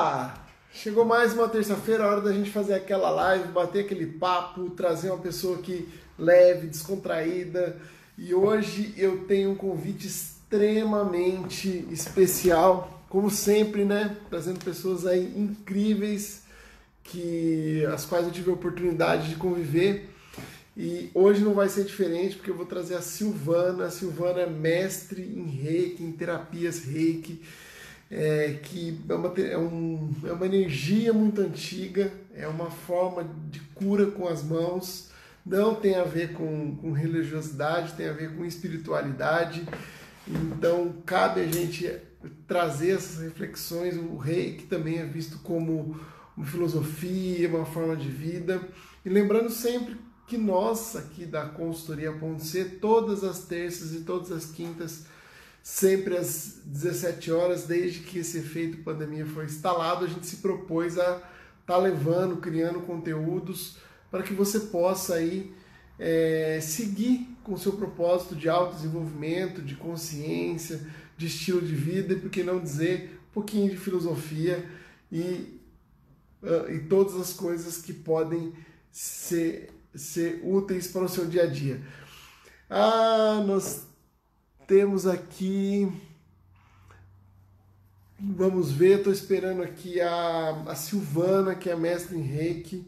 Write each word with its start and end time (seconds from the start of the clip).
Ah, 0.00 0.32
chegou 0.72 1.04
mais 1.04 1.32
uma 1.32 1.48
terça-feira, 1.48 2.06
hora 2.06 2.20
da 2.20 2.32
gente 2.32 2.52
fazer 2.52 2.74
aquela 2.74 3.10
live, 3.10 3.48
bater 3.48 3.84
aquele 3.84 4.06
papo, 4.06 4.70
trazer 4.70 5.10
uma 5.10 5.18
pessoa 5.18 5.58
aqui 5.58 5.88
leve, 6.16 6.68
descontraída. 6.68 7.76
E 8.16 8.32
hoje 8.32 8.94
eu 8.96 9.24
tenho 9.24 9.50
um 9.50 9.54
convite 9.56 10.06
extremamente 10.06 11.84
especial, 11.90 13.02
como 13.08 13.28
sempre, 13.28 13.84
né? 13.84 14.16
Trazendo 14.30 14.64
pessoas 14.64 15.04
aí 15.04 15.36
incríveis 15.36 16.42
que 17.02 17.84
as 17.86 18.04
quais 18.04 18.24
eu 18.24 18.30
tive 18.30 18.50
a 18.50 18.54
oportunidade 18.54 19.30
de 19.30 19.34
conviver. 19.34 20.08
E 20.76 21.10
hoje 21.12 21.42
não 21.42 21.54
vai 21.54 21.68
ser 21.68 21.82
diferente, 21.82 22.36
porque 22.36 22.52
eu 22.52 22.56
vou 22.56 22.66
trazer 22.66 22.94
a 22.94 23.02
Silvana. 23.02 23.86
A 23.86 23.90
Silvana 23.90 24.42
é 24.42 24.48
mestre 24.48 25.22
em 25.22 25.42
reiki, 25.42 26.04
em 26.04 26.12
terapias 26.12 26.84
reiki 26.84 27.42
é, 28.10 28.58
que 28.62 29.00
é 29.08 29.14
uma, 29.14 29.34
é, 29.38 29.58
um, 29.58 30.10
é 30.24 30.32
uma 30.32 30.46
energia 30.46 31.12
muito 31.12 31.40
antiga, 31.40 32.10
é 32.34 32.46
uma 32.48 32.70
forma 32.70 33.28
de 33.50 33.60
cura 33.74 34.06
com 34.06 34.26
as 34.26 34.42
mãos, 34.42 35.10
não 35.44 35.74
tem 35.74 35.96
a 35.96 36.04
ver 36.04 36.32
com, 36.32 36.76
com 36.76 36.92
religiosidade, 36.92 37.94
tem 37.94 38.08
a 38.08 38.12
ver 38.12 38.34
com 38.36 38.44
espiritualidade. 38.44 39.66
Então, 40.26 40.94
cabe 41.06 41.40
a 41.40 41.46
gente 41.46 41.90
trazer 42.46 42.96
essas 42.96 43.22
reflexões. 43.22 43.96
O 43.96 44.16
reiki 44.16 44.66
também 44.66 44.98
é 44.98 45.04
visto 45.04 45.38
como 45.38 45.98
uma 46.36 46.46
filosofia, 46.46 47.48
uma 47.48 47.64
forma 47.64 47.96
de 47.96 48.08
vida. 48.08 48.60
E 49.04 49.08
lembrando 49.08 49.50
sempre 49.50 49.96
que 50.26 50.36
nós, 50.36 50.94
aqui 50.94 51.24
da 51.24 51.46
consultoria.c, 51.46 52.64
todas 52.80 53.24
as 53.24 53.44
terças 53.44 53.94
e 53.94 54.00
todas 54.00 54.30
as 54.30 54.46
quintas, 54.46 55.06
sempre 55.62 56.16
às 56.16 56.60
17 56.64 57.30
horas, 57.30 57.64
desde 57.66 58.00
que 58.00 58.18
esse 58.18 58.38
efeito 58.38 58.78
pandemia 58.78 59.26
foi 59.26 59.44
instalado, 59.44 60.04
a 60.04 60.08
gente 60.08 60.26
se 60.26 60.36
propôs 60.36 60.98
a 60.98 61.02
estar 61.02 61.26
tá 61.66 61.76
levando, 61.76 62.38
criando 62.38 62.80
conteúdos 62.80 63.76
para 64.10 64.22
que 64.22 64.32
você 64.32 64.60
possa 64.60 65.14
aí 65.14 65.52
é, 65.98 66.58
seguir 66.62 67.28
com 67.42 67.54
o 67.54 67.58
seu 67.58 67.72
propósito 67.72 68.36
de 68.36 68.48
autodesenvolvimento, 68.48 69.60
de 69.60 69.74
consciência, 69.74 70.80
de 71.16 71.26
estilo 71.26 71.60
de 71.60 71.74
vida 71.74 72.14
e 72.14 72.20
por 72.20 72.30
que 72.30 72.42
não 72.42 72.60
dizer 72.60 73.20
um 73.30 73.34
pouquinho 73.34 73.68
de 73.68 73.76
filosofia 73.76 74.64
e, 75.10 75.60
uh, 76.42 76.70
e 76.70 76.80
todas 76.88 77.16
as 77.16 77.32
coisas 77.32 77.78
que 77.78 77.92
podem 77.92 78.52
ser, 78.90 79.70
ser 79.94 80.40
úteis 80.44 80.86
para 80.86 81.02
o 81.02 81.08
seu 81.08 81.26
dia 81.26 81.42
a 81.42 81.46
dia. 81.46 81.82
Ah, 82.70 83.42
nós 83.46 83.87
temos 84.68 85.06
aqui. 85.06 85.90
Vamos 88.20 88.70
ver, 88.70 88.98
estou 88.98 89.12
esperando 89.12 89.62
aqui 89.62 89.98
a, 89.98 90.62
a 90.66 90.74
Silvana, 90.74 91.54
que 91.54 91.70
é 91.70 91.74
mestre 91.74 92.18
em 92.18 92.22
reiki. 92.22 92.86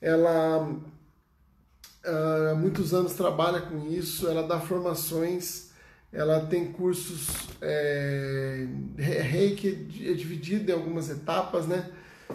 Ela 0.00 0.68
há 2.04 2.54
muitos 2.56 2.92
anos 2.92 3.14
trabalha 3.14 3.60
com 3.60 3.86
isso, 3.88 4.26
ela 4.26 4.46
dá 4.46 4.60
formações, 4.60 5.70
ela 6.12 6.44
tem 6.46 6.72
cursos. 6.72 7.28
É, 7.62 8.66
reiki 8.98 9.68
é 10.08 10.12
dividido 10.12 10.70
em 10.70 10.74
algumas 10.74 11.08
etapas, 11.08 11.68
né? 11.68 11.88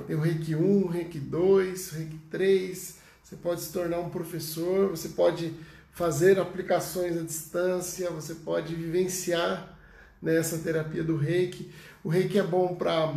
Tem 0.08 0.16
o 0.16 0.22
reiki 0.22 0.56
1, 0.56 0.88
reiki 0.88 1.20
2, 1.20 1.90
reiki 1.92 2.18
3. 2.30 2.98
Você 3.22 3.36
pode 3.36 3.62
se 3.62 3.74
tornar 3.74 4.00
um 4.00 4.10
professor, 4.10 4.90
você 4.90 5.10
pode 5.10 5.54
fazer 5.92 6.40
aplicações 6.40 7.18
à 7.18 7.22
distância, 7.22 8.10
você 8.10 8.36
pode 8.36 8.74
vivenciar 8.74 9.78
nessa 10.22 10.58
né, 10.58 10.64
terapia 10.64 11.04
do 11.04 11.18
reiki. 11.18 11.72
O 12.04 12.10
reiki 12.10 12.40
é 12.40 12.44
bom 12.44 12.76
para 12.76 13.14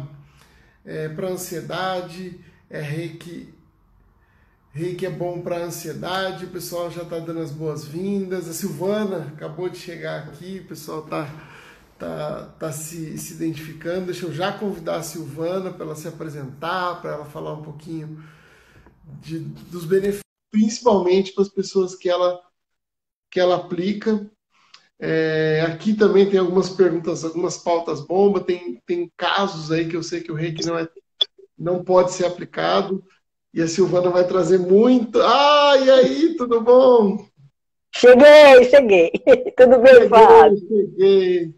é, 0.84 1.06
ansiedade, 1.22 2.40
é 2.68 2.80
reiki, 2.80 3.52
reiki 4.72 5.06
é 5.06 5.10
bom 5.10 5.40
para 5.40 5.58
ansiedade, 5.58 6.46
o 6.46 6.50
pessoal 6.50 6.90
já 6.90 7.02
está 7.02 7.18
dando 7.18 7.40
as 7.40 7.52
boas-vindas. 7.52 8.48
A 8.48 8.52
Silvana 8.52 9.32
acabou 9.34 9.68
de 9.68 9.78
chegar 9.78 10.24
aqui, 10.24 10.60
o 10.64 10.68
pessoal 10.68 11.04
está 11.04 11.30
tá, 11.98 12.54
tá 12.58 12.72
se, 12.72 13.16
se 13.18 13.34
identificando. 13.34 14.06
Deixa 14.06 14.26
eu 14.26 14.32
já 14.32 14.52
convidar 14.52 14.96
a 14.96 15.02
Silvana 15.02 15.70
para 15.70 15.86
ela 15.86 15.96
se 15.96 16.08
apresentar, 16.08 17.00
para 17.00 17.12
ela 17.12 17.24
falar 17.24 17.52
um 17.54 17.62
pouquinho 17.62 18.22
de, 19.22 19.38
dos 19.38 19.84
benefícios, 19.84 20.24
principalmente 20.50 21.32
para 21.32 21.42
as 21.42 21.48
pessoas 21.48 21.94
que 21.94 22.08
ela 22.08 22.40
que 23.34 23.40
ela 23.40 23.56
aplica. 23.56 24.24
É, 25.00 25.64
aqui 25.66 25.92
também 25.92 26.30
tem 26.30 26.38
algumas 26.38 26.70
perguntas, 26.70 27.24
algumas 27.24 27.58
pautas 27.58 28.00
bomba, 28.00 28.38
tem, 28.38 28.80
tem 28.86 29.10
casos 29.16 29.72
aí 29.72 29.88
que 29.88 29.96
eu 29.96 30.04
sei 30.04 30.20
que 30.20 30.30
o 30.30 30.36
reiki 30.36 30.64
não, 30.64 30.78
é, 30.78 30.88
não 31.58 31.82
pode 31.82 32.12
ser 32.12 32.26
aplicado. 32.26 33.02
E 33.52 33.60
a 33.60 33.66
Silvana 33.66 34.08
vai 34.08 34.24
trazer 34.24 34.58
muito. 34.58 35.20
Ah, 35.20 35.76
e 35.84 35.90
aí, 35.90 36.36
tudo 36.36 36.60
bom? 36.60 37.26
Cheguei, 37.96 38.64
cheguei. 38.70 39.12
Tudo 39.56 39.78
bem, 39.78 39.94
cheguei, 39.94 40.08
Fábio? 40.08 40.58
Cheguei. 40.58 41.54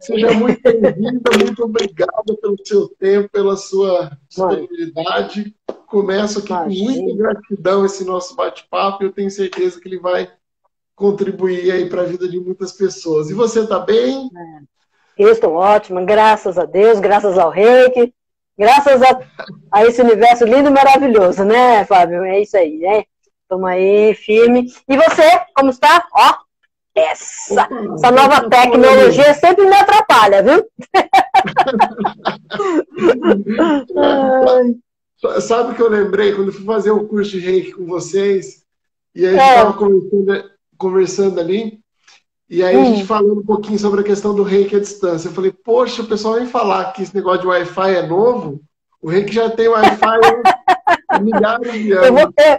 Seja 0.00 0.32
muito 0.32 0.60
bem-vinda, 0.60 1.30
muito 1.38 1.62
obrigada 1.62 2.36
pelo 2.42 2.56
seu 2.64 2.88
tempo, 2.88 3.28
pela 3.28 3.56
sua 3.56 4.10
disponibilidade. 4.28 5.54
Começo 5.86 6.40
aqui 6.40 6.52
Imagina. 6.52 6.92
com 6.92 7.02
muita 7.02 7.16
gratidão 7.16 7.86
esse 7.86 8.04
nosso 8.04 8.34
bate-papo 8.34 9.04
eu 9.04 9.12
tenho 9.12 9.30
certeza 9.30 9.80
que 9.80 9.86
ele 9.86 10.00
vai 10.00 10.28
contribuir 10.96 11.70
aí 11.70 11.88
para 11.88 12.02
a 12.02 12.06
vida 12.06 12.26
de 12.26 12.40
muitas 12.40 12.72
pessoas. 12.72 13.30
E 13.30 13.34
você 13.34 13.60
está 13.60 13.78
bem? 13.78 14.28
É. 14.34 14.62
Eu 15.18 15.30
estou 15.30 15.52
ótima, 15.52 16.04
graças 16.04 16.58
a 16.58 16.64
Deus, 16.64 16.98
graças 16.98 17.38
ao 17.38 17.50
reiki, 17.50 18.12
graças 18.58 19.00
a, 19.02 19.20
a, 19.70 19.84
esse 19.84 20.02
universo 20.02 20.44
lindo 20.44 20.68
e 20.68 20.72
maravilhoso, 20.72 21.44
né, 21.44 21.84
Fábio? 21.84 22.24
É 22.24 22.40
isso 22.40 22.56
aí, 22.56 22.78
né? 22.78 23.04
Estamos 23.42 23.68
aí, 23.68 24.12
firme. 24.14 24.66
E 24.88 24.96
você, 24.96 25.22
como 25.54 25.70
está? 25.70 26.08
Ó, 26.12 26.34
essa, 26.94 27.68
essa 27.94 28.10
nova 28.10 28.48
tecnologia 28.48 29.34
sempre 29.34 29.66
me 29.66 29.76
atrapalha, 29.76 30.42
viu? 30.42 30.66
Sabe 35.40 35.72
o 35.72 35.74
que 35.74 35.82
eu 35.82 35.88
lembrei 35.88 36.34
quando 36.34 36.52
fui 36.52 36.64
fazer 36.64 36.90
o 36.90 37.02
um 37.02 37.08
curso 37.08 37.30
de 37.32 37.40
reiki 37.40 37.72
com 37.72 37.86
vocês? 37.86 38.64
E 39.14 39.26
aí 39.26 39.38
a 39.38 39.38
gente 39.38 39.48
estava 39.48 39.72
é. 40.32 40.55
Conversando 40.76 41.40
ali, 41.40 41.80
e 42.48 42.62
aí 42.62 42.76
hum. 42.76 42.82
a 42.82 42.84
gente 42.84 43.04
falando 43.04 43.40
um 43.40 43.44
pouquinho 43.44 43.78
sobre 43.78 44.00
a 44.00 44.04
questão 44.04 44.34
do 44.34 44.42
reiki 44.42 44.76
à 44.76 44.80
distância. 44.80 45.28
Eu 45.28 45.32
falei, 45.32 45.52
poxa, 45.52 46.02
o 46.02 46.06
pessoal 46.06 46.34
vem 46.34 46.46
falar 46.46 46.92
que 46.92 47.02
esse 47.02 47.14
negócio 47.14 47.40
de 47.40 47.46
Wi-Fi 47.48 47.94
é 47.96 48.06
novo. 48.06 48.60
O 49.02 49.08
reiki 49.08 49.34
já 49.34 49.50
tem 49.50 49.68
Wi-Fi 49.68 50.20
há 51.08 51.18
milhares 51.18 51.72
de 51.72 51.92
anos. 51.92 52.06
Eu 52.06 52.14
vou, 52.14 52.32
ter, 52.32 52.58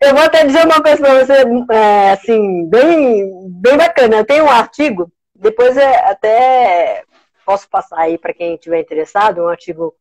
eu 0.00 0.14
vou 0.14 0.22
até 0.22 0.46
dizer 0.46 0.64
uma 0.64 0.82
coisa 0.82 0.96
para 0.96 1.24
você, 1.24 1.44
é, 1.72 2.12
assim, 2.12 2.68
bem, 2.68 3.50
bem 3.50 3.76
bacana. 3.76 4.16
Eu 4.16 4.24
tenho 4.24 4.44
um 4.44 4.50
artigo, 4.50 5.10
depois 5.34 5.76
é, 5.76 6.10
até 6.10 7.04
posso 7.44 7.68
passar 7.68 8.00
aí 8.00 8.18
para 8.18 8.34
quem 8.34 8.54
estiver 8.54 8.80
interessado, 8.80 9.42
um 9.42 9.48
artigo 9.48 9.94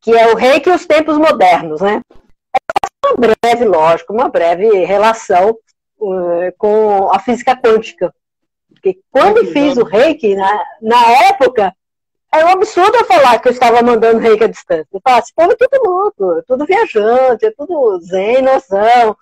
que 0.00 0.12
é 0.12 0.32
o 0.32 0.36
reiki 0.36 0.68
e 0.68 0.72
os 0.72 0.86
tempos 0.86 1.16
modernos, 1.16 1.80
né? 1.80 2.00
É 2.54 3.08
uma 3.08 3.16
breve, 3.16 3.64
lógico, 3.64 4.12
uma 4.12 4.28
breve 4.28 4.84
relação 4.84 5.56
com 6.58 7.10
a 7.12 7.18
física 7.18 7.56
quântica. 7.56 8.14
Porque 8.68 9.00
quando 9.10 9.40
é 9.40 9.46
fiz 9.46 9.76
o 9.76 9.84
reiki, 9.84 10.34
na, 10.34 10.64
na 10.82 11.10
época, 11.28 11.74
era 12.32 12.46
um 12.46 12.50
absurdo 12.50 12.96
eu 12.96 13.04
falar 13.04 13.38
que 13.38 13.48
eu 13.48 13.52
estava 13.52 13.80
mandando 13.82 14.18
reiki 14.18 14.44
à 14.44 14.48
distância. 14.48 14.88
Eu 14.92 15.00
falava, 15.00 15.22
esse 15.22 15.34
povo 15.34 15.52
é 15.52 15.56
tudo 15.56 15.88
louco, 15.88 16.38
é 16.38 16.42
tudo 16.42 16.66
viajante, 16.66 17.46
é 17.46 17.50
tudo 17.52 18.00
zen, 18.00 18.42
noção. 18.42 19.16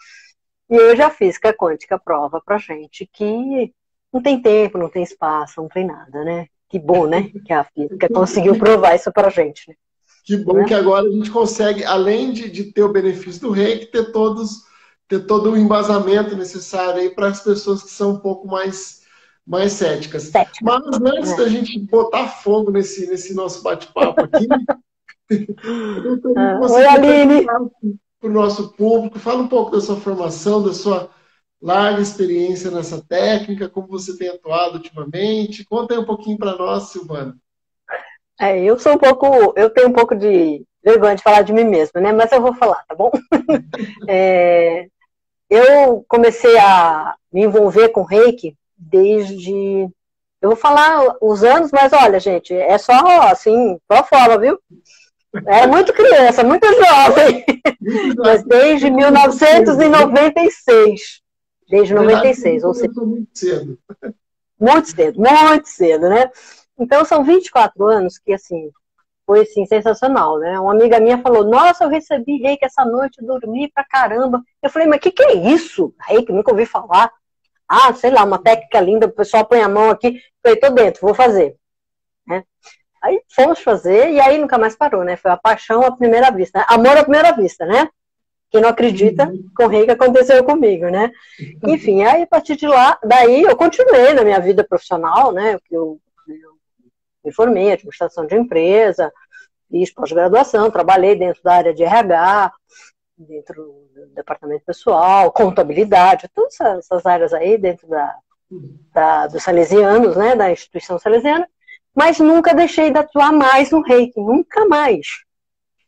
E 0.71 0.81
hoje 0.81 1.03
a 1.03 1.11
física 1.11 1.53
quântica 1.53 1.99
prova 1.99 2.41
pra 2.45 2.57
gente 2.57 3.07
que 3.13 3.73
não 4.13 4.23
tem 4.23 4.41
tempo, 4.41 4.79
não 4.79 4.89
tem 4.89 5.03
espaço, 5.03 5.61
não 5.61 5.69
tem 5.69 5.87
nada, 5.87 6.25
né? 6.25 6.47
Que 6.69 6.79
bom, 6.79 7.07
né? 7.07 7.31
Que 7.45 7.53
a 7.53 7.65
física 7.65 8.09
conseguiu 8.09 8.59
provar 8.59 8.95
isso 8.95 9.13
pra 9.13 9.29
gente. 9.29 9.69
Né? 9.69 9.75
Que 10.25 10.37
bom 10.39 10.55
né? 10.55 10.65
que 10.65 10.75
agora 10.75 11.07
a 11.07 11.11
gente 11.11 11.31
consegue, 11.31 11.85
além 11.85 12.33
de, 12.33 12.51
de 12.51 12.73
ter 12.73 12.83
o 12.83 12.93
benefício 12.93 13.43
do 13.43 13.51
reiki, 13.51 13.87
ter 13.87 14.11
todos 14.13 14.63
ter 15.13 15.27
todo 15.27 15.51
o 15.51 15.57
embasamento 15.59 16.35
necessário 16.35 17.03
aí 17.03 17.11
para 17.11 17.29
as 17.29 17.41
pessoas 17.41 17.83
que 17.83 17.91
são 17.91 18.13
um 18.13 18.19
pouco 18.19 18.49
mais, 18.49 19.03
mais 19.47 19.73
céticas. 19.73 20.23
Cética. 20.23 20.59
Mas 20.63 21.01
antes 21.03 21.33
é. 21.33 21.37
da 21.37 21.49
gente 21.49 21.79
botar 21.81 22.29
fogo 22.29 22.71
nesse, 22.71 23.07
nesse 23.07 23.35
nosso 23.35 23.63
bate-papo 23.63 24.23
aqui, 24.23 24.49
ah, 26.35 26.61
Oi, 26.63 26.87
Aline! 26.87 27.45
Para 27.45 28.31
o 28.31 28.33
nosso 28.33 28.73
público, 28.73 29.19
fala 29.19 29.43
um 29.43 29.49
pouco 29.49 29.73
da 29.73 29.83
sua 29.83 29.97
formação, 29.97 30.63
da 30.63 30.73
sua 30.73 31.11
larga 31.61 32.01
experiência 32.01 32.71
nessa 32.71 33.05
técnica, 33.05 33.69
como 33.69 33.89
você 33.89 34.17
tem 34.17 34.31
atuado 34.31 34.77
ultimamente. 34.77 35.65
Conta 35.65 35.93
aí 35.93 36.01
um 36.01 36.07
pouquinho 36.07 36.39
para 36.39 36.57
nós, 36.57 36.85
Silvana. 36.85 37.37
É, 38.41 38.59
eu 38.63 38.79
sou 38.79 38.95
um 38.95 38.99
pouco, 38.99 39.53
eu 39.57 39.69
tenho 39.69 39.89
um 39.89 39.93
pouco 39.93 40.15
de 40.15 40.65
vergonha 40.83 41.17
de 41.17 41.23
falar 41.23 41.43
de 41.43 41.53
mim 41.53 41.65
mesma, 41.65 42.01
né? 42.01 42.13
Mas 42.13 42.33
eu 42.33 42.41
vou 42.41 42.55
falar, 42.55 42.83
tá 42.89 42.95
bom? 42.95 43.11
é, 44.09 44.87
eu 45.53 46.05
comecei 46.09 46.59
a 46.59 47.15
me 47.31 47.43
envolver 47.43 47.91
com 47.91 48.03
reiki 48.03 48.57
desde. 48.77 49.87
Eu 50.41 50.49
vou 50.49 50.57
falar 50.57 51.15
os 51.21 51.45
anos, 51.45 51.71
mas 51.71 51.93
olha, 51.93 52.19
gente, 52.19 52.53
é 52.55 52.79
só 52.79 52.95
assim, 53.31 53.79
só 53.91 54.03
forma, 54.03 54.39
viu? 54.39 54.59
É 55.47 55.67
muito 55.67 55.93
criança, 55.93 56.43
muito 56.43 56.67
jovem. 56.67 57.45
Mas 58.19 58.43
desde 58.45 58.91
1996. 58.91 61.23
Desde 61.71 61.95
96, 61.95 62.65
ou 62.65 62.75
seja. 62.75 62.91
Muito 62.97 63.39
cedo. 63.39 63.79
Muito 64.61 64.91
cedo, 64.91 65.21
muito 65.21 65.69
cedo, 65.69 66.09
né? 66.09 66.29
Então 66.79 67.05
são 67.05 67.23
24 67.25 67.87
anos 67.87 68.19
que, 68.19 68.33
assim, 68.33 68.71
foi 69.27 69.43
assim, 69.43 69.65
sensacional, 69.67 70.39
né? 70.39 70.59
Uma 70.59 70.73
amiga 70.73 71.01
minha 71.01 71.19
falou, 71.19 71.45
nossa, 71.45 71.85
eu 71.85 71.89
recebi 71.89 72.39
reiki 72.39 72.65
essa 72.65 72.85
noite, 72.85 73.25
dormi 73.25 73.71
pra 73.73 73.85
caramba. 73.85 74.43
Eu 74.63 74.71
falei, 74.71 74.89
mas 74.89 74.99
o 74.99 75.01
que, 75.01 75.11
que 75.11 75.23
é 75.23 75.35
isso? 75.35 75.95
Reiki, 76.01 76.33
nunca 76.33 76.51
ouvi 76.51 76.67
falar. 76.67 77.11
Ah, 77.69 77.93
sei 77.95 78.11
lá, 78.11 78.25
uma 78.25 78.39
técnica 78.43 78.81
linda, 78.81 79.07
o 79.07 79.13
pessoal 79.13 79.47
põe 79.47 79.61
a 79.63 79.69
mão 79.69 79.91
aqui. 79.91 80.21
Falei, 80.43 80.59
tô 80.59 80.71
dentro, 80.71 81.01
vou 81.03 81.15
fazer. 81.15 81.57
Né? 82.27 82.45
Aí 83.03 83.21
fomos 83.35 83.61
fazer 83.61 84.11
e 84.11 84.21
aí 84.21 84.39
nunca 84.39 84.59
mais 84.59 84.77
parou, 84.77 85.05
né? 85.05 85.17
Foi 85.17 85.31
a 85.31 85.37
paixão 85.37 85.83
à 85.83 85.97
primeira 85.97 86.31
vista, 86.31 86.61
né? 86.61 86.65
amor 86.69 86.97
à 86.97 87.03
primeira 87.03 87.33
vista, 87.33 87.65
né? 87.67 87.89
Quem 88.51 88.61
não 88.61 88.69
acredita 88.69 89.27
uhum. 89.27 89.49
com 89.57 89.65
o 89.65 89.69
rei 89.69 89.87
que 89.87 89.93
aconteceu 89.93 90.45
comigo, 90.45 90.89
né? 90.89 91.11
Enfim, 91.67 92.05
aí 92.05 92.23
a 92.23 92.27
partir 92.27 92.55
de 92.57 92.67
lá, 92.67 92.99
daí 93.03 93.43
eu 93.43 93.57
continuei 93.57 94.13
na 94.13 94.23
minha 94.23 94.39
vida 94.39 94.63
profissional, 94.63 95.33
né? 95.33 95.55
Eu, 95.55 95.61
eu 95.71 96.01
me 97.25 97.33
formei 97.33 97.73
administração 97.73 98.27
de 98.27 98.37
empresa, 98.37 99.13
fiz 99.71 99.93
pós-graduação, 99.93 100.71
trabalhei 100.71 101.17
dentro 101.17 101.43
da 101.43 101.55
área 101.55 101.75
de 101.75 101.83
RH, 101.83 102.53
dentro 103.17 103.89
do 103.95 104.07
departamento 104.15 104.65
pessoal, 104.65 105.31
contabilidade, 105.33 106.29
todas 106.35 106.61
essas 106.61 107.07
áreas 107.07 107.33
aí 107.33 107.57
dentro 107.57 107.89
da, 107.89 108.15
da, 108.93 109.27
dos 109.27 109.43
salesianos, 109.43 110.17
né? 110.17 110.35
Da 110.35 110.51
instituição 110.51 110.99
salesiana 110.99 111.49
mas 111.95 112.19
nunca 112.19 112.55
deixei 112.55 112.91
de 112.91 112.99
atuar 112.99 113.33
mais 113.33 113.71
no 113.71 113.83
reiki, 113.83 114.19
nunca 114.19 114.67
mais. 114.67 115.07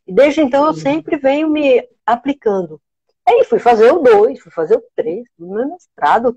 E 0.07 0.13
desde 0.13 0.43
então 0.43 0.67
eu 0.67 0.75
sempre 0.75 1.17
venho 1.17 1.49
me 1.49 1.87
aplicando. 2.05 2.81
Aí 3.27 3.43
fui 3.45 3.59
fazer 3.59 3.91
o 3.91 4.01
dois, 4.01 4.39
fui 4.41 4.53
fazer 4.53 4.77
o 4.77 4.85
três, 4.95 5.25
no 5.39 5.55
meu 5.55 5.69
mestrado. 5.69 6.37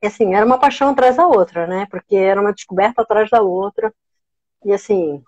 E 0.00 0.06
assim, 0.06 0.34
era 0.34 0.46
uma 0.46 0.58
paixão 0.58 0.90
atrás 0.90 1.16
da 1.16 1.26
outra, 1.26 1.66
né? 1.66 1.86
Porque 1.90 2.14
era 2.14 2.40
uma 2.40 2.52
descoberta 2.52 3.02
atrás 3.02 3.28
da 3.28 3.42
outra. 3.42 3.92
E 4.66 4.72
assim, 4.72 5.22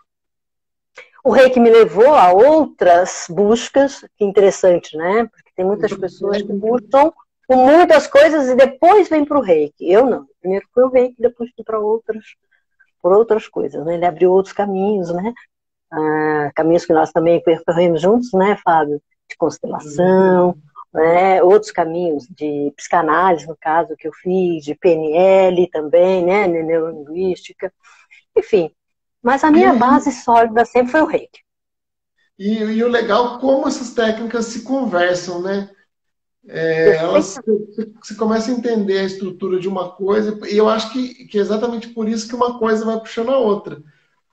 o 1.25 1.31
reiki 1.31 1.61
me 1.61 1.71
levou 1.71 2.13
a 2.15 2.33
outras 2.33 3.27
buscas, 3.31 4.05
que 4.17 4.25
interessante, 4.25 4.97
né? 4.97 5.27
Porque 5.27 5.53
tem 5.55 5.65
muitas 5.65 5.93
pessoas 5.93 6.43
que 6.43 6.53
buscam 6.53 7.13
com 7.47 7.57
muitas 7.57 8.09
coisas 8.09 8.49
e 8.49 8.57
depois 8.57 9.09
vem 9.09 9.25
para 9.25 9.39
o 9.39 9.41
reiki. 9.41 9.89
Eu 9.89 10.07
não. 10.07 10.27
Primeiro 10.41 10.67
foi 10.75 10.83
o 10.83 10.89
reiki, 10.89 11.23
depois 11.23 11.51
fui 11.55 11.65
para 11.65 11.79
outras 11.79 12.25
por 13.01 13.13
outras 13.13 13.47
coisas, 13.47 13.87
né? 13.87 13.95
Ele 13.95 14.05
abriu 14.05 14.33
outros 14.33 14.53
caminhos, 14.53 15.15
né? 15.15 15.33
Ah, 15.89 16.51
caminhos 16.53 16.85
que 16.85 16.93
nós 16.93 17.13
também 17.13 17.41
percorremos 17.41 18.01
juntos, 18.03 18.33
né, 18.33 18.59
Fábio? 18.65 19.01
De 19.31 19.37
constelação, 19.37 20.49
uhum. 20.49 20.55
né? 20.93 21.41
Outros 21.45 21.71
caminhos 21.71 22.27
de 22.29 22.73
psicanálise, 22.77 23.47
no 23.47 23.57
caso, 23.57 23.95
que 23.97 24.09
eu 24.09 24.13
fiz, 24.13 24.65
de 24.65 24.75
PNL 24.75 25.69
também, 25.69 26.25
né? 26.25 26.49
Neurolinguística, 26.49 27.73
enfim. 28.37 28.73
Mas 29.23 29.43
a 29.45 29.51
minha 29.51 29.75
base 29.75 30.13
sólida 30.13 30.65
sempre 30.65 30.93
foi 30.93 31.03
o 31.03 31.07
reiki. 31.07 31.41
E, 32.39 32.55
e 32.59 32.85
o 32.85 32.89
legal, 32.89 33.39
como 33.41 33.67
essas 33.67 33.93
técnicas 33.93 34.47
se 34.47 34.63
conversam, 34.63 35.43
né? 35.43 35.69
É, 36.47 36.97
elas, 36.97 37.39
você 38.01 38.15
começa 38.15 38.51
a 38.51 38.55
entender 38.55 39.01
a 39.01 39.05
estrutura 39.05 39.59
de 39.59 39.69
uma 39.69 39.91
coisa, 39.91 40.39
e 40.49 40.57
eu 40.57 40.69
acho 40.69 40.93
que, 40.93 41.27
que 41.27 41.37
é 41.37 41.41
exatamente 41.41 41.89
por 41.89 42.09
isso 42.09 42.29
que 42.29 42.35
uma 42.35 42.59
coisa 42.59 42.85
vai 42.85 42.99
puxando 42.99 43.31
a 43.31 43.39
outra. 43.39 43.83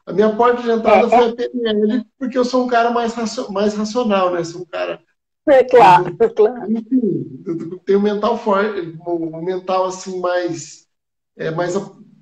A 0.05 0.13
minha 0.13 0.33
porta 0.33 0.61
de 0.61 0.69
entrada 0.69 1.07
é, 1.07 1.09
foi 1.09 1.25
é. 1.25 1.29
a 1.29 1.35
PNL, 1.35 2.05
porque 2.17 2.37
eu 2.37 2.45
sou 2.45 2.63
um 2.63 2.67
cara 2.67 2.91
mais, 2.91 3.13
racio, 3.13 3.51
mais 3.51 3.73
racional, 3.73 4.31
né? 4.31 4.43
Sou 4.43 4.61
um 4.61 4.65
cara. 4.65 5.01
É 5.47 5.63
claro, 5.63 6.15
eu, 6.19 6.33
claro. 6.33 6.71
Enfim, 6.71 7.43
eu 7.45 7.79
tenho 7.79 7.99
um 7.99 8.03
mental 8.03 8.37
forte, 8.37 8.97
um 9.05 9.41
mental 9.41 9.85
assim 9.85 10.19
mais, 10.19 10.87
é, 11.35 11.51
mais, 11.51 11.75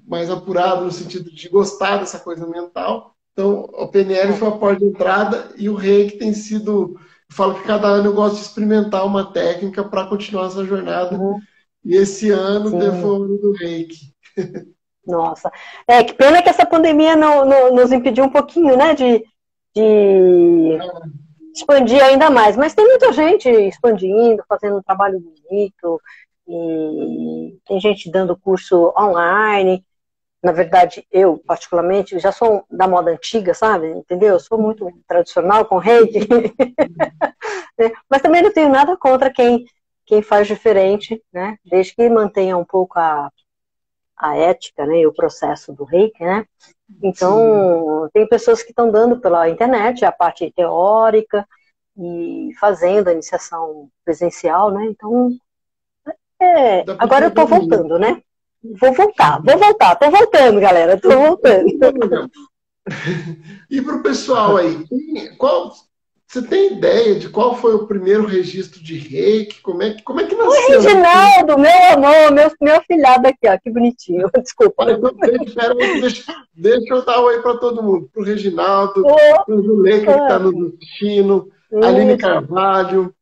mais 0.06 0.30
apurado 0.30 0.86
no 0.86 0.92
sentido 0.92 1.32
de 1.32 1.50
gostar 1.50 1.98
dessa 1.98 2.20
coisa 2.20 2.46
mental. 2.48 3.16
Então, 3.32 3.70
a 3.80 3.88
PNL 3.88 4.34
foi 4.34 4.48
a 4.48 4.52
porta 4.52 4.80
de 4.80 4.86
entrada 4.86 5.50
e 5.58 5.70
o 5.70 5.76
reiki 5.76 6.18
tem 6.18 6.34
sido 6.34 7.00
falo 7.34 7.56
que 7.56 7.64
cada 7.64 7.88
ano 7.88 8.10
eu 8.10 8.14
gosto 8.14 8.36
de 8.36 8.42
experimentar 8.42 9.06
uma 9.06 9.34
técnica 9.34 9.84
para 9.84 10.06
continuar 10.06 10.48
essa 10.48 10.64
jornada. 10.64 11.18
Uhum. 11.18 11.40
E 11.84 11.96
esse 11.96 12.30
ano 12.30 12.70
foi 12.70 12.80
o 12.80 13.24
ano 13.24 13.38
do 13.40 13.52
reiki. 13.54 14.14
Nossa. 15.06 15.52
É, 15.88 16.04
que 16.04 16.14
pena 16.14 16.42
que 16.42 16.50
essa 16.50 16.66
pandemia 16.66 17.16
não, 17.16 17.44
não, 17.44 17.76
nos 17.76 17.92
impediu 17.92 18.24
um 18.24 18.30
pouquinho, 18.30 18.78
né, 18.78 18.94
de, 18.94 19.26
de 19.76 20.78
expandir 21.54 22.02
ainda 22.02 22.30
mais. 22.30 22.56
Mas 22.56 22.74
tem 22.74 22.86
muita 22.86 23.12
gente 23.12 23.50
expandindo, 23.50 24.44
fazendo 24.48 24.78
um 24.78 24.82
trabalho 24.82 25.20
bonito, 25.20 26.00
e 26.48 27.58
tem 27.66 27.80
gente 27.82 28.10
dando 28.10 28.38
curso 28.38 28.94
online 28.98 29.84
na 30.44 30.52
verdade, 30.52 31.08
eu, 31.10 31.42
particularmente, 31.48 32.20
já 32.20 32.30
sou 32.30 32.66
da 32.70 32.86
moda 32.86 33.10
antiga, 33.10 33.54
sabe? 33.54 33.88
Entendeu? 33.88 34.34
Eu 34.34 34.40
sou 34.42 34.58
muito 34.58 34.92
tradicional 35.08 35.66
com 35.66 35.78
reiki. 35.78 36.20
Né? 37.76 37.92
Mas 38.08 38.22
também 38.22 38.44
não 38.44 38.54
tenho 38.54 38.70
nada 38.70 38.96
contra 38.96 39.32
quem, 39.32 39.66
quem 40.06 40.22
faz 40.22 40.48
diferente, 40.48 41.20
né? 41.34 41.58
Desde 41.66 41.96
que 41.96 42.08
mantenha 42.08 42.56
um 42.56 42.64
pouco 42.64 43.00
a, 43.00 43.32
a 44.16 44.38
ética, 44.38 44.86
né? 44.86 45.00
E 45.00 45.08
o 45.08 45.14
processo 45.14 45.74
do 45.74 45.84
reiki, 45.84 46.24
né? 46.24 46.46
Então, 47.02 48.04
Sim. 48.06 48.10
tem 48.14 48.28
pessoas 48.28 48.62
que 48.62 48.70
estão 48.70 48.92
dando 48.92 49.20
pela 49.20 49.50
internet 49.50 50.06
a 50.06 50.12
parte 50.12 50.54
teórica 50.56 51.48
e 51.98 52.52
fazendo 52.60 53.08
a 53.08 53.14
iniciação 53.14 53.90
presencial, 54.06 54.70
né? 54.72 54.86
Então, 54.86 55.32
é, 56.40 56.86
agora 57.00 57.26
eu 57.26 57.30
estou 57.30 57.48
voltando, 57.48 57.98
né? 57.98 58.22
Vou 58.64 58.94
voltar, 58.94 59.42
vou 59.42 59.58
voltar, 59.58 59.96
tô 59.96 60.10
voltando, 60.10 60.60
galera, 60.60 61.00
tô 61.00 61.10
voltando. 61.10 61.66
E 63.70 63.82
para 63.82 63.96
o 63.96 64.04
pessoal 64.04 64.58
aí, 64.58 64.86
qual, 65.38 65.74
você 66.26 66.42
tem 66.42 66.74
ideia 66.74 67.16
de 67.16 67.30
qual 67.30 67.56
foi 67.56 67.76
o 67.76 67.86
primeiro 67.88 68.26
registro 68.26 68.82
de 68.82 68.98
reiki? 68.98 69.62
Como 69.62 69.84
é, 69.84 69.96
como 70.04 70.22
é 70.22 70.26
que 70.26 70.36
nasceu? 70.36 70.80
O 70.80 70.82
Reginaldo, 70.82 71.60
meu 71.60 71.84
amor, 71.94 72.32
meu, 72.32 72.52
meu 72.62 72.82
filhado 72.84 73.28
aqui, 73.28 73.48
ó, 73.48 73.58
que 73.58 73.70
bonitinho. 73.70 74.30
Desculpa. 74.42 74.92
Então, 74.92 75.14
deixa, 76.00 76.34
deixa, 76.54 76.94
eu 76.94 77.06
dar 77.06 77.22
um 77.22 77.26
oi 77.26 77.42
para 77.42 77.58
todo 77.58 77.84
mundo. 77.84 78.10
Para 78.12 78.22
o 78.22 78.26
Reginaldo, 78.26 79.04
para 79.04 79.56
o 79.56 79.62
Zuleika, 79.62 80.14
que 80.14 80.22
está 80.22 80.40
nos 80.40 80.74
assistindo, 80.74 81.52
Aline 81.84 82.18
Carvalho, 82.18 83.14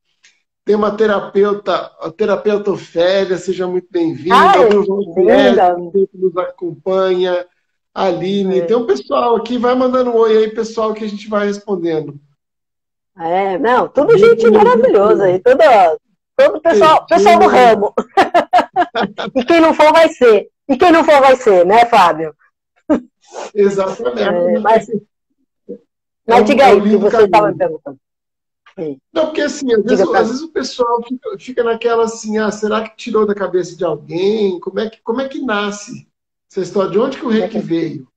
tem 0.71 0.75
uma 0.77 0.95
terapeuta, 0.95 1.91
a 1.99 2.09
terapeuta 2.09 2.71
Ofélia, 2.71 3.37
seja 3.37 3.67
muito 3.67 3.87
bem-vinda. 3.91 4.69
O 4.73 4.85
João 4.85 5.13
que 5.91 6.09
nos 6.13 6.37
acompanha. 6.37 7.45
Aline, 7.93 8.59
é. 8.59 8.65
tem 8.65 8.77
um 8.77 8.85
pessoal 8.85 9.35
aqui, 9.35 9.57
vai 9.57 9.75
mandando 9.75 10.11
um 10.11 10.15
oi 10.15 10.37
aí, 10.37 10.49
pessoal, 10.49 10.93
que 10.93 11.03
a 11.03 11.09
gente 11.09 11.27
vai 11.27 11.47
respondendo. 11.47 12.17
É, 13.19 13.57
não, 13.57 13.89
tudo 13.89 14.17
gente 14.17 14.49
maravilhosa 14.49 15.25
aí, 15.25 15.39
todo, 15.39 15.59
todo 16.37 16.61
pessoal, 16.61 17.05
pessoal 17.05 17.37
do 17.37 17.47
ramo. 17.47 17.93
e 19.35 19.43
quem 19.43 19.59
não 19.59 19.73
for 19.73 19.91
vai 19.91 20.07
ser. 20.07 20.47
E 20.69 20.77
quem 20.77 20.89
não 20.93 21.03
for 21.03 21.19
vai 21.19 21.35
ser, 21.35 21.65
né, 21.65 21.83
Fábio? 21.83 22.33
Exatamente. 23.53 24.21
É, 24.21 24.59
mas, 24.59 24.87
mas 26.25 26.45
diga 26.45 26.67
aí, 26.67 26.81
que 26.81 26.95
você 26.95 27.23
estava 27.23 27.51
me 27.51 27.57
perguntando. 27.57 27.99
Não, 29.13 29.25
porque 29.27 29.41
assim, 29.41 29.73
às 29.73 29.83
vezes, 29.83 30.01
às 30.01 30.27
vezes, 30.27 30.41
o 30.41 30.51
pessoal 30.51 31.01
fica, 31.07 31.39
fica, 31.39 31.63
naquela 31.63 32.03
assim, 32.05 32.37
ah, 32.37 32.51
será 32.51 32.87
que 32.87 32.95
tirou 32.95 33.25
da 33.25 33.35
cabeça 33.35 33.75
de 33.75 33.83
alguém? 33.83 34.59
Como 34.59 34.79
é 34.79 34.89
que, 34.89 35.01
como 35.01 35.21
é 35.21 35.27
que 35.27 35.39
nasce 35.39 36.07
essa 36.49 36.61
história? 36.61 36.91
De 36.91 36.99
onde 36.99 37.17
que 37.17 37.25
o 37.25 37.29
reiki 37.29 37.59
veio? 37.59 38.07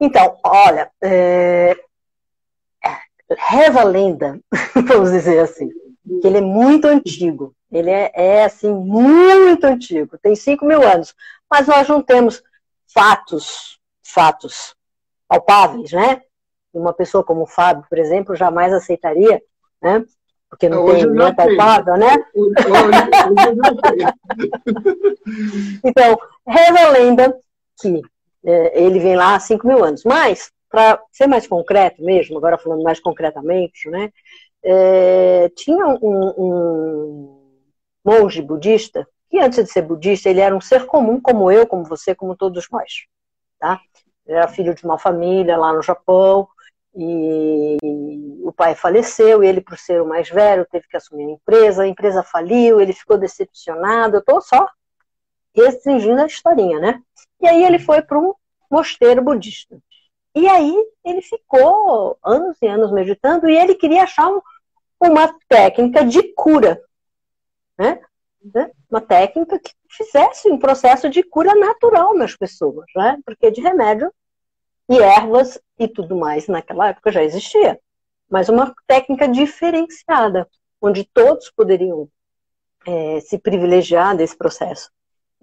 Então, 0.00 0.38
olha, 0.44 0.90
é... 1.02 1.76
reza 3.30 3.80
a 3.80 3.84
lenda, 3.84 4.40
vamos 4.86 5.10
dizer 5.10 5.40
assim, 5.40 5.68
que 6.20 6.26
ele 6.26 6.38
é 6.38 6.42
muito 6.42 6.86
antigo. 6.86 7.54
Ele 7.70 7.90
é, 7.90 8.10
é, 8.14 8.44
assim, 8.44 8.72
muito 8.72 9.64
antigo, 9.64 10.18
tem 10.18 10.34
5 10.34 10.64
mil 10.64 10.82
anos. 10.82 11.14
Mas 11.48 11.68
nós 11.68 11.88
não 11.88 12.02
temos 12.02 12.42
fatos, 12.92 13.78
fatos 14.02 14.74
palpáveis, 15.28 15.92
né? 15.92 16.22
Uma 16.72 16.92
pessoa 16.92 17.24
como 17.24 17.42
o 17.42 17.46
Fábio, 17.46 17.84
por 17.88 17.98
exemplo, 17.98 18.36
jamais 18.36 18.72
aceitaria, 18.72 19.42
né? 19.82 20.04
Porque 20.48 20.68
não 20.68 20.84
Hoje 20.84 21.06
tem, 21.06 21.14
não 21.14 21.26
é 21.28 21.34
palpável, 21.34 21.96
né? 21.96 22.24
então, 25.84 26.18
reza 26.46 26.80
a 26.80 26.90
lenda 26.90 27.36
que 27.80 28.02
é, 28.44 28.82
ele 28.82 28.98
vem 28.98 29.16
lá 29.16 29.36
há 29.36 29.40
5 29.40 29.66
mil 29.66 29.84
anos. 29.84 30.02
Mas, 30.04 30.50
para 30.68 31.00
ser 31.12 31.26
mais 31.26 31.46
concreto 31.46 32.02
mesmo, 32.02 32.36
agora 32.36 32.58
falando 32.58 32.82
mais 32.82 32.98
concretamente, 32.98 33.88
né? 33.88 34.10
É, 34.62 35.50
tinha 35.54 35.86
um, 35.86 36.34
um 36.36 37.40
monge 38.04 38.42
budista 38.42 39.06
que 39.30 39.38
antes 39.38 39.64
de 39.64 39.70
ser 39.70 39.82
budista, 39.82 40.28
ele 40.28 40.40
era 40.40 40.54
um 40.54 40.60
ser 40.60 40.86
comum 40.86 41.20
como 41.20 41.50
eu, 41.52 41.66
como 41.66 41.84
você, 41.84 42.14
como 42.14 42.36
todos 42.36 42.66
nós, 42.70 43.04
tá? 43.60 43.80
Ele 44.26 44.36
era 44.36 44.48
filho 44.48 44.74
de 44.74 44.84
uma 44.84 44.98
família 44.98 45.56
lá 45.56 45.72
no 45.72 45.82
Japão, 45.82 46.48
E 46.94 47.76
o 48.42 48.52
pai 48.52 48.74
faleceu, 48.74 49.42
ele, 49.42 49.60
por 49.60 49.78
ser 49.78 50.02
o 50.02 50.06
mais 50.06 50.28
velho, 50.28 50.66
teve 50.70 50.88
que 50.88 50.96
assumir 50.96 51.26
a 51.26 51.30
empresa, 51.30 51.82
a 51.82 51.86
empresa 51.86 52.22
faliu, 52.22 52.80
ele 52.80 52.92
ficou 52.92 53.16
decepcionado. 53.16 54.16
Eu 54.16 54.20
estou 54.20 54.40
só 54.40 54.68
restringindo 55.54 56.20
a 56.20 56.26
historinha, 56.26 56.78
né? 56.80 57.02
E 57.40 57.48
aí 57.48 57.64
ele 57.64 57.78
foi 57.78 58.02
para 58.02 58.18
um 58.18 58.34
mosteiro 58.70 59.22
budista. 59.22 59.78
E 60.34 60.48
aí 60.48 60.74
ele 61.04 61.22
ficou 61.22 62.18
anos 62.24 62.56
e 62.62 62.66
anos 62.66 62.92
meditando 62.92 63.48
e 63.48 63.56
ele 63.56 63.74
queria 63.74 64.04
achar 64.04 64.28
um, 64.28 64.40
uma 65.00 65.34
técnica 65.48 66.04
de 66.04 66.22
cura, 66.34 66.80
né? 67.76 68.00
né? 68.54 68.70
Uma 68.88 69.00
técnica 69.00 69.58
que 69.58 69.72
fizesse 69.88 70.50
um 70.50 70.58
processo 70.58 71.08
de 71.10 71.22
cura 71.22 71.54
natural 71.54 72.14
nas 72.14 72.36
pessoas, 72.36 72.86
né? 72.94 73.18
Porque 73.24 73.50
de 73.50 73.60
remédio 73.60 74.12
e 74.90 74.98
ervas 74.98 75.56
e 75.78 75.86
tudo 75.86 76.16
mais 76.16 76.48
naquela 76.48 76.88
época 76.88 77.12
já 77.12 77.22
existia, 77.22 77.78
mas 78.28 78.48
uma 78.48 78.74
técnica 78.88 79.28
diferenciada, 79.28 80.48
onde 80.82 81.04
todos 81.04 81.48
poderiam 81.48 82.08
é, 82.84 83.20
se 83.20 83.38
privilegiar 83.38 84.16
desse 84.16 84.36
processo. 84.36 84.90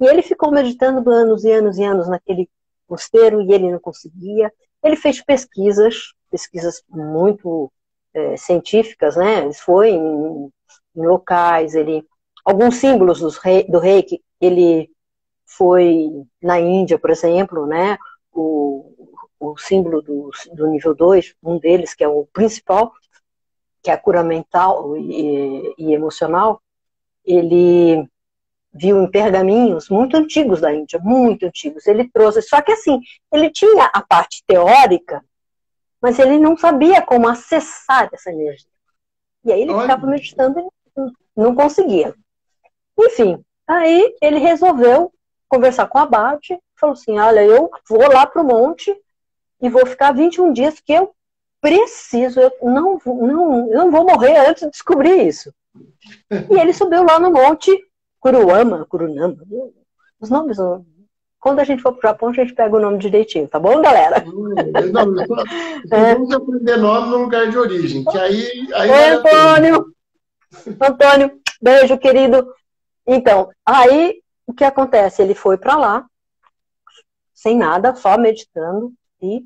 E 0.01 0.05
ele 0.05 0.21
ficou 0.21 0.51
meditando 0.51 1.09
anos 1.09 1.45
e 1.45 1.51
anos 1.51 1.77
e 1.77 1.83
anos 1.83 2.09
naquele 2.09 2.49
mosteiro 2.89 3.41
e 3.41 3.53
ele 3.53 3.71
não 3.71 3.79
conseguia. 3.79 4.51
Ele 4.83 4.97
fez 4.97 5.23
pesquisas, 5.23 6.13
pesquisas 6.29 6.83
muito 6.89 7.71
é, 8.13 8.35
científicas, 8.35 9.15
né? 9.15 9.43
Ele 9.45 9.53
foi 9.53 9.91
em, 9.91 10.51
em, 10.95 11.07
locais, 11.07 11.73
ele 11.73 12.05
alguns 12.43 12.75
símbolos 12.75 13.19
do 13.19 13.29
rei, 13.29 13.63
do 13.67 13.81
ele 14.41 14.89
foi 15.45 16.09
na 16.41 16.59
Índia, 16.59 16.99
por 16.99 17.09
exemplo, 17.09 17.65
né? 17.65 17.97
O, 18.31 18.93
o 19.39 19.57
símbolo 19.57 20.01
do, 20.01 20.31
do 20.53 20.67
nível 20.67 20.95
2, 20.95 21.35
um 21.43 21.59
deles, 21.59 21.93
que 21.93 22.03
é 22.03 22.07
o 22.07 22.27
principal, 22.33 22.91
que 23.81 23.89
é 23.89 23.93
a 23.93 23.97
cura 23.97 24.23
mental 24.23 24.97
e, 24.97 25.73
e 25.77 25.93
emocional, 25.93 26.61
ele 27.23 28.07
viu 28.73 29.01
em 29.01 29.09
pergaminhos 29.09 29.89
muito 29.89 30.15
antigos 30.17 30.61
da 30.61 30.73
Índia, 30.73 30.99
muito 30.99 31.45
antigos. 31.45 31.87
Ele 31.87 32.09
trouxe, 32.09 32.41
só 32.41 32.61
que 32.61 32.71
assim, 32.71 32.99
ele 33.31 33.49
tinha 33.49 33.85
a 33.85 34.01
parte 34.01 34.43
teórica, 34.45 35.23
mas 36.01 36.19
ele 36.19 36.37
não 36.37 36.55
sabia 36.57 37.01
como 37.01 37.27
acessar 37.27 38.09
essa 38.13 38.31
energia. 38.31 38.69
E 39.43 39.51
aí 39.51 39.61
ele 39.61 39.71
Olha. 39.71 39.81
ficava 39.81 40.07
meditando 40.07 40.59
e 40.59 41.01
não 41.35 41.55
conseguia. 41.55 42.13
Enfim, 42.99 43.43
aí 43.67 44.15
ele 44.21 44.39
resolveu 44.39 45.13
conversar 45.47 45.87
com 45.87 45.97
a 45.97 46.03
Abate, 46.03 46.57
falou 46.75 46.93
assim: 46.93 47.17
Olha, 47.17 47.43
eu 47.43 47.69
vou 47.89 48.11
lá 48.11 48.25
para 48.25 48.41
o 48.41 48.45
monte 48.45 48.95
e 49.61 49.69
vou 49.69 49.85
ficar 49.85 50.11
21 50.11 50.53
dias, 50.53 50.79
que 50.79 50.93
eu 50.93 51.13
preciso, 51.61 52.39
eu 52.39 52.51
não, 52.61 52.99
não, 53.05 53.71
eu 53.71 53.77
não 53.77 53.91
vou 53.91 54.05
morrer 54.05 54.37
antes 54.37 54.63
de 54.63 54.71
descobrir 54.71 55.27
isso. 55.27 55.53
E 56.31 56.59
ele 56.59 56.73
subiu 56.73 57.03
lá 57.03 57.19
no 57.19 57.31
monte 57.31 57.71
Kuruama, 58.19 58.85
Kurunama, 58.85 59.37
os 60.19 60.29
nomes. 60.29 60.57
Quando 61.39 61.59
a 61.59 61.63
gente 61.63 61.81
for 61.81 61.93
pro 61.93 62.07
Japão, 62.07 62.29
a 62.29 62.33
gente 62.33 62.53
pega 62.53 62.75
o 62.75 62.79
nome 62.79 62.97
direitinho, 62.97 63.47
tá 63.47 63.59
bom, 63.59 63.81
galera? 63.81 64.23
Não, 64.91 65.05
não, 65.05 65.23
é. 65.91 66.15
Vamos 66.15 66.33
aprender 66.33 66.77
nome 66.77 67.09
no 67.09 67.17
lugar 67.17 67.49
de 67.49 67.57
origem, 67.57 68.03
que 68.03 68.17
aí. 68.17 68.67
aí 68.73 68.89
Oi, 68.89 69.09
Antônio! 69.11 69.85
Antônio, 70.81 71.39
beijo, 71.61 71.97
querido. 71.97 72.53
Então, 73.05 73.49
aí 73.65 74.21
o 74.45 74.53
que 74.53 74.63
acontece? 74.63 75.21
Ele 75.21 75.35
foi 75.35 75.57
para 75.57 75.77
lá, 75.77 76.05
sem 77.33 77.55
nada, 77.55 77.95
só 77.95 78.17
meditando, 78.17 78.91
e 79.21 79.45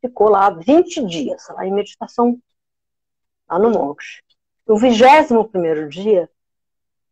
ficou 0.00 0.28
lá 0.28 0.50
20 0.50 1.04
dias, 1.06 1.46
lá 1.48 1.66
em 1.66 1.72
meditação, 1.72 2.38
lá 3.48 3.58
no 3.58 3.70
monte. 3.70 4.22
No 4.66 4.76
vigésimo 4.76 5.48
primeiro 5.48 5.88
dia, 5.88 6.30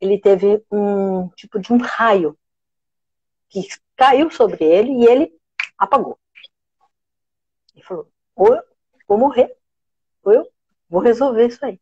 ele 0.01 0.19
teve 0.19 0.63
um 0.71 1.29
tipo 1.31 1.59
de 1.59 1.73
um 1.73 1.79
raio 1.79 2.37
que 3.49 3.67
caiu 3.97 4.31
sobre 4.31 4.65
ele 4.65 4.93
e 4.93 5.07
ele 5.07 5.33
apagou. 5.79 6.19
Ele 7.75 7.85
falou: 7.85 8.09
ou 8.35 8.55
eu 8.55 8.63
vou 9.07 9.19
morrer, 9.19 9.55
ou 10.25 10.33
eu 10.33 10.49
vou 10.89 11.01
resolver 11.01 11.47
isso 11.47 11.65
aí. 11.65 11.79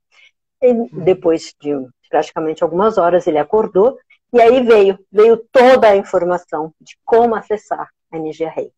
E 0.60 0.72
hum. 0.72 0.88
depois 1.04 1.54
de 1.60 1.70
praticamente 2.08 2.62
algumas 2.62 2.98
horas, 2.98 3.26
ele 3.26 3.38
acordou 3.38 3.98
e 4.32 4.40
aí 4.40 4.62
veio, 4.62 4.98
veio 5.10 5.36
toda 5.50 5.88
a 5.88 5.96
informação 5.96 6.74
de 6.80 6.98
como 7.04 7.34
acessar 7.34 7.88
a 8.10 8.16
energia 8.16 8.50
rei. 8.50 8.72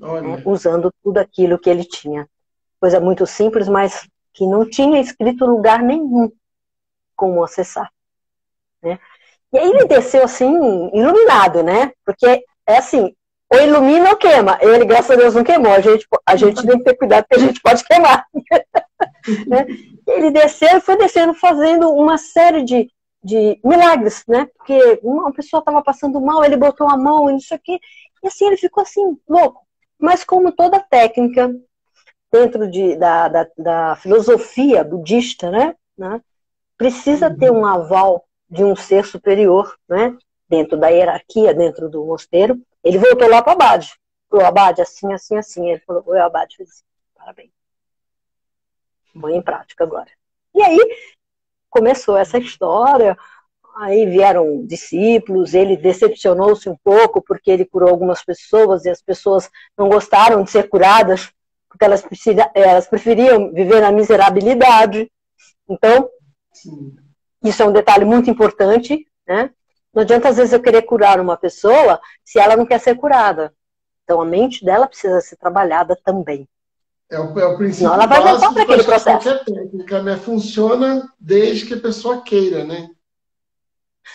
Né, 0.00 0.42
usando 0.46 0.90
tudo 1.02 1.18
aquilo 1.18 1.58
que 1.58 1.68
ele 1.68 1.84
tinha. 1.84 2.26
Coisa 2.80 2.98
muito 2.98 3.26
simples, 3.26 3.68
mas 3.68 4.08
que 4.32 4.46
não 4.46 4.68
tinha 4.68 5.00
escrito 5.00 5.44
lugar 5.44 5.82
nenhum 5.82 6.32
como 7.14 7.44
acessar. 7.44 7.90
Né? 8.82 8.98
E 9.52 9.58
aí 9.58 9.68
ele 9.68 9.84
desceu 9.84 10.24
assim, 10.24 10.50
iluminado, 10.94 11.62
né? 11.62 11.92
Porque 12.04 12.42
é 12.66 12.78
assim, 12.78 13.14
ou 13.52 13.60
ilumina 13.60 14.10
ou 14.10 14.16
queima. 14.16 14.58
Ele, 14.62 14.84
graças 14.84 15.10
a 15.10 15.16
Deus, 15.16 15.34
não 15.34 15.44
queimou. 15.44 15.72
A 15.72 15.80
gente, 15.80 16.06
a 16.24 16.36
gente 16.36 16.64
tem 16.64 16.78
que 16.78 16.84
ter 16.84 16.96
cuidado 16.96 17.26
porque 17.28 17.42
a 17.42 17.46
gente 17.46 17.60
pode 17.60 17.84
queimar. 17.84 18.24
né? 19.46 19.66
Ele 20.06 20.30
desceu 20.30 20.78
e 20.78 20.80
foi 20.80 20.96
descendo 20.96 21.34
fazendo 21.34 21.90
uma 21.90 22.16
série 22.16 22.62
de, 22.62 22.88
de 23.22 23.60
milagres, 23.62 24.24
né? 24.26 24.48
Porque 24.56 25.00
uma 25.02 25.32
pessoa 25.32 25.58
estava 25.58 25.82
passando 25.82 26.20
mal, 26.20 26.44
ele 26.44 26.56
botou 26.56 26.88
a 26.88 26.96
mão 26.96 27.30
e 27.30 27.36
isso 27.36 27.52
aqui. 27.52 27.78
E 28.22 28.28
assim, 28.28 28.46
ele 28.46 28.56
ficou 28.56 28.82
assim, 28.82 29.18
louco. 29.28 29.66
Mas 30.00 30.24
como 30.24 30.50
toda 30.52 30.80
técnica 30.80 31.54
dentro 32.32 32.70
de, 32.70 32.96
da, 32.96 33.28
da, 33.28 33.46
da 33.58 33.96
filosofia 33.96 34.82
budista, 34.82 35.50
né? 35.50 35.74
né? 35.96 36.20
Precisa 36.76 37.34
ter 37.36 37.50
um 37.50 37.66
aval 37.66 38.24
de 38.48 38.64
um 38.64 38.74
ser 38.74 39.04
superior, 39.04 39.76
né? 39.88 40.16
Dentro 40.48 40.78
da 40.78 40.88
hierarquia, 40.88 41.54
dentro 41.54 41.88
do 41.88 42.04
mosteiro. 42.04 42.60
Ele 42.82 42.98
voltou 42.98 43.28
lá 43.28 43.42
para 43.42 43.50
o 43.50 43.54
Abade. 43.54 43.94
O 44.32 44.40
Abade, 44.40 44.80
assim, 44.80 45.12
assim, 45.12 45.36
assim. 45.36 45.70
Ele 45.70 45.80
falou, 45.80 46.02
o 46.06 46.12
Abade 46.18 46.56
fez 46.56 46.70
assim, 46.70 46.84
parabéns. 47.14 47.50
Põe 49.20 49.36
em 49.36 49.42
prática 49.42 49.84
agora. 49.84 50.08
E 50.54 50.62
aí 50.62 50.78
começou 51.68 52.16
essa 52.16 52.38
história. 52.38 53.16
Aí 53.76 54.06
vieram 54.06 54.64
discípulos, 54.66 55.54
ele 55.54 55.76
decepcionou-se 55.76 56.68
um 56.68 56.76
pouco 56.82 57.22
porque 57.22 57.50
ele 57.50 57.64
curou 57.64 57.88
algumas 57.88 58.24
pessoas 58.24 58.84
e 58.84 58.90
as 58.90 59.00
pessoas 59.00 59.48
não 59.76 59.88
gostaram 59.88 60.42
de 60.42 60.50
ser 60.50 60.68
curadas 60.68 61.30
porque 61.68 61.84
elas, 61.84 62.04
elas 62.54 62.86
preferiam 62.88 63.52
viver 63.52 63.80
na 63.80 63.92
miserabilidade. 63.92 65.10
Então, 65.68 66.10
Sim. 66.52 66.94
Isso 67.42 67.62
é 67.62 67.66
um 67.66 67.72
detalhe 67.72 68.04
muito 68.04 68.30
importante, 68.30 69.06
né? 69.26 69.50
Não 69.94 70.02
adianta, 70.02 70.28
às 70.28 70.36
vezes, 70.36 70.52
eu 70.52 70.60
querer 70.60 70.82
curar 70.82 71.18
uma 71.18 71.36
pessoa 71.36 72.00
se 72.24 72.38
ela 72.38 72.56
não 72.56 72.66
quer 72.66 72.78
ser 72.78 72.94
curada. 72.96 73.52
Então, 74.04 74.20
a 74.20 74.24
mente 74.24 74.64
dela 74.64 74.86
precisa 74.86 75.20
ser 75.20 75.36
trabalhada 75.36 75.98
também. 76.04 76.48
É 77.10 77.18
o, 77.18 77.38
é 77.38 77.46
o 77.46 77.56
princípio 77.56 77.88
Senão 77.88 77.94
ela 77.94 78.06
vai 78.06 78.22
voltar 78.22 78.52
para 78.52 78.62
aquele 78.62 78.84
processo. 78.84 79.44
Técnica, 79.44 80.02
né? 80.02 80.16
Funciona 80.16 81.12
desde 81.18 81.66
que 81.66 81.74
a 81.74 81.80
pessoa 81.80 82.22
queira, 82.22 82.64
né? 82.64 82.88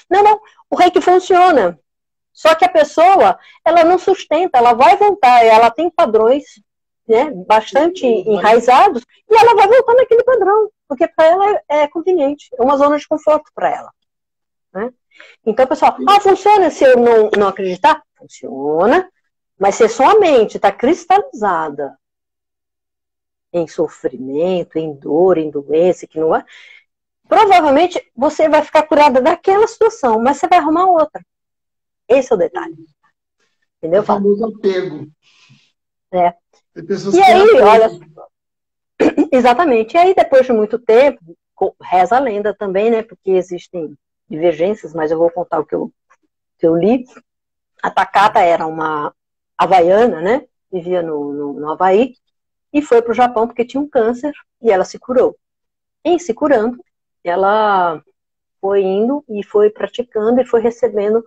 Não, 0.09 0.23
não. 0.23 0.41
O 0.69 0.75
reiki 0.75 1.01
funciona. 1.01 1.79
Só 2.33 2.53
que 2.53 2.65
a 2.65 2.69
pessoa, 2.69 3.39
ela 3.63 3.83
não 3.83 3.97
sustenta, 3.97 4.57
ela 4.57 4.73
vai 4.73 4.97
voltar, 4.97 5.45
ela 5.45 5.71
tem 5.71 5.89
padrões 5.89 6.43
né, 7.07 7.31
bastante 7.47 8.05
enraizados 8.05 9.03
e 9.29 9.35
ela 9.35 9.55
vai 9.55 9.67
voltar 9.67 9.93
naquele 9.93 10.23
padrão 10.23 10.69
porque 10.87 11.07
para 11.07 11.25
ela 11.25 11.61
é 11.67 11.87
conveniente, 11.87 12.49
é 12.57 12.61
uma 12.61 12.77
zona 12.77 12.97
de 12.97 13.07
conforto 13.07 13.51
para 13.53 13.69
ela. 13.69 13.91
Né? 14.73 14.93
Então, 15.45 15.67
pessoal, 15.67 15.97
ah, 16.07 16.19
funciona 16.19 16.69
se 16.69 16.83
eu 16.83 16.97
não, 16.97 17.29
não 17.37 17.47
acreditar? 17.47 18.03
Funciona, 18.15 19.09
mas 19.59 19.75
se 19.75 19.87
sua 19.87 20.19
mente 20.19 20.57
está 20.57 20.71
cristalizada 20.71 21.97
em 23.51 23.67
sofrimento, 23.67 24.77
em 24.77 24.93
dor, 24.93 25.37
em 25.37 25.49
doença, 25.49 26.05
que 26.05 26.19
não 26.19 26.35
é, 26.35 26.43
provavelmente 27.27 28.01
você 28.15 28.47
vai 28.49 28.63
ficar 28.63 28.83
curada 28.83 29.21
daquela 29.21 29.67
situação, 29.67 30.21
mas 30.21 30.37
você 30.37 30.47
vai 30.47 30.59
arrumar 30.59 30.85
outra. 30.85 31.25
Esse 32.07 32.31
é 32.31 32.35
o 32.35 32.39
detalhe. 32.39 32.75
Entendeu? 33.77 34.01
O 34.01 34.05
famoso 34.05 34.45
apego. 34.45 35.07
É. 36.11 36.33
E 37.13 37.21
aí, 37.21 37.61
olha, 37.61 37.89
Exatamente. 39.31 39.95
E 39.95 39.97
aí, 39.97 40.13
depois 40.13 40.45
de 40.45 40.53
muito 40.53 40.79
tempo, 40.79 41.19
reza 41.81 42.15
a 42.17 42.19
lenda 42.19 42.53
também, 42.53 42.89
né? 42.91 43.03
Porque 43.03 43.31
existem 43.31 43.97
divergências, 44.29 44.93
mas 44.93 45.11
eu 45.11 45.17
vou 45.17 45.29
contar 45.29 45.59
o 45.59 45.65
que 45.65 45.75
eu, 45.75 45.91
que 46.57 46.65
eu 46.65 46.75
li. 46.75 47.05
A 47.81 47.91
Takata 47.91 48.39
era 48.39 48.65
uma 48.65 49.13
havaiana, 49.57 50.21
né? 50.21 50.45
Vivia 50.71 51.01
no, 51.01 51.31
no, 51.33 51.53
no 51.53 51.71
Havaí 51.71 52.15
e 52.73 52.81
foi 52.81 53.01
para 53.01 53.11
o 53.11 53.15
Japão 53.15 53.47
porque 53.47 53.63
tinha 53.63 53.81
um 53.81 53.87
câncer 53.87 54.33
e 54.61 54.69
ela 54.69 54.83
se 54.83 54.99
curou. 54.99 55.37
Em 56.03 56.19
se 56.19 56.33
curando, 56.33 56.77
ela 57.29 58.01
foi 58.61 58.81
indo 58.81 59.23
e 59.29 59.43
foi 59.43 59.69
praticando 59.69 60.41
e 60.41 60.45
foi 60.45 60.61
recebendo 60.61 61.23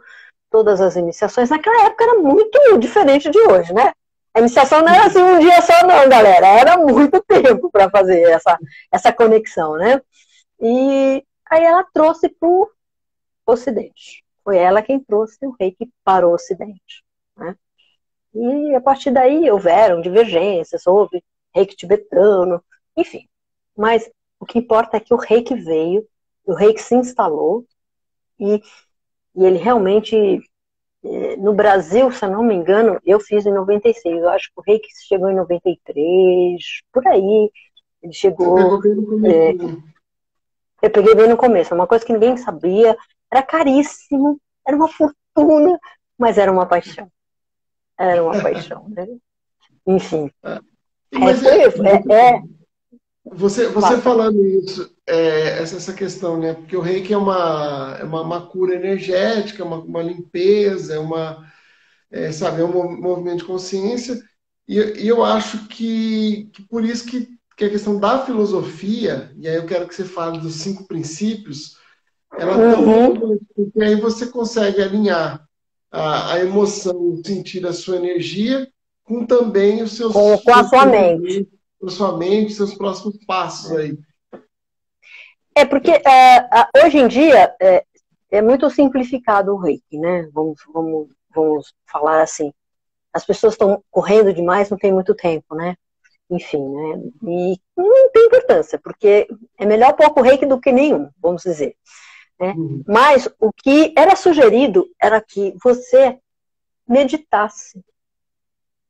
todas 0.50 0.80
as 0.80 0.96
iniciações. 0.96 1.50
Naquela 1.50 1.86
época 1.86 2.04
era 2.04 2.14
muito 2.18 2.78
diferente 2.78 3.30
de 3.30 3.38
hoje, 3.38 3.72
né? 3.72 3.92
A 4.34 4.40
iniciação 4.40 4.80
não 4.82 4.92
era 4.92 5.06
assim 5.06 5.22
um 5.22 5.38
dia 5.38 5.60
só, 5.62 5.86
não, 5.86 6.08
galera. 6.08 6.46
Era 6.46 6.76
muito 6.76 7.22
tempo 7.26 7.70
para 7.70 7.90
fazer 7.90 8.22
essa, 8.22 8.58
essa 8.90 9.12
conexão, 9.12 9.76
né? 9.76 10.00
E 10.60 11.24
aí 11.50 11.64
ela 11.64 11.84
trouxe 11.92 12.28
para 12.28 12.48
o 12.48 12.70
Ocidente. 13.46 14.24
Foi 14.44 14.56
ela 14.56 14.82
quem 14.82 15.00
trouxe 15.00 15.38
o 15.46 15.54
reiki 15.58 15.90
para 16.04 16.26
o 16.26 16.32
Ocidente. 16.32 17.02
Né? 17.36 17.56
E 18.34 18.74
a 18.74 18.80
partir 18.80 19.10
daí 19.10 19.50
houveram 19.50 20.00
divergências, 20.00 20.86
houve 20.86 21.22
reiki 21.54 21.76
tibetano, 21.76 22.62
enfim. 22.96 23.28
Mas 23.76 24.10
o 24.40 24.46
que 24.46 24.58
importa 24.58 24.96
é 24.96 25.00
que 25.00 25.14
o 25.14 25.18
reiki 25.18 25.54
veio, 25.54 26.06
o 26.44 26.54
reiki 26.54 26.80
se 26.80 26.94
instalou 26.94 27.66
e, 28.38 28.62
e 29.34 29.44
ele 29.44 29.58
realmente 29.58 30.40
é, 31.04 31.36
no 31.36 31.54
Brasil, 31.54 32.10
se 32.10 32.24
eu 32.24 32.30
não 32.30 32.42
me 32.42 32.54
engano, 32.54 33.00
eu 33.04 33.20
fiz 33.20 33.46
em 33.46 33.52
96. 33.52 34.20
Eu 34.20 34.28
acho 34.30 34.48
que 34.52 34.60
o 34.60 34.62
Reiki 34.62 34.88
chegou 35.06 35.30
em 35.30 35.36
93, 35.36 36.60
por 36.92 37.06
aí. 37.06 37.50
Ele 38.02 38.12
chegou. 38.12 38.80
É, 39.24 39.52
eu 40.82 40.90
peguei 40.90 41.14
bem 41.14 41.28
no 41.28 41.36
começo. 41.36 41.74
Uma 41.74 41.86
coisa 41.86 42.04
que 42.04 42.12
ninguém 42.12 42.36
sabia. 42.36 42.96
Era 43.30 43.42
caríssimo, 43.42 44.40
era 44.66 44.76
uma 44.76 44.88
fortuna, 44.88 45.78
mas 46.16 46.38
era 46.38 46.50
uma 46.50 46.66
paixão. 46.66 47.10
Era 47.98 48.22
uma 48.22 48.40
paixão, 48.40 48.88
né? 48.88 49.06
Enfim. 49.86 50.30
É, 50.42 50.60
é, 51.12 51.70
foi, 51.70 51.86
é, 51.86 51.94
é, 51.94 52.42
você, 53.32 53.68
você 53.68 53.98
falando 53.98 54.44
isso, 54.44 54.90
é, 55.06 55.60
essa, 55.60 55.76
essa 55.76 55.92
questão, 55.92 56.38
né? 56.38 56.54
Porque 56.54 56.76
o 56.76 56.80
reiki 56.80 57.12
é 57.12 57.16
uma, 57.16 57.96
é 58.00 58.04
uma, 58.04 58.22
uma 58.22 58.46
cura 58.46 58.74
energética, 58.74 59.64
uma, 59.64 59.78
uma 59.78 60.02
limpeza, 60.02 60.94
é 60.94 60.98
uma, 60.98 61.46
é, 62.10 62.30
sabe, 62.32 62.60
é 62.60 62.64
um 62.64 63.00
movimento 63.00 63.38
de 63.38 63.44
consciência. 63.44 64.20
E, 64.66 64.78
e 64.78 65.08
eu 65.08 65.24
acho 65.24 65.66
que, 65.68 66.48
que 66.52 66.62
por 66.62 66.84
isso 66.84 67.06
que, 67.06 67.28
que 67.56 67.64
a 67.64 67.70
questão 67.70 67.98
da 67.98 68.24
filosofia, 68.24 69.32
e 69.36 69.48
aí 69.48 69.56
eu 69.56 69.66
quero 69.66 69.88
que 69.88 69.94
você 69.94 70.04
fale 70.04 70.38
dos 70.38 70.56
cinco 70.56 70.86
princípios, 70.86 71.76
ela 72.38 72.52
é 72.52 72.72
tão 72.72 72.84
uhum. 72.84 73.38
porque 73.56 73.82
aí 73.82 73.94
você 73.96 74.26
consegue 74.26 74.82
alinhar 74.82 75.46
a, 75.90 76.34
a 76.34 76.40
emoção, 76.40 77.20
sentir 77.24 77.66
a 77.66 77.72
sua 77.72 77.96
energia 77.96 78.68
com 79.02 79.24
também 79.24 79.82
os 79.82 79.92
seus. 79.92 80.12
Com, 80.12 80.36
com 80.38 80.54
a 80.54 80.64
sua 80.64 80.84
mente 80.84 81.48
para 81.78 81.90
sua 81.90 82.16
mente, 82.16 82.52
seus 82.52 82.74
próximos 82.74 83.16
passos 83.24 83.72
aí? 83.72 83.98
É 85.54 85.64
porque 85.64 85.90
é, 85.90 86.84
hoje 86.84 86.98
em 86.98 87.08
dia 87.08 87.54
é, 87.60 87.84
é, 88.30 88.42
muito 88.42 88.70
simplificado 88.70 89.52
o 89.52 89.58
reiki, 89.58 89.98
né? 89.98 90.28
Vamos, 90.32 90.60
vamos, 90.72 91.08
vamos 91.34 91.74
falar 91.90 92.22
assim. 92.22 92.52
As 93.12 93.24
pessoas 93.24 93.54
estão 93.54 93.82
correndo 93.90 94.32
demais, 94.32 94.70
não 94.70 94.78
tem 94.78 94.92
muito 94.92 95.14
tempo, 95.14 95.54
né? 95.54 95.76
Enfim, 96.30 96.62
né? 96.62 97.02
E 97.24 97.60
não 97.76 98.10
tem 98.10 98.26
importância, 98.26 98.78
porque 98.78 99.26
é 99.58 99.66
melhor 99.66 99.94
pouco 99.94 100.20
reiki 100.20 100.46
do 100.46 100.60
que 100.60 100.70
nenhum, 100.70 101.10
vamos 101.20 101.42
dizer. 101.42 101.74
Né? 102.38 102.52
Uhum. 102.56 102.84
Mas 102.86 103.28
o 103.40 103.52
que 103.52 103.92
era 103.96 104.14
sugerido 104.14 104.86
era 105.00 105.20
que 105.20 105.54
você 105.62 106.18
meditasse 106.86 107.82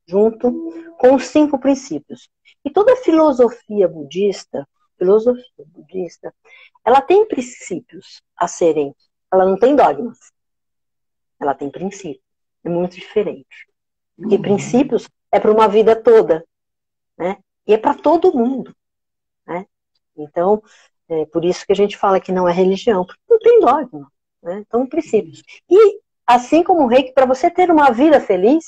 junto 0.07 0.51
com 0.97 1.15
os 1.15 1.27
cinco 1.27 1.59
princípios. 1.59 2.29
E 2.63 2.69
toda 2.69 2.95
filosofia 2.97 3.87
budista, 3.87 4.67
filosofia 4.97 5.65
budista, 5.67 6.33
ela 6.83 7.01
tem 7.01 7.27
princípios 7.27 8.21
a 8.35 8.47
serem, 8.47 8.93
ela 9.31 9.45
não 9.45 9.57
tem 9.57 9.75
dogmas. 9.75 10.17
Ela 11.39 11.53
tem 11.53 11.69
princípios. 11.69 12.23
É 12.63 12.69
muito 12.69 12.95
diferente. 12.95 13.67
Porque 14.17 14.35
uhum. 14.35 14.41
princípios 14.41 15.07
é 15.31 15.39
para 15.39 15.51
uma 15.51 15.67
vida 15.67 15.95
toda, 15.95 16.45
né? 17.17 17.37
E 17.65 17.73
é 17.73 17.77
para 17.77 17.93
todo 17.93 18.33
mundo, 18.33 18.75
né? 19.47 19.65
Então, 20.17 20.61
é 21.07 21.25
por 21.25 21.45
isso 21.45 21.65
que 21.65 21.71
a 21.71 21.75
gente 21.75 21.97
fala 21.97 22.19
que 22.19 22.31
não 22.31 22.47
é 22.47 22.51
religião, 22.51 23.05
porque 23.05 23.21
não 23.29 23.39
tem 23.39 23.59
dogma, 23.59 24.11
né? 24.43 24.59
Então, 24.59 24.85
princípios. 24.85 25.41
E 25.69 26.01
assim 26.27 26.63
como 26.63 26.83
o 26.83 26.87
reiki, 26.87 27.13
para 27.13 27.25
você 27.25 27.49
ter 27.49 27.71
uma 27.71 27.91
vida 27.91 28.19
feliz, 28.19 28.65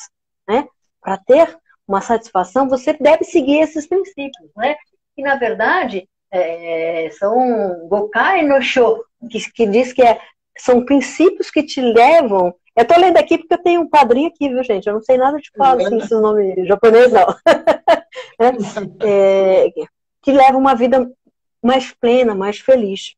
né? 0.48 0.68
Para 1.02 1.18
ter 1.18 1.60
uma 1.88 2.02
satisfação, 2.02 2.70
você 2.70 2.94
deve 2.94 3.24
seguir 3.24 3.60
esses 3.60 3.88
princípios, 3.88 4.50
né? 4.56 4.76
E, 5.18 5.22
na 5.22 5.36
verdade, 5.36 6.08
é, 6.32 7.10
são 7.12 7.88
Gokai 7.88 8.44
no 8.44 8.62
Sho, 8.62 9.04
que, 9.30 9.52
que 9.52 9.68
diz 9.68 9.92
que 9.92 10.02
é, 10.02 10.20
são 10.58 10.86
princípios 10.86 11.52
que 11.52 11.64
te 11.64 11.82
levam. 11.82 12.56
Eu 12.76 12.84
estou 12.84 12.98
lendo 12.98 13.18
aqui 13.18 13.38
porque 13.38 13.54
eu 13.54 13.64
tenho 13.64 13.82
um 13.82 13.90
quadrinho 13.90 14.30
aqui, 14.30 14.48
viu, 14.48 14.64
gente? 14.64 14.88
Eu 14.88 14.94
não 14.94 15.02
sei 15.02 15.18
nada 15.18 15.38
de 15.38 15.52
falar 15.58 15.82
assim, 15.82 15.98
esse 15.98 16.14
nome 16.14 16.66
japonês, 16.66 17.12
não. 17.12 17.28
é, 19.06 19.70
que 20.22 20.32
leva 20.32 20.58
uma 20.58 20.74
vida 20.74 21.12
mais 21.62 21.92
plena, 21.92 22.34
mais 22.34 22.60
feliz. 22.60 23.16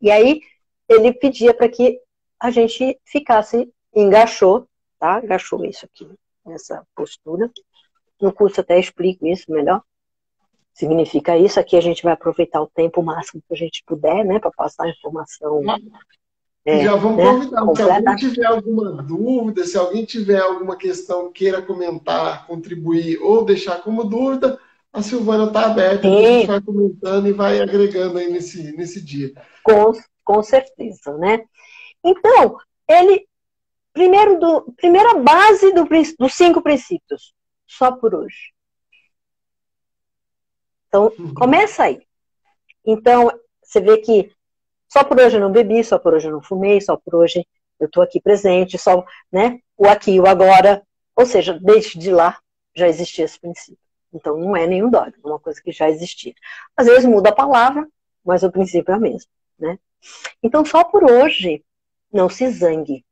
E 0.00 0.10
aí, 0.10 0.40
ele 0.88 1.12
pedia 1.12 1.52
para 1.52 1.68
que 1.68 2.00
a 2.40 2.50
gente 2.50 2.98
ficasse 3.04 3.68
engaixou, 3.94 4.68
tá? 4.98 5.20
Engaixou 5.22 5.64
isso 5.64 5.84
aqui, 5.86 6.08
essa 6.46 6.86
postura. 6.94 7.50
No 8.20 8.32
curso 8.32 8.60
até 8.60 8.78
explico 8.78 9.26
isso 9.26 9.50
melhor. 9.50 9.82
Significa 10.72 11.36
isso. 11.36 11.58
Aqui 11.58 11.76
a 11.76 11.80
gente 11.80 12.02
vai 12.02 12.12
aproveitar 12.12 12.62
o 12.62 12.70
tempo 12.72 13.02
máximo 13.02 13.42
que 13.46 13.54
a 13.54 13.56
gente 13.56 13.82
puder, 13.86 14.24
né, 14.24 14.38
para 14.38 14.50
passar 14.50 14.84
a 14.84 14.90
informação. 14.90 15.62
É, 16.64 16.84
Já 16.84 16.96
vamos 16.96 17.16
né, 17.16 17.58
convidar. 17.58 17.74
Se 17.74 17.82
alguém 17.82 18.16
tiver 18.16 18.46
alguma 18.46 19.02
dúvida, 19.02 19.64
se 19.64 19.78
alguém 19.78 20.04
tiver 20.04 20.40
alguma 20.40 20.76
questão 20.76 21.32
queira 21.32 21.62
comentar, 21.62 22.46
contribuir 22.46 23.18
ou 23.22 23.44
deixar 23.44 23.82
como 23.82 24.04
dúvida, 24.04 24.58
a 24.92 25.02
Silvana 25.02 25.46
está 25.46 25.66
aberta, 25.66 26.02
Sim. 26.02 26.16
a 26.16 26.30
gente 26.30 26.46
vai 26.46 26.60
comentando 26.60 27.26
e 27.26 27.32
vai 27.32 27.60
agregando 27.60 28.18
aí 28.18 28.30
nesse, 28.30 28.76
nesse 28.76 29.02
dia. 29.02 29.32
Com, 29.62 29.92
com 30.24 30.42
certeza, 30.42 31.16
né? 31.16 31.42
Então, 32.04 32.56
ele, 32.88 33.26
primeiro 33.92 34.38
do, 34.38 34.72
primeira 34.76 35.14
base 35.14 35.72
do, 35.72 35.86
dos 36.18 36.34
cinco 36.34 36.62
princípios, 36.62 37.32
só 37.68 37.92
por 37.92 38.14
hoje. 38.14 38.52
Então, 40.88 41.12
uhum. 41.18 41.34
começa 41.34 41.84
aí. 41.84 42.02
Então, 42.84 43.30
você 43.62 43.80
vê 43.80 43.98
que 43.98 44.32
só 44.88 45.04
por 45.04 45.20
hoje 45.20 45.36
eu 45.36 45.40
não 45.40 45.52
bebi, 45.52 45.84
só 45.84 45.98
por 45.98 46.14
hoje 46.14 46.28
eu 46.28 46.32
não 46.32 46.42
fumei, 46.42 46.80
só 46.80 46.96
por 46.96 47.14
hoje 47.14 47.46
eu 47.78 47.86
estou 47.86 48.02
aqui 48.02 48.20
presente, 48.20 48.78
só, 48.78 49.04
né, 49.30 49.60
o 49.76 49.86
aqui 49.86 50.12
e 50.12 50.20
o 50.20 50.26
agora. 50.26 50.82
Ou 51.14 51.26
seja, 51.26 51.58
desde 51.60 52.10
lá 52.10 52.40
já 52.74 52.88
existia 52.88 53.26
esse 53.26 53.38
princípio. 53.38 53.78
Então, 54.12 54.38
não 54.38 54.56
é 54.56 54.66
nenhum 54.66 54.88
dogma, 54.88 55.12
é 55.22 55.28
uma 55.28 55.38
coisa 55.38 55.60
que 55.60 55.70
já 55.70 55.90
existia. 55.90 56.34
Às 56.74 56.86
vezes 56.86 57.04
muda 57.04 57.28
a 57.28 57.34
palavra, 57.34 57.86
mas 58.24 58.42
o 58.42 58.50
princípio 58.50 58.92
é 58.92 58.96
o 58.96 59.00
mesmo, 59.00 59.30
né? 59.58 59.78
Então, 60.42 60.64
só 60.64 60.82
por 60.84 61.04
hoje, 61.04 61.62
não 62.10 62.28
se 62.28 62.48
zangue, 62.50 63.04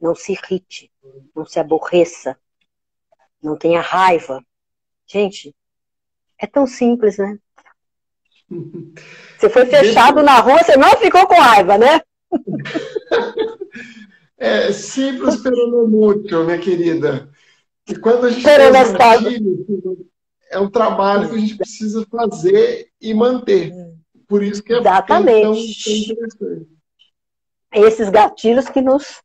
não 0.00 0.14
se 0.14 0.32
irrite, 0.32 0.92
não 1.34 1.44
se 1.44 1.58
aborreça, 1.58 2.38
não 3.46 3.56
tenha 3.56 3.80
raiva. 3.80 4.42
Gente, 5.06 5.54
é 6.38 6.46
tão 6.46 6.66
simples, 6.66 7.16
né? 7.16 7.38
Você 9.38 9.48
foi 9.48 9.66
fechado 9.66 10.22
na 10.22 10.40
rua, 10.40 10.62
você 10.62 10.76
não 10.76 10.96
ficou 10.96 11.26
com 11.26 11.34
raiva, 11.34 11.78
né? 11.78 12.00
É 14.38 14.70
simples, 14.70 15.36
pero 15.36 15.70
não 15.70 15.88
muito, 15.88 16.44
minha 16.44 16.58
querida. 16.58 17.30
E 17.88 17.94
quando 17.94 18.26
a 18.26 18.30
gente 18.30 18.42
faz 18.42 19.24
um 19.24 20.06
é 20.50 20.58
um 20.58 20.68
trabalho 20.68 21.30
que 21.30 21.36
a 21.36 21.38
gente 21.38 21.56
precisa 21.56 22.06
fazer 22.10 22.90
e 23.00 23.14
manter. 23.14 23.72
Por 24.28 24.42
isso 24.42 24.62
que 24.62 24.74
é, 24.74 24.78
Exatamente. 24.78 25.42
tão, 25.42 25.54
interessante. 25.56 26.68
Esses 27.72 28.10
gatilhos 28.10 28.68
que 28.68 28.82
nos 28.82 29.22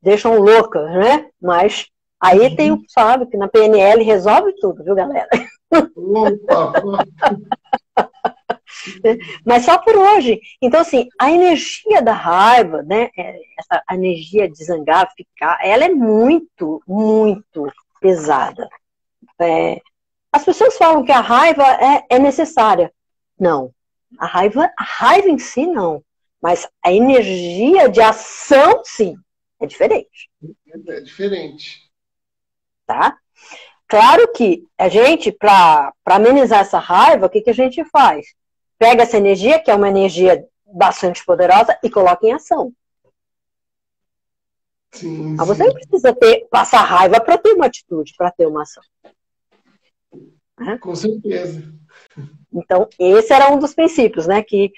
deixam 0.00 0.38
loucas, 0.38 0.90
né? 0.92 1.28
Mas 1.40 1.88
Aí 2.20 2.54
tem 2.56 2.72
o 2.72 2.82
sabe 2.88 3.26
que 3.26 3.36
na 3.36 3.48
PNL 3.48 4.02
resolve 4.02 4.54
tudo, 4.60 4.82
viu, 4.82 4.94
galera? 4.94 5.28
Mas 9.44 9.64
só 9.64 9.78
por 9.78 9.96
hoje. 9.96 10.40
Então, 10.60 10.80
assim, 10.80 11.08
a 11.18 11.30
energia 11.30 12.02
da 12.02 12.12
raiva, 12.12 12.82
né? 12.82 13.10
É, 13.16 13.40
essa 13.58 13.82
energia 13.90 14.48
de 14.48 14.64
zangar, 14.64 15.12
ficar, 15.16 15.58
ela 15.62 15.84
é 15.84 15.88
muito, 15.88 16.82
muito 16.86 17.70
pesada. 18.00 18.68
É, 19.40 19.80
as 20.32 20.44
pessoas 20.44 20.76
falam 20.76 21.04
que 21.04 21.12
a 21.12 21.20
raiva 21.20 21.64
é, 21.64 22.04
é 22.10 22.18
necessária. 22.18 22.92
Não. 23.38 23.72
A 24.18 24.26
raiva, 24.26 24.70
a 24.78 24.84
raiva 24.84 25.28
em 25.28 25.38
si, 25.38 25.66
não. 25.66 26.02
Mas 26.40 26.68
a 26.82 26.92
energia 26.92 27.88
de 27.88 28.00
ação, 28.00 28.82
sim. 28.84 29.16
É 29.60 29.66
diferente. 29.66 30.30
É 30.88 31.00
diferente 31.00 31.83
tá? 32.86 33.16
Claro 33.86 34.32
que 34.32 34.66
a 34.78 34.88
gente, 34.88 35.30
para 35.30 35.92
amenizar 36.04 36.60
essa 36.60 36.78
raiva, 36.78 37.26
o 37.26 37.30
que, 37.30 37.40
que 37.40 37.50
a 37.50 37.54
gente 37.54 37.84
faz? 37.86 38.26
Pega 38.78 39.02
essa 39.02 39.16
energia, 39.16 39.60
que 39.60 39.70
é 39.70 39.74
uma 39.74 39.88
energia 39.88 40.44
bastante 40.66 41.24
poderosa, 41.24 41.78
e 41.82 41.90
coloca 41.90 42.26
em 42.26 42.32
ação. 42.32 42.72
Sim, 44.92 45.34
Mas 45.36 45.48
você 45.48 45.64
não 45.64 45.74
precisa 45.74 46.14
ter, 46.14 46.46
passar 46.50 46.82
raiva 46.82 47.20
para 47.20 47.36
ter 47.36 47.52
uma 47.52 47.66
atitude, 47.66 48.14
para 48.16 48.30
ter 48.30 48.46
uma 48.46 48.62
ação. 48.62 48.82
Né? 50.58 50.78
Com 50.78 50.94
certeza. 50.94 51.74
Então, 52.52 52.88
esse 52.98 53.32
era 53.32 53.50
um 53.52 53.58
dos 53.58 53.74
princípios, 53.74 54.26
né? 54.26 54.42
Que 54.42 54.72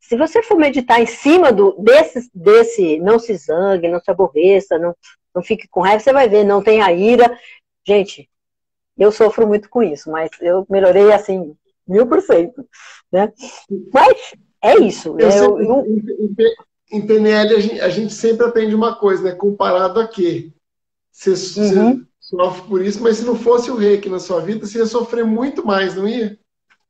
se 0.00 0.16
você 0.16 0.42
for 0.42 0.56
meditar 0.56 1.00
em 1.00 1.06
cima 1.06 1.52
do, 1.52 1.76
desse, 1.78 2.30
desse 2.32 2.98
não 2.98 3.18
se 3.18 3.36
zangue, 3.36 3.88
não 3.88 4.00
se 4.00 4.10
aborreça, 4.10 4.78
não, 4.78 4.96
não 5.34 5.42
fique 5.42 5.68
com 5.68 5.80
raiva, 5.80 6.00
você 6.00 6.12
vai 6.12 6.28
ver, 6.28 6.44
não 6.44 6.62
tenha 6.62 6.92
ira. 6.92 7.38
Gente, 7.86 8.28
eu 8.98 9.12
sofro 9.12 9.46
muito 9.46 9.70
com 9.70 9.82
isso, 9.82 10.10
mas 10.10 10.30
eu 10.40 10.66
melhorei 10.68 11.12
assim, 11.12 11.54
mil 11.86 12.06
por 12.06 12.20
cento. 12.20 12.66
Né? 13.10 13.32
Mas 13.92 14.34
é 14.62 14.76
isso. 14.78 15.16
Eu, 15.18 15.30
eu, 15.30 15.60
eu... 15.60 15.86
Em, 16.90 17.06
PNL, 17.06 17.54
a 17.54 17.60
gente, 17.60 17.80
a 17.80 17.88
gente, 17.88 18.12
sempre 18.12 18.46
aprende 18.46 18.74
uma 18.74 18.96
coisa, 18.96 19.22
né? 19.22 19.32
Comparado 19.32 20.00
a 20.00 20.08
quê? 20.08 20.50
Você, 21.12 21.30
uhum. 21.60 21.96
você 21.96 22.36
sofre 22.36 22.68
por 22.68 22.82
isso, 22.82 23.02
mas 23.02 23.18
se 23.18 23.24
não 23.24 23.36
fosse 23.36 23.70
o 23.70 23.76
reiki 23.76 24.08
na 24.08 24.18
sua 24.18 24.40
vida, 24.40 24.66
você 24.66 24.78
ia 24.78 24.86
sofrer 24.86 25.24
muito 25.24 25.64
mais, 25.64 25.94
não 25.94 26.08
ia? 26.08 26.38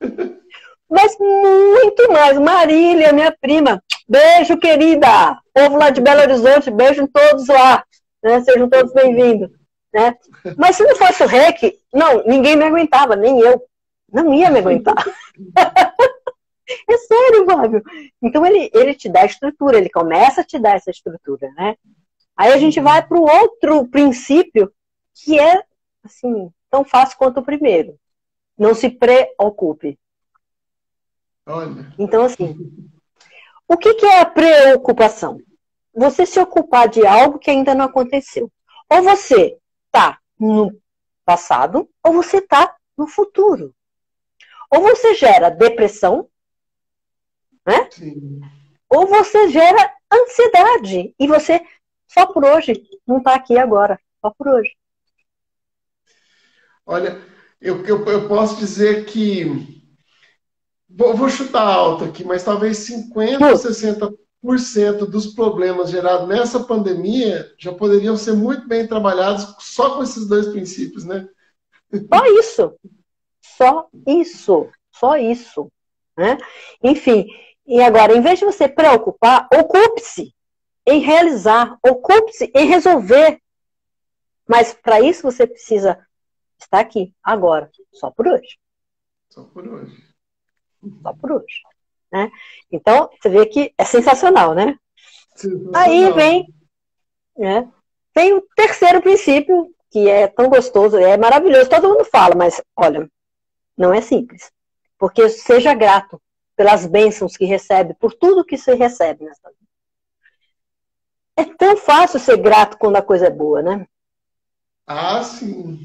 mas 0.89 1.17
muito 1.19 2.13
mais. 2.13 2.39
Marília, 2.39 3.13
minha 3.13 3.35
prima, 3.41 3.83
beijo, 4.09 4.57
querida. 4.59 5.39
Povo 5.53 5.77
lá 5.77 5.91
de 5.91 6.01
Belo 6.01 6.23
Horizonte, 6.23 6.71
beijo 6.71 7.03
em 7.03 7.07
todos 7.07 7.49
lá. 7.49 7.85
Né? 8.23 8.41
Sejam 8.41 8.69
todos 8.69 8.93
bem-vindos. 8.93 9.51
Né? 9.93 10.15
Mas 10.57 10.77
se 10.77 10.85
não 10.85 10.97
fosse 10.97 11.23
o 11.23 11.27
REC, 11.27 11.79
não, 11.93 12.25
ninguém 12.25 12.57
me 12.57 12.65
aguentava, 12.65 13.17
nem 13.17 13.41
eu. 13.41 13.63
Não 14.13 14.33
ia 14.33 14.51
me 14.51 14.59
aguentar. 14.59 14.95
é 16.89 16.97
sério, 16.97 17.47
Fábio. 17.47 17.83
Então 18.23 18.45
ele, 18.45 18.71
ele 18.73 18.95
te 18.95 19.09
dá 19.09 19.25
estrutura, 19.25 19.79
ele 19.79 19.91
começa 19.91 20.41
a 20.41 20.45
te 20.45 20.59
dar 20.59 20.77
essa 20.77 20.91
estrutura, 20.91 21.51
né? 21.57 21.77
Aí 22.37 22.53
a 22.53 22.59
gente 22.59 22.81
vai 22.81 23.05
para 23.05 23.19
o 23.19 23.29
outro 23.29 23.87
princípio, 23.89 24.73
que 25.13 25.39
é 25.39 25.63
assim, 26.05 26.51
tão 26.71 26.85
fácil 26.85 27.19
quanto 27.19 27.41
o 27.41 27.45
primeiro. 27.45 27.99
Não 28.57 28.75
se 28.75 28.89
preocupe. 28.89 29.99
Olha. 31.47 31.93
Então, 31.99 32.25
assim, 32.25 32.57
o 33.67 33.77
que, 33.77 33.95
que 33.95 34.07
é 34.07 34.21
a 34.21 34.27
preocupação? 34.27 35.41
Você 35.95 36.27
se 36.27 36.39
ocupar 36.39 36.89
de 36.89 37.07
algo 37.07 37.39
que 37.39 37.51
ainda 37.51 37.75
não 37.75 37.87
aconteceu. 37.87 38.51
Ou 38.89 39.03
você 39.03 39.57
está 39.87 40.19
no 40.39 40.81
passado, 41.25 41.89
ou 42.03 42.13
você 42.13 42.39
está 42.39 42.75
no 42.97 43.07
futuro. 43.07 43.75
Ou 44.71 44.83
você 44.83 45.15
gera 45.15 45.51
depressão, 45.51 46.29
né? 47.67 47.89
Sim. 47.91 48.41
Ou 48.89 49.07
você 49.07 49.49
gera 49.49 49.93
ansiedade. 50.13 51.15
E 51.19 51.27
você, 51.27 51.61
só 52.07 52.27
por 52.27 52.45
hoje, 52.45 52.73
não 53.07 53.19
está 53.19 53.35
aqui 53.35 53.59
agora. 53.59 54.01
Só 54.21 54.31
por 54.31 54.49
hoje. 54.49 54.77
Olha, 56.87 57.21
eu, 57.61 57.85
eu, 57.85 58.05
eu 58.07 58.29
posso 58.29 58.57
dizer 58.57 59.05
que 59.05 59.79
Vou, 60.89 61.15
vou 61.15 61.29
chutar 61.29 61.63
alto 61.63 62.05
aqui, 62.05 62.25
mas 62.25 62.43
talvez 62.43 62.79
50% 62.79 63.41
ou 63.41 63.57
60% 63.57 64.19
dos 65.07 65.35
problemas 65.35 65.91
gerados 65.91 66.29
nessa 66.29 66.61
pandemia 66.65 67.53
já 67.59 67.73
poderiam 67.73 68.17
ser 68.17 68.35
muito 68.35 68.67
bem 68.67 68.87
trabalhados 68.87 69.57
só 69.59 69.97
com 69.97 70.03
esses 70.03 70.27
dois 70.29 70.49
princípios, 70.49 71.05
né? 71.05 71.29
Só 71.93 72.27
isso. 72.39 72.75
Só 73.41 73.89
isso. 74.07 74.71
Só 74.93 75.17
isso. 75.17 75.71
Né? 76.17 76.39
Enfim, 76.83 77.27
e 77.67 77.81
agora, 77.81 78.15
em 78.15 78.21
vez 78.21 78.39
de 78.39 78.45
você 78.45 78.69
preocupar, 78.69 79.49
ocupe-se 79.53 80.35
em 80.87 81.01
realizar, 81.01 81.79
ocupe-se 81.83 82.51
em 82.55 82.67
resolver. 82.67 83.41
Mas 84.47 84.73
para 84.73 85.01
isso 85.01 85.23
você 85.23 85.47
precisa 85.47 85.99
estar 86.59 86.81
aqui, 86.81 87.13
agora, 87.23 87.71
só 87.93 88.11
por 88.11 88.27
hoje. 88.27 88.59
Só 89.29 89.45
por 89.45 89.69
hoje 89.69 90.09
só 91.03 91.13
por 91.13 91.33
hoje. 91.33 91.63
Né? 92.11 92.31
Então, 92.71 93.11
você 93.21 93.29
vê 93.29 93.47
que 93.47 93.73
é 93.77 93.85
sensacional, 93.85 94.55
né? 94.55 94.79
Sensacional. 95.35 95.83
Aí 95.83 96.13
vem, 96.13 96.55
né, 97.37 97.69
vem 98.15 98.35
o 98.35 98.43
terceiro 98.57 99.01
princípio, 99.03 99.73
que 99.91 100.09
é 100.09 100.27
tão 100.27 100.49
gostoso, 100.49 100.97
é 100.97 101.17
maravilhoso, 101.17 101.71
todo 101.71 101.89
mundo 101.89 102.05
fala, 102.05 102.35
mas 102.35 102.61
olha, 102.77 103.09
não 103.77 103.93
é 103.93 104.01
simples. 104.01 104.51
Porque 104.99 105.29
seja 105.29 105.75
grato 105.75 106.21
pelas 106.57 106.87
bênçãos 106.87 107.37
que 107.37 107.45
recebe, 107.45 107.95
por 107.95 108.13
tudo 108.13 108.45
que 108.45 108.57
você 108.57 108.75
recebe 108.75 109.25
nessa 109.25 109.49
vida. 109.49 109.69
É 111.37 111.45
tão 111.45 111.77
fácil 111.77 112.19
ser 112.19 112.37
grato 112.39 112.77
quando 112.77 112.97
a 112.97 113.03
coisa 113.03 113.27
é 113.27 113.31
boa, 113.31 113.63
né? 113.63 113.87
Ah, 114.85 115.23
sim. 115.23 115.79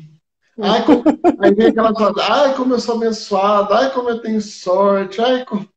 Ai, 0.59 0.83
como, 0.83 1.03
aí 1.39 1.53
vem 1.53 1.67
aquela 1.67 1.93
coisa, 1.93 2.23
ai, 2.23 2.55
como 2.55 2.73
eu 2.73 2.79
sou 2.79 2.95
abençoado, 2.95 3.71
ai, 3.73 3.93
como 3.93 4.09
eu 4.09 4.19
tenho 4.19 4.41
sorte, 4.41 5.21
ai, 5.21 5.45
como... 5.45 5.67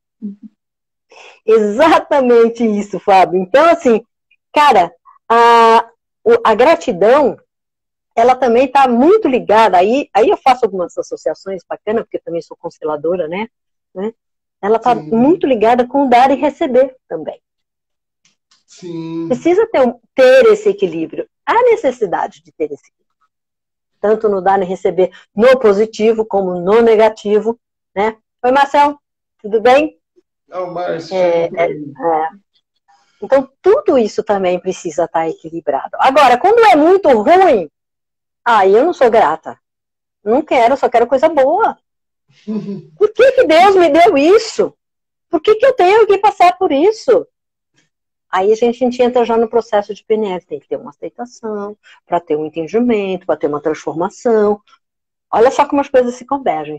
Exatamente 1.45 2.65
isso, 2.65 2.99
Fábio. 2.99 3.41
Então, 3.41 3.65
assim, 3.69 4.05
cara, 4.53 4.93
a, 5.29 5.89
a 6.45 6.55
gratidão, 6.55 7.39
ela 8.15 8.35
também 8.35 8.67
está 8.67 8.89
muito 8.89 9.29
ligada, 9.29 9.77
aí, 9.77 10.09
aí 10.13 10.29
eu 10.29 10.37
faço 10.37 10.65
algumas 10.65 10.97
associações 10.97 11.63
bacanas, 11.69 12.03
porque 12.05 12.19
também 12.19 12.43
sou 12.43 12.57
consteladora, 12.57 13.29
né? 13.29 13.49
né? 13.95 14.13
Ela 14.61 14.79
está 14.79 14.95
muito 14.95 15.47
ligada 15.47 15.87
com 15.87 16.09
dar 16.09 16.31
e 16.31 16.35
receber 16.35 16.97
também. 17.09 17.41
Sim. 18.67 19.29
Precisa 19.29 19.67
ter, 19.67 19.95
ter 20.15 20.47
esse 20.47 20.69
equilíbrio. 20.69 21.29
Há 21.45 21.55
necessidade 21.63 22.43
de 22.43 22.53
ter 22.53 22.65
esse 22.65 22.89
equilíbrio 22.89 23.07
tanto 24.01 24.29
no 24.29 24.41
dar 24.41 24.63
e 24.63 24.65
receber 24.65 25.11
no 25.35 25.59
positivo 25.59 26.25
como 26.25 26.61
no 26.61 26.81
negativo, 26.81 27.59
né? 27.95 28.17
Oi, 28.45 28.53
Marcel, 28.53 28.99
tudo 29.43 29.61
bem? 29.61 29.99
Não, 30.49 30.73
Márcio. 30.73 31.17
É, 31.17 31.51
é, 31.55 31.73
é. 31.73 32.29
Então, 33.23 33.51
tudo 33.63 33.99
isso 33.99 34.23
também 34.23 34.61
precisa 34.61 35.05
estar 35.05 35.29
equilibrado. 35.29 35.91
Agora, 35.95 36.39
quando 36.39 36.65
é 36.67 36.77
muito 36.77 37.09
ruim, 37.09 37.71
aí 38.45 38.73
eu 38.73 38.85
não 38.85 38.93
sou 38.93 39.11
grata. 39.11 39.59
Não 40.23 40.43
quero, 40.43 40.77
só 40.77 40.89
quero 40.89 41.07
coisa 41.07 41.29
boa. 41.29 41.77
Por 42.97 43.13
que, 43.13 43.33
que 43.33 43.45
Deus 43.45 43.77
me 43.77 43.89
deu 43.89 44.17
isso? 44.19 44.77
Por 45.29 45.41
que, 45.41 45.55
que 45.55 45.67
eu 45.67 45.73
tenho 45.73 46.07
que 46.07 46.19
passar 46.19 46.57
por 46.57 46.71
isso? 46.71 47.27
Aí 48.31 48.53
a 48.53 48.55
gente, 48.57 48.77
a 48.77 48.87
gente 48.87 49.03
entra 49.03 49.25
já 49.25 49.37
no 49.37 49.49
processo 49.49 49.95
de 49.95 50.05
PNL, 50.05 50.45
tem 50.45 50.61
que 50.61 50.69
ter 50.69 50.77
uma 50.77 50.91
aceitação, 50.91 51.77
para 52.05 52.21
ter 52.21 52.37
um 52.37 52.47
entendimento, 52.47 53.25
para 53.25 53.37
ter 53.37 53.47
uma 53.47 53.61
transformação. 53.61 54.61
Olha 55.33 55.51
só 55.51 55.67
como 55.67 55.81
as 55.81 55.89
coisas 55.89 56.15
se 56.15 56.25
convergem. 56.25 56.79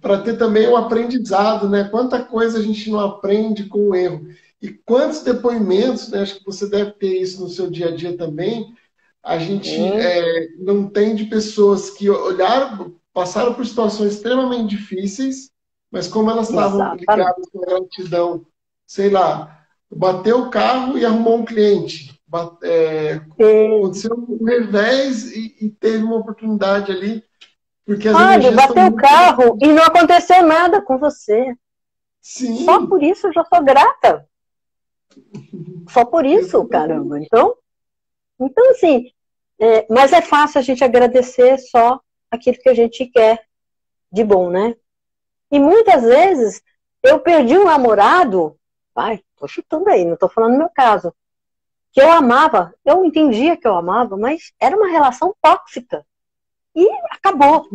Para 0.00 0.18
ter 0.22 0.36
também 0.36 0.68
um 0.68 0.76
aprendizado, 0.76 1.68
né? 1.68 1.84
Quanta 1.84 2.22
coisa 2.22 2.58
a 2.58 2.62
gente 2.62 2.90
não 2.90 3.00
aprende 3.00 3.64
com 3.64 3.90
o 3.90 3.94
erro. 3.94 4.26
E 4.60 4.70
quantos 4.70 5.22
depoimentos, 5.22 6.08
né? 6.08 6.22
Acho 6.22 6.38
que 6.38 6.44
você 6.44 6.68
deve 6.68 6.92
ter 6.92 7.20
isso 7.20 7.42
no 7.42 7.48
seu 7.48 7.70
dia 7.70 7.88
a 7.88 7.94
dia 7.94 8.16
também. 8.16 8.74
A 9.22 9.38
gente 9.38 9.74
é, 9.74 10.48
não 10.58 10.88
tem 10.88 11.14
de 11.14 11.24
pessoas 11.24 11.90
que 11.90 12.10
olharam, 12.10 12.94
passaram 13.12 13.54
por 13.54 13.64
situações 13.64 14.14
extremamente 14.14 14.76
difíceis, 14.76 15.50
mas 15.90 16.08
como 16.08 16.30
elas 16.30 16.50
estavam 16.50 16.94
ligadas 16.94 17.48
com 17.50 17.60
gratidão, 17.60 18.44
sei 18.86 19.08
lá, 19.08 19.64
bateu 19.90 20.40
o 20.40 20.50
carro 20.50 20.98
e 20.98 21.06
arrumou 21.06 21.38
um 21.38 21.44
cliente. 21.44 22.14
É, 22.62 23.12
aconteceu 23.14 24.12
um 24.12 24.44
revés 24.44 25.30
e, 25.30 25.56
e, 25.60 25.70
teve 25.70 26.02
uma 26.02 26.16
oportunidade 26.16 26.90
ali. 26.90 27.22
Porque 27.84 28.08
Olha, 28.08 28.52
bateu 28.52 28.86
o 28.86 28.96
carro 28.96 29.48
muito... 29.48 29.64
e 29.64 29.68
não 29.68 29.82
aconteceu 29.82 30.42
nada 30.42 30.80
com 30.80 30.98
você. 30.98 31.54
Sim. 32.20 32.64
Só 32.64 32.86
por 32.86 33.02
isso 33.02 33.26
eu 33.26 33.32
já 33.32 33.44
sou 33.44 33.62
grata. 33.62 34.26
Só 35.90 36.04
por 36.04 36.24
isso, 36.24 36.66
caramba. 36.66 37.20
Então, 37.20 37.54
então 38.40 38.70
assim, 38.70 39.10
é, 39.60 39.86
mas 39.90 40.12
é 40.12 40.22
fácil 40.22 40.58
a 40.58 40.62
gente 40.62 40.82
agradecer 40.82 41.58
só 41.58 42.00
aquilo 42.30 42.58
que 42.58 42.68
a 42.68 42.74
gente 42.74 43.06
quer 43.06 43.44
de 44.10 44.24
bom, 44.24 44.50
né? 44.50 44.74
E 45.50 45.60
muitas 45.60 46.02
vezes 46.02 46.62
eu 47.02 47.20
perdi 47.20 47.56
um 47.56 47.64
namorado 47.64 48.58
Pai, 48.94 49.24
tô 49.36 49.48
chutando 49.48 49.90
aí, 49.90 50.04
não 50.04 50.16
tô 50.16 50.28
falando 50.28 50.52
no 50.52 50.58
meu 50.58 50.70
caso. 50.70 51.12
Que 51.92 52.00
eu 52.00 52.10
amava, 52.12 52.72
eu 52.84 53.04
entendia 53.04 53.56
que 53.56 53.66
eu 53.66 53.74
amava, 53.74 54.16
mas 54.16 54.52
era 54.60 54.76
uma 54.76 54.88
relação 54.88 55.34
tóxica. 55.42 56.06
E 56.74 56.88
acabou. 57.10 57.66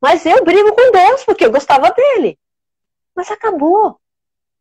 Mas 0.00 0.24
eu 0.26 0.44
brigo 0.44 0.74
com 0.74 0.92
Deus, 0.92 1.24
porque 1.24 1.44
eu 1.44 1.50
gostava 1.50 1.90
dele. 1.90 2.38
Mas 3.14 3.30
acabou. 3.30 3.98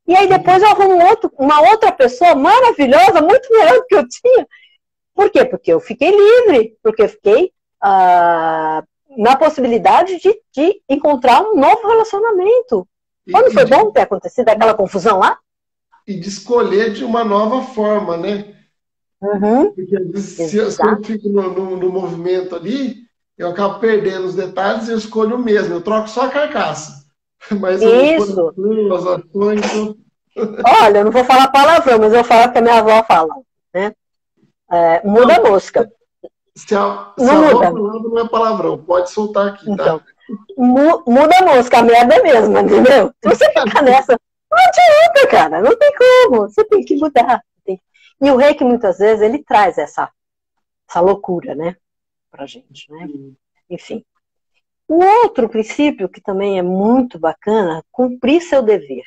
E 0.07 0.15
aí 0.15 0.27
depois 0.27 0.61
eu 0.61 0.69
arrumo 0.69 1.05
outro, 1.05 1.31
uma 1.37 1.61
outra 1.69 1.91
pessoa 1.91 2.33
maravilhosa, 2.33 3.21
muito 3.21 3.51
melhor 3.51 3.75
do 3.75 3.85
que 3.85 3.95
eu 3.95 4.07
tinha. 4.07 4.47
Por 5.13 5.29
quê? 5.29 5.45
Porque 5.45 5.73
eu 5.73 5.79
fiquei 5.79 6.11
livre, 6.11 6.77
porque 6.81 7.03
eu 7.03 7.09
fiquei 7.09 7.51
ah, 7.81 8.83
na 9.17 9.35
possibilidade 9.35 10.19
de, 10.19 10.41
de 10.53 10.81
encontrar 10.87 11.41
um 11.41 11.55
novo 11.55 11.87
relacionamento. 11.87 12.87
Quando 13.29 13.51
foi 13.51 13.65
bom 13.65 13.91
ter 13.91 14.01
acontecido 14.01 14.47
aquela 14.47 14.73
confusão 14.73 15.19
lá? 15.19 15.37
e 16.07 16.15
de 16.17 16.29
escolher 16.29 16.93
de 16.93 17.03
uma 17.03 17.23
nova 17.23 17.61
forma, 17.73 18.15
né? 18.15 18.55
Uhum. 19.21 19.73
Porque 19.73 20.17
se, 20.19 20.47
se, 20.47 20.57
eu 20.57 20.71
fico 21.03 21.27
no, 21.27 21.53
no, 21.53 21.75
no, 21.75 21.91
movimento 21.91 22.55
ali, 22.55 23.06
eu 23.37 23.49
acabo 23.49 23.79
perdendo 23.79 24.25
os 24.25 24.35
detalhes 24.35 24.87
e 24.87 24.91
eu 24.91 24.97
escolho 24.97 25.35
o 25.35 25.39
mesmo. 25.39 25.75
Eu 25.75 25.81
troco 25.81 26.09
só 26.09 26.25
a 26.25 26.29
carcaça. 26.29 27.05
Mas 27.59 27.81
Isso. 27.81 28.53
Olha, 30.81 30.99
eu 30.99 31.05
não 31.05 31.11
vou 31.11 31.23
falar 31.23 31.47
palavrão, 31.47 31.97
mas 31.97 32.13
eu 32.13 32.23
falo 32.23 32.51
que 32.51 32.59
a 32.59 32.61
minha 32.61 32.77
avó 32.77 33.03
fala. 33.03 33.33
Né? 33.73 33.91
É, 34.71 35.01
muda 35.03 35.35
a 35.35 35.41
mosca. 35.41 35.91
Se 36.55 36.75
a, 36.75 37.11
se 37.17 37.25
não 37.25 37.49
a 37.49 37.71
muda. 37.71 37.71
não 37.71 38.19
é 38.19 38.27
palavrão, 38.27 38.77
pode 38.77 39.09
soltar 39.09 39.47
aqui, 39.47 39.65
tá? 39.65 39.73
então, 39.73 39.99
tá? 39.99 40.05
muda 40.57 41.37
a 41.39 41.55
mosca, 41.55 41.79
a 41.79 41.83
merda 41.83 42.15
é 42.15 42.21
mesmo, 42.21 42.55
entendeu? 42.55 43.11
Se 43.23 43.29
você 43.29 43.45
ficar 43.49 43.81
nessa, 43.81 44.15
não 44.51 44.59
adianta, 44.59 45.27
cara, 45.29 45.61
não 45.61 45.75
tem 45.75 45.91
como, 45.95 46.41
você 46.41 46.63
tem 46.65 46.85
que 46.85 46.95
mudar. 46.97 47.41
Tem... 47.65 47.81
E 48.21 48.31
o 48.31 48.35
reiki, 48.35 48.63
muitas 48.63 48.99
vezes, 48.99 49.21
ele 49.21 49.43
traz 49.43 49.77
essa, 49.79 50.07
essa 50.87 50.99
loucura, 50.99 51.55
né, 51.55 51.75
pra 52.37 52.45
gente, 52.45 52.91
né? 52.91 53.07
Enfim. 53.69 54.05
O 54.87 55.03
outro 55.03 55.49
princípio 55.49 56.07
que 56.07 56.21
também 56.21 56.57
é 56.59 56.61
muito 56.61 57.19
bacana, 57.19 57.83
cumprir 57.91 58.41
seu 58.41 58.61
dever, 58.61 59.03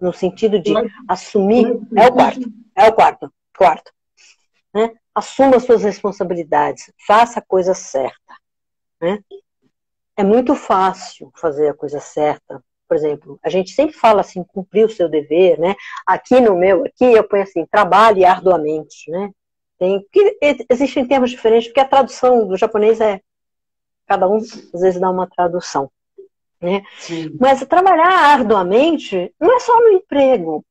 no 0.00 0.12
sentido 0.12 0.58
de 0.58 0.72
assumir, 1.06 1.66
é 1.94 2.06
o 2.06 2.12
quarto, 2.12 2.52
é 2.74 2.88
o 2.88 2.92
quarto, 2.94 3.32
quarto, 3.54 3.92
né? 4.72 4.92
Assuma 5.14 5.60
suas 5.60 5.82
responsabilidades, 5.82 6.90
faça 7.06 7.40
a 7.40 7.44
coisa 7.44 7.74
certa, 7.74 8.34
né? 9.00 9.22
É 10.16 10.24
muito 10.24 10.54
fácil 10.54 11.30
fazer 11.36 11.68
a 11.68 11.74
coisa 11.74 12.00
certa, 12.00 12.62
por 12.88 12.96
exemplo, 12.96 13.38
a 13.42 13.50
gente 13.50 13.72
sempre 13.72 13.94
fala 13.94 14.22
assim, 14.22 14.42
cumprir 14.42 14.86
o 14.86 14.90
seu 14.90 15.08
dever, 15.08 15.58
né? 15.58 15.74
Aqui 16.06 16.40
no 16.40 16.56
meu, 16.56 16.84
aqui 16.84 17.04
eu 17.04 17.24
ponho 17.24 17.42
assim, 17.42 17.66
trabalhe 17.66 18.24
arduamente, 18.24 19.10
né? 19.10 19.30
Tem, 19.80 20.06
que 20.12 20.36
existem 20.68 21.08
termos 21.08 21.30
diferentes, 21.30 21.68
porque 21.68 21.80
a 21.80 21.88
tradução 21.88 22.46
do 22.46 22.54
japonês 22.54 23.00
é, 23.00 23.22
cada 24.06 24.28
um 24.28 24.36
às 24.36 24.80
vezes 24.80 25.00
dá 25.00 25.10
uma 25.10 25.26
tradução, 25.26 25.90
né? 26.60 26.82
Sim. 26.98 27.34
Mas 27.40 27.64
trabalhar 27.64 28.34
arduamente 28.34 29.34
não 29.40 29.56
é 29.56 29.58
só 29.58 29.74
no 29.80 29.92
emprego, 29.92 30.62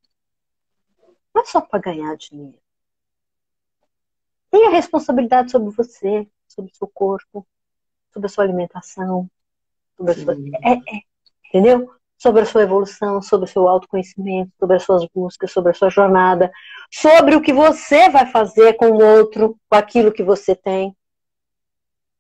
não 1.34 1.41
é 1.41 1.45
só 1.45 1.60
para 1.60 1.80
ganhar 1.80 2.15
dinheiro. 2.17 2.60
Tenha 4.52 4.69
responsabilidade 4.69 5.50
sobre 5.50 5.72
você, 5.72 6.28
sobre 6.48 6.72
o 6.72 6.76
seu 6.76 6.88
corpo, 6.88 7.48
sobre 8.13 8.28
a 8.28 8.30
sua 8.30 8.43
alimentação, 8.43 9.28
sobre 9.98 10.12
a 10.12 10.15
sua... 10.15 10.36
É, 10.36 10.74
é, 10.74 11.02
entendeu? 11.48 11.99
Sobre 12.20 12.42
a 12.42 12.46
sua 12.46 12.64
evolução, 12.64 13.22
sobre 13.22 13.46
o 13.46 13.52
seu 13.52 13.68
autoconhecimento, 13.68 14.52
sobre 14.60 14.76
as 14.76 14.84
suas 14.84 15.08
buscas, 15.16 15.52
sobre 15.52 15.72
a 15.72 15.74
sua 15.74 15.90
jornada, 15.90 16.52
sobre 16.92 17.34
o 17.34 17.42
que 17.42 17.54
você 17.54 18.10
vai 18.10 18.26
fazer 18.26 18.74
com 18.74 18.88
o 18.88 19.02
outro, 19.02 19.58
com 19.70 19.78
aquilo 19.78 20.12
que 20.12 20.22
você 20.22 20.54
tem. 20.54 20.94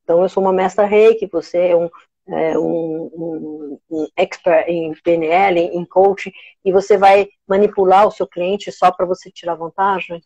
Então, 0.03 0.23
eu 0.23 0.29
sou 0.29 0.41
uma 0.41 0.53
mestra 0.53 0.85
reiki, 0.85 1.27
você 1.27 1.67
é 1.67 1.75
um, 1.75 1.89
é, 2.29 2.57
um, 2.57 3.11
um, 3.13 3.79
um, 3.91 4.07
expert 4.15 4.69
em 4.69 4.93
PNL, 5.03 5.59
em 5.59 5.83
coaching, 5.83 6.31
e 6.63 6.71
você 6.71 6.97
vai 6.97 7.27
manipular 7.45 8.07
o 8.07 8.11
seu 8.11 8.25
cliente 8.25 8.71
só 8.71 8.91
para 8.91 9.05
você 9.05 9.29
tirar 9.29 9.55
vantagem? 9.55 10.23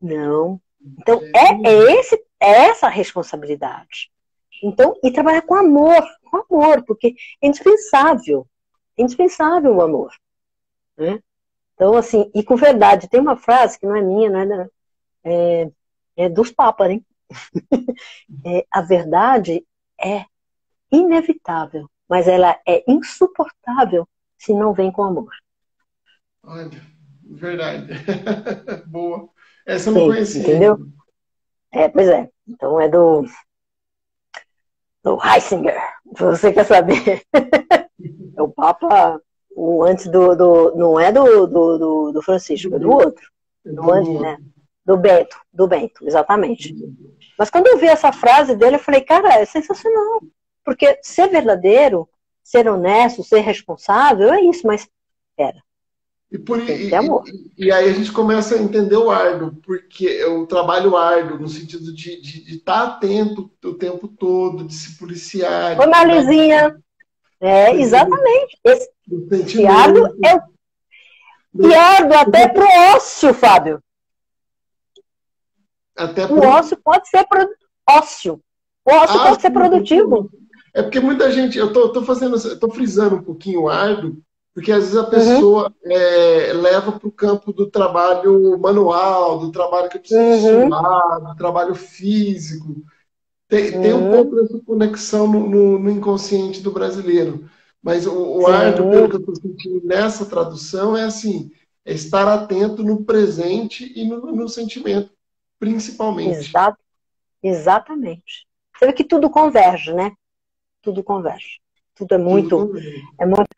Não. 0.00 0.60
Então, 1.00 1.18
é, 1.34 1.68
é, 1.68 1.98
esse, 1.98 2.22
é 2.38 2.50
essa 2.66 2.88
a 2.88 2.90
responsabilidade. 2.90 4.10
Então, 4.62 4.94
e 5.02 5.10
trabalhar 5.10 5.42
com 5.42 5.54
amor, 5.54 6.04
com 6.30 6.44
amor, 6.48 6.84
porque 6.84 7.14
é 7.40 7.46
indispensável 7.46 8.46
indispensável 8.96 9.74
o 9.74 9.82
amor. 9.82 10.12
Né? 10.96 11.20
Então, 11.74 11.96
assim, 11.96 12.30
e 12.34 12.42
com 12.42 12.56
verdade, 12.56 13.08
tem 13.08 13.20
uma 13.20 13.36
frase 13.36 13.78
que 13.78 13.86
não 13.86 13.96
é 13.96 14.02
minha, 14.02 14.30
não 14.30 14.62
é, 14.62 14.68
é, 15.24 15.70
é 16.16 16.28
dos 16.28 16.52
papas, 16.52 16.90
hein? 16.90 17.06
é, 18.44 18.66
a 18.70 18.82
verdade 18.82 19.66
é 20.00 20.24
inevitável, 20.90 21.88
mas 22.08 22.28
ela 22.28 22.58
é 22.66 22.84
insuportável 22.86 24.06
se 24.38 24.52
não 24.52 24.72
vem 24.72 24.92
com 24.92 25.04
amor. 25.04 25.32
Olha, 26.42 26.70
verdade. 27.22 27.88
Boa. 28.86 29.28
Essa 29.64 29.90
eu 29.90 29.94
não 29.94 30.06
conhecia. 30.06 30.42
Entendeu? 30.42 30.78
É, 31.70 31.88
pois 31.88 32.08
é. 32.08 32.28
Então 32.46 32.80
é 32.80 32.88
do, 32.88 33.24
do 35.02 35.18
Heisinger. 35.24 35.80
Se 36.16 36.22
você 36.22 36.52
quer 36.52 36.64
saber. 36.64 37.22
O 38.62 38.64
Papa, 38.64 39.20
o 39.56 39.82
antes 39.82 40.06
do. 40.06 40.36
do 40.36 40.76
não 40.76 41.00
é 41.00 41.10
do, 41.10 41.48
do, 41.48 42.12
do, 42.12 42.22
Francisco, 42.22 42.72
é 42.76 42.78
do 42.78 42.92
outro. 42.92 43.28
Do 43.64 43.92
antes, 43.92 44.20
né? 44.20 44.38
Do 44.86 44.96
Bento, 44.96 45.36
do 45.52 45.66
Bento, 45.66 46.06
exatamente. 46.06 46.72
Mas 47.36 47.50
quando 47.50 47.66
eu 47.66 47.78
vi 47.78 47.86
essa 47.86 48.12
frase 48.12 48.54
dele, 48.54 48.76
eu 48.76 48.80
falei, 48.80 49.00
cara, 49.00 49.34
é 49.34 49.44
sensacional. 49.44 50.20
Porque 50.64 50.96
ser 51.02 51.28
verdadeiro, 51.28 52.08
ser 52.40 52.68
honesto, 52.68 53.24
ser 53.24 53.40
responsável, 53.40 54.32
é 54.32 54.40
isso, 54.42 54.64
mas 54.64 54.88
era. 55.36 55.60
E, 56.30 56.38
por, 56.38 56.60
e, 56.60 56.88
e, 56.88 57.66
e, 57.66 57.72
aí 57.72 57.90
a 57.90 57.92
gente 57.92 58.12
começa 58.12 58.54
a 58.54 58.62
entender 58.62 58.96
o 58.96 59.10
árduo, 59.10 59.56
porque 59.66 60.06
é 60.06 60.26
o 60.26 60.46
trabalho 60.46 60.96
árduo, 60.96 61.38
no 61.38 61.48
sentido 61.48 61.92
de 61.92 62.10
estar 62.10 62.22
de, 62.22 62.44
de 62.44 62.58
tá 62.58 62.82
atento 62.84 63.50
o 63.64 63.74
tempo 63.74 64.06
todo, 64.06 64.64
de 64.64 64.72
se 64.72 64.96
policiar. 64.98 65.78
Ô, 65.80 65.90
Marlizinha, 65.90 66.80
é, 67.42 67.74
exatamente. 67.74 68.56
Esse 68.64 68.88
fiado 69.46 70.16
é 70.24 70.40
fiado 71.60 72.14
até 72.14 72.48
pro 72.48 72.64
ócio, 72.94 73.34
Fábio. 73.34 73.82
Até 75.96 76.26
pro... 76.26 76.36
O 76.36 76.46
ócio 76.46 76.76
pode 76.82 77.08
ser 77.08 77.26
pro... 77.26 77.48
ócio. 77.90 78.40
O 78.84 78.92
ócio 78.92 79.20
ah, 79.20 79.24
pode 79.24 79.42
ser 79.42 79.50
produtivo. 79.50 80.30
É 80.72 80.82
porque 80.82 81.00
muita 81.00 81.30
gente, 81.30 81.58
eu 81.58 81.72
tô, 81.72 81.90
tô 81.90 82.02
fazendo, 82.02 82.36
eu 82.36 82.58
tô 82.58 82.70
frisando 82.70 83.16
um 83.16 83.22
pouquinho 83.22 83.62
o 83.62 83.68
árduo, 83.68 84.16
porque 84.54 84.72
às 84.72 84.84
vezes 84.84 84.96
a 84.96 85.04
pessoa 85.04 85.72
uhum. 85.84 85.92
é, 85.92 86.52
leva 86.54 86.92
para 86.92 87.08
o 87.08 87.12
campo 87.12 87.52
do 87.52 87.68
trabalho 87.68 88.58
manual, 88.58 89.38
do 89.38 89.50
trabalho 89.50 89.90
que 89.90 89.98
precisa 89.98 90.20
uhum. 90.20 90.68
suar, 90.68 91.20
do 91.20 91.36
trabalho 91.36 91.74
físico. 91.74 92.76
Tem, 93.52 93.70
tem 93.70 93.92
um 93.92 94.10
pouco 94.10 94.34
dessa 94.34 94.58
conexão 94.60 95.28
no, 95.30 95.46
no, 95.46 95.78
no 95.78 95.90
inconsciente 95.90 96.62
do 96.62 96.72
brasileiro. 96.72 97.50
Mas 97.82 98.06
o, 98.06 98.38
o 98.38 98.46
árduo, 98.46 98.90
pelo 98.90 99.10
que 99.10 99.16
eu 99.16 99.20
estou 99.20 99.36
sentindo 99.36 99.86
nessa 99.86 100.24
tradução, 100.24 100.96
é 100.96 101.02
assim: 101.02 101.50
é 101.84 101.92
estar 101.92 102.26
atento 102.26 102.82
no 102.82 103.04
presente 103.04 103.92
e 103.94 104.08
no, 104.08 104.32
no 104.32 104.48
sentimento, 104.48 105.10
principalmente. 105.58 106.48
Exato. 106.48 106.78
Exatamente. 107.42 108.46
Você 108.74 108.86
vê 108.86 108.92
que 108.94 109.04
tudo 109.04 109.28
converge, 109.28 109.92
né? 109.92 110.12
Tudo 110.80 111.04
converge. 111.04 111.60
Tudo 111.94 112.14
é 112.14 112.18
muito. 112.18 112.56
Tudo 112.56 112.78
é 113.18 113.26
muito. 113.26 113.50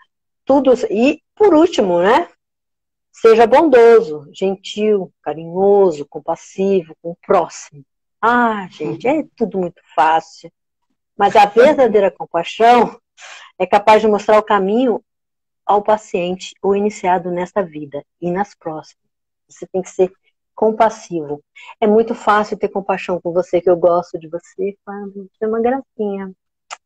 Tudo. 0.45 0.73
E, 0.91 1.23
por 1.37 1.55
último, 1.55 2.01
né? 2.01 2.29
Seja 3.13 3.47
bondoso, 3.47 4.29
gentil, 4.33 5.13
carinhoso, 5.23 6.05
compassivo 6.05 6.97
com 7.01 7.13
o 7.13 7.17
próximo. 7.25 7.85
Ah, 8.27 8.67
gente, 8.71 9.07
é 9.07 9.23
tudo 9.37 9.59
muito 9.59 9.83
fácil. 9.95 10.51
Mas 11.15 11.37
a 11.37 11.45
verdadeira 11.45 12.09
compaixão 12.17 12.99
é 13.59 13.67
capaz 13.67 14.01
de 14.01 14.09
mostrar 14.09 14.39
o 14.39 14.43
caminho 14.43 15.05
ao 15.67 15.83
paciente, 15.83 16.55
o 16.63 16.75
iniciado 16.75 17.31
nesta 17.31 17.63
vida 17.63 18.03
e 18.23 18.31
nas 18.31 18.55
próximas. 18.55 19.05
Você 19.47 19.67
tem 19.67 19.83
que 19.83 19.91
ser 19.91 20.11
compassivo. 20.55 21.45
É 21.79 21.87
muito 21.87 22.15
fácil 22.15 22.57
ter 22.57 22.71
compaixão 22.71 23.21
com 23.21 23.31
você, 23.31 23.61
que 23.61 23.69
eu 23.69 23.77
gosto 23.77 24.19
de 24.19 24.27
você, 24.27 24.75
Fábio. 24.87 25.29
Você 25.31 25.45
é 25.45 25.47
uma 25.47 25.61
gracinha. 25.61 26.33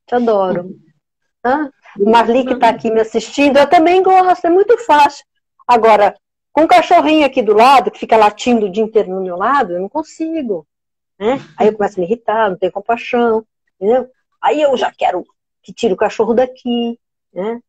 Te 0.06 0.16
adoro. 0.16 0.74
Ah, 1.44 1.70
Marli 1.96 2.44
que 2.44 2.54
está 2.54 2.68
aqui 2.68 2.90
me 2.90 3.00
assistindo, 3.00 3.58
eu 3.58 3.70
também 3.70 4.02
gosto, 4.02 4.44
é 4.44 4.50
muito 4.50 4.76
fácil. 4.78 5.24
Agora, 5.68 6.12
com 6.52 6.62
um 6.62 6.66
cachorrinho 6.66 7.24
aqui 7.24 7.40
do 7.40 7.54
lado, 7.54 7.92
que 7.92 8.00
fica 8.00 8.16
latindo 8.16 8.66
o 8.66 8.70
dia 8.70 8.82
inteiro 8.82 9.14
no 9.14 9.22
meu 9.22 9.36
lado, 9.36 9.72
eu 9.72 9.80
não 9.80 9.88
consigo. 9.88 10.66
Né? 11.18 11.40
Aí 11.56 11.68
eu 11.68 11.72
começo 11.72 11.98
a 11.98 12.00
me 12.00 12.06
irritar, 12.06 12.50
não 12.50 12.56
tenho 12.56 12.72
compaixão, 12.72 13.44
entendeu? 13.80 14.08
Aí 14.40 14.62
eu 14.62 14.76
já 14.76 14.92
quero 14.92 15.24
que 15.62 15.72
tire 15.72 15.92
o 15.92 15.96
cachorro 15.96 16.32
daqui, 16.32 16.98
né? 17.32 17.60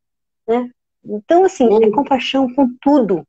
né? 0.47 0.69
Então, 1.03 1.43
assim, 1.43 1.65
é 1.65 1.69
ou, 1.69 1.83
é 1.83 1.91
compaixão 1.91 2.53
com 2.53 2.69
tudo. 2.79 3.25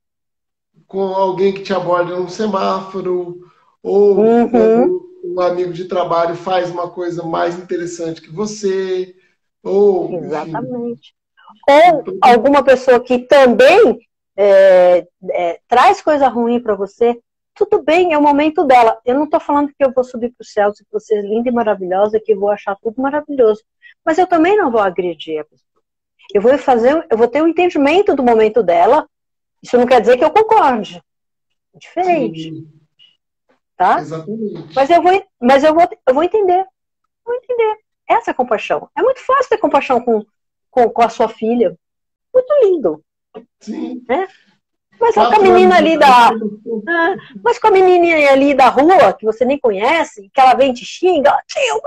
Com 0.86 1.14
alguém 1.14 1.54
que 1.54 1.62
te 1.62 1.72
aborda 1.72 2.16
num 2.16 2.28
semáforo, 2.28 3.50
ou 3.82 4.18
uhum. 4.18 5.00
um 5.24 5.40
amigo 5.40 5.72
de 5.72 5.86
trabalho 5.86 6.34
faz 6.34 6.70
uma 6.70 6.90
coisa 6.90 7.22
mais 7.22 7.58
interessante 7.58 8.20
que 8.20 8.30
você, 8.30 9.16
ou... 9.62 10.12
Exatamente. 10.14 11.14
Enfim. 11.14 11.20
Ou 11.68 12.00
então, 12.00 12.18
alguma 12.20 12.62
pessoa 12.62 13.00
que 13.00 13.18
também 13.18 14.00
é, 14.36 15.06
é, 15.30 15.60
traz 15.68 16.00
coisa 16.00 16.28
ruim 16.28 16.60
para 16.60 16.74
você, 16.74 17.18
tudo 17.66 17.82
bem, 17.82 18.12
é 18.12 18.18
o 18.18 18.22
momento 18.22 18.64
dela. 18.64 18.98
Eu 19.04 19.14
não 19.14 19.24
estou 19.24 19.40
falando 19.40 19.68
que 19.68 19.84
eu 19.84 19.92
vou 19.92 20.04
subir 20.04 20.30
para 20.30 20.42
o 20.42 20.46
céu, 20.46 20.72
que 20.72 20.84
você 20.90 21.16
é 21.16 21.22
linda 21.22 21.48
e 21.48 21.52
maravilhosa, 21.52 22.20
que 22.20 22.32
eu 22.32 22.40
vou 22.40 22.50
achar 22.50 22.76
tudo 22.76 23.00
maravilhoso. 23.00 23.62
Mas 24.04 24.18
eu 24.18 24.26
também 24.26 24.56
não 24.56 24.70
vou 24.70 24.80
agredir 24.80 25.40
a 25.40 25.44
pessoa. 25.44 25.68
Eu 26.32 26.40
vou 26.40 26.56
fazer, 26.58 27.06
eu 27.10 27.18
vou 27.18 27.28
ter 27.28 27.42
um 27.42 27.48
entendimento 27.48 28.14
do 28.14 28.22
momento 28.22 28.62
dela. 28.62 29.08
Isso 29.62 29.76
não 29.76 29.86
quer 29.86 30.00
dizer 30.00 30.16
que 30.16 30.24
eu 30.24 30.30
concorde. 30.30 31.02
É 31.74 31.78
diferente. 31.78 32.42
Sim. 32.42 32.68
Tá? 33.76 34.00
Exatamente. 34.00 34.74
Mas 34.74 34.90
eu 34.90 35.02
vou, 35.02 35.26
mas 35.40 35.64
eu 35.64 35.74
vou, 35.74 35.88
eu 36.06 36.14
vou 36.14 36.22
entender. 36.22 36.66
Vou 37.24 37.34
entender. 37.34 37.78
Essa 38.08 38.30
é 38.30 38.34
compaixão. 38.34 38.88
É 38.96 39.02
muito 39.02 39.20
fácil 39.24 39.50
ter 39.50 39.58
compaixão 39.58 40.00
com, 40.00 40.24
com, 40.70 40.88
com 40.88 41.02
a 41.02 41.08
sua 41.08 41.28
filha. 41.28 41.76
Muito 42.32 42.52
lindo. 42.62 43.04
Sim. 43.60 44.04
Né? 44.08 44.26
Mas 45.00 45.14
com 45.14 45.20
a 45.20 45.38
menina 45.38 45.76
ali 45.76 45.98
da. 45.98 46.28
Ah, 46.28 47.16
mas 47.42 47.58
com 47.58 47.68
a 47.68 47.70
menininha 47.70 48.32
ali 48.32 48.54
da 48.54 48.68
rua, 48.68 49.14
que 49.14 49.24
você 49.24 49.44
nem 49.44 49.58
conhece, 49.58 50.30
que 50.32 50.40
ela 50.40 50.54
vem 50.54 50.74
te 50.74 50.84
xinga, 50.84 51.36
tio, 51.46 51.80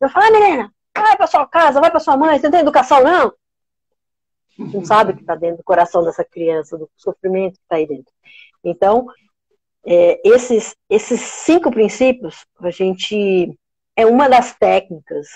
eu 0.00 0.08
falo, 0.08 0.26
ah, 0.26 0.30
menina, 0.30 0.72
vai 0.94 1.16
pra 1.16 1.26
sua 1.26 1.46
casa, 1.46 1.80
vai 1.80 1.90
pra 1.90 2.00
sua 2.00 2.16
mãe, 2.16 2.38
você 2.38 2.44
não 2.44 2.50
tem 2.50 2.60
educação, 2.60 3.02
não? 3.02 3.32
Não 4.58 4.84
sabe 4.84 5.12
o 5.12 5.14
que 5.14 5.20
está 5.20 5.34
dentro 5.34 5.58
do 5.58 5.64
coração 5.64 6.02
dessa 6.02 6.24
criança, 6.24 6.78
do 6.78 6.88
sofrimento 6.96 7.54
que 7.54 7.62
está 7.62 7.76
aí 7.76 7.86
dentro. 7.86 8.12
Então, 8.64 9.06
é, 9.84 10.20
esses, 10.24 10.74
esses 10.88 11.20
cinco 11.20 11.70
princípios, 11.70 12.46
a 12.60 12.70
gente. 12.70 13.56
É 13.98 14.04
uma 14.04 14.28
das 14.28 14.54
técnicas 14.54 15.26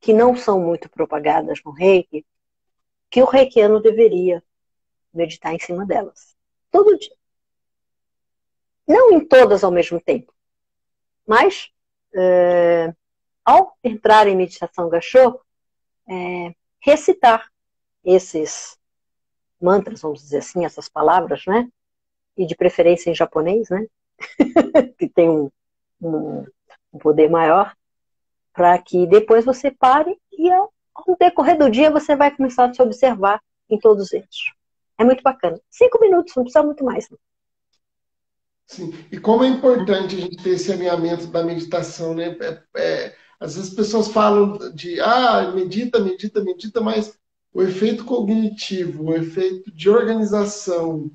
que 0.00 0.14
não 0.14 0.34
são 0.34 0.58
muito 0.58 0.88
propagadas 0.88 1.58
no 1.62 1.70
reiki, 1.70 2.24
que 3.10 3.22
o 3.22 3.26
reikiano 3.26 3.80
deveria 3.80 4.42
meditar 5.12 5.54
em 5.54 5.58
cima 5.58 5.86
delas. 5.86 6.36
Todo 6.70 6.98
dia. 6.98 7.16
Não 8.86 9.12
em 9.12 9.26
todas 9.26 9.62
ao 9.62 9.70
mesmo 9.70 10.00
tempo, 10.00 10.32
mas 11.26 11.70
é, 12.14 12.94
ao 13.44 13.76
entrar 13.84 14.26
em 14.26 14.36
meditação 14.36 14.88
gachô, 14.88 15.40
é, 16.08 16.54
recitar 16.80 17.50
esses 18.02 18.78
mantras, 19.60 20.00
vamos 20.00 20.20
dizer 20.22 20.38
assim, 20.38 20.64
essas 20.64 20.88
palavras, 20.88 21.44
né? 21.46 21.68
E 22.36 22.46
de 22.46 22.56
preferência 22.56 23.10
em 23.10 23.14
japonês, 23.14 23.68
né? 23.68 23.86
que 24.98 25.08
tem 25.08 25.28
um, 25.28 25.50
um, 26.00 26.44
um 26.92 26.98
poder 26.98 27.28
maior, 27.28 27.74
para 28.52 28.78
que 28.78 29.06
depois 29.06 29.44
você 29.44 29.70
pare 29.70 30.18
e 30.32 30.50
ao, 30.50 30.72
ao 30.94 31.16
decorrer 31.18 31.58
do 31.58 31.70
dia 31.70 31.90
você 31.90 32.16
vai 32.16 32.34
começar 32.34 32.64
a 32.64 32.72
se 32.72 32.80
observar 32.80 33.42
em 33.68 33.78
todos 33.78 34.12
eles. 34.12 34.52
É 34.98 35.04
muito 35.04 35.22
bacana. 35.22 35.58
Cinco 35.70 36.00
minutos, 36.00 36.34
não 36.36 36.42
precisa 36.42 36.64
muito 36.64 36.84
mais. 36.84 37.08
Sim. 38.66 38.92
E 39.10 39.18
como 39.18 39.44
é 39.44 39.48
importante 39.48 40.16
a 40.16 40.20
gente 40.20 40.42
ter 40.42 40.50
esse 40.50 40.70
alinhamento 40.70 41.26
da 41.28 41.42
meditação, 41.42 42.14
né? 42.14 42.36
É, 42.40 42.62
é, 42.76 43.16
às 43.40 43.54
vezes 43.54 43.70
as 43.70 43.76
pessoas 43.76 44.08
falam 44.08 44.58
de 44.74 45.00
ah, 45.00 45.52
medita, 45.54 46.00
medita, 46.00 46.42
medita, 46.42 46.80
mas 46.80 47.18
o 47.52 47.62
efeito 47.62 48.04
cognitivo, 48.04 49.04
o 49.04 49.14
efeito 49.14 49.70
de 49.72 49.88
organização, 49.88 51.10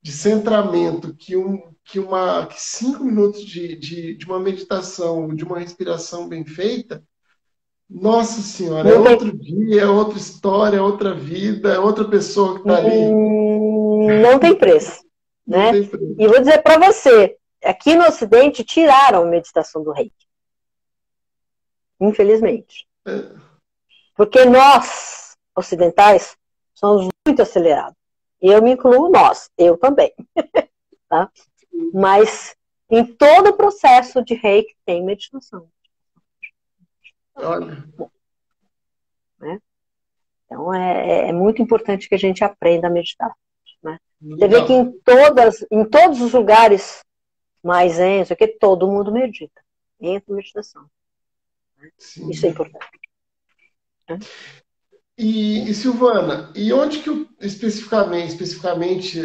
de 0.00 0.12
centramento, 0.12 1.14
que, 1.14 1.36
um, 1.36 1.72
que, 1.84 1.98
uma, 1.98 2.46
que 2.46 2.60
cinco 2.60 3.04
minutos 3.04 3.44
de, 3.44 3.76
de, 3.76 4.14
de 4.16 4.26
uma 4.26 4.38
meditação, 4.38 5.34
de 5.34 5.44
uma 5.44 5.58
respiração 5.58 6.28
bem 6.28 6.44
feita, 6.44 7.02
nossa 7.94 8.40
Senhora, 8.40 8.88
é 8.88 8.94
outro 8.94 9.36
dia, 9.36 9.82
é 9.82 9.86
outra 9.86 10.18
história, 10.18 10.76
é 10.78 10.80
outra 10.80 11.14
vida, 11.14 11.74
é 11.74 11.78
outra 11.78 12.04
pessoa 12.06 12.54
que 12.54 12.60
está 12.60 12.78
ali. 12.78 12.90
Hum, 12.90 14.20
não 14.20 14.38
tem 14.38 14.54
preço. 14.56 15.02
Né? 15.44 15.72
Tem 15.72 15.88
preço. 15.88 16.14
E 16.16 16.28
vou 16.28 16.38
dizer 16.38 16.62
para 16.62 16.78
você, 16.78 17.36
aqui 17.64 17.96
no 17.96 18.06
Ocidente 18.06 18.62
tiraram 18.62 19.22
a 19.22 19.26
meditação 19.26 19.82
do 19.82 19.90
reiki. 19.90 20.14
Infelizmente. 22.00 22.86
É. 23.04 23.28
Porque 24.14 24.44
nós, 24.44 25.32
ocidentais, 25.56 26.36
somos 26.72 27.08
muito 27.26 27.42
acelerados. 27.42 27.96
Eu 28.40 28.62
me 28.62 28.70
incluo 28.70 29.10
nós, 29.10 29.50
eu 29.58 29.76
também. 29.76 30.14
tá? 31.08 31.28
Mas 31.92 32.54
em 32.88 33.04
todo 33.04 33.50
o 33.50 33.56
processo 33.56 34.24
de 34.24 34.34
reiki 34.34 34.76
tem 34.86 35.04
meditação. 35.04 35.68
Olha. 37.42 37.84
Né? 39.40 39.58
Então 40.46 40.72
é, 40.72 41.28
é, 41.28 41.32
muito 41.32 41.60
importante 41.60 42.08
que 42.08 42.14
a 42.14 42.18
gente 42.18 42.44
aprenda 42.44 42.86
a 42.86 42.90
meditar. 42.90 43.32
Né? 43.82 43.98
Você 44.20 44.48
vê 44.48 44.64
que 44.64 44.72
em, 44.72 44.92
todas, 45.00 45.66
em 45.70 45.84
todos 45.84 46.20
os 46.20 46.32
lugares 46.32 47.02
mais 47.62 47.94
zen, 47.94 48.24
que 48.24 48.48
todo 48.48 48.88
mundo 48.88 49.12
medita. 49.12 49.60
Entra 50.00 50.34
meditação. 50.34 50.84
Sim. 51.98 52.30
Isso 52.30 52.46
é 52.46 52.48
importante. 52.48 53.00
Né? 54.08 54.18
E, 55.18 55.70
e, 55.70 55.74
Silvana, 55.74 56.52
e 56.56 56.72
onde 56.72 57.00
que 57.00 57.08
eu, 57.08 57.28
especificamente, 57.40 58.30
especificamente, 58.30 59.20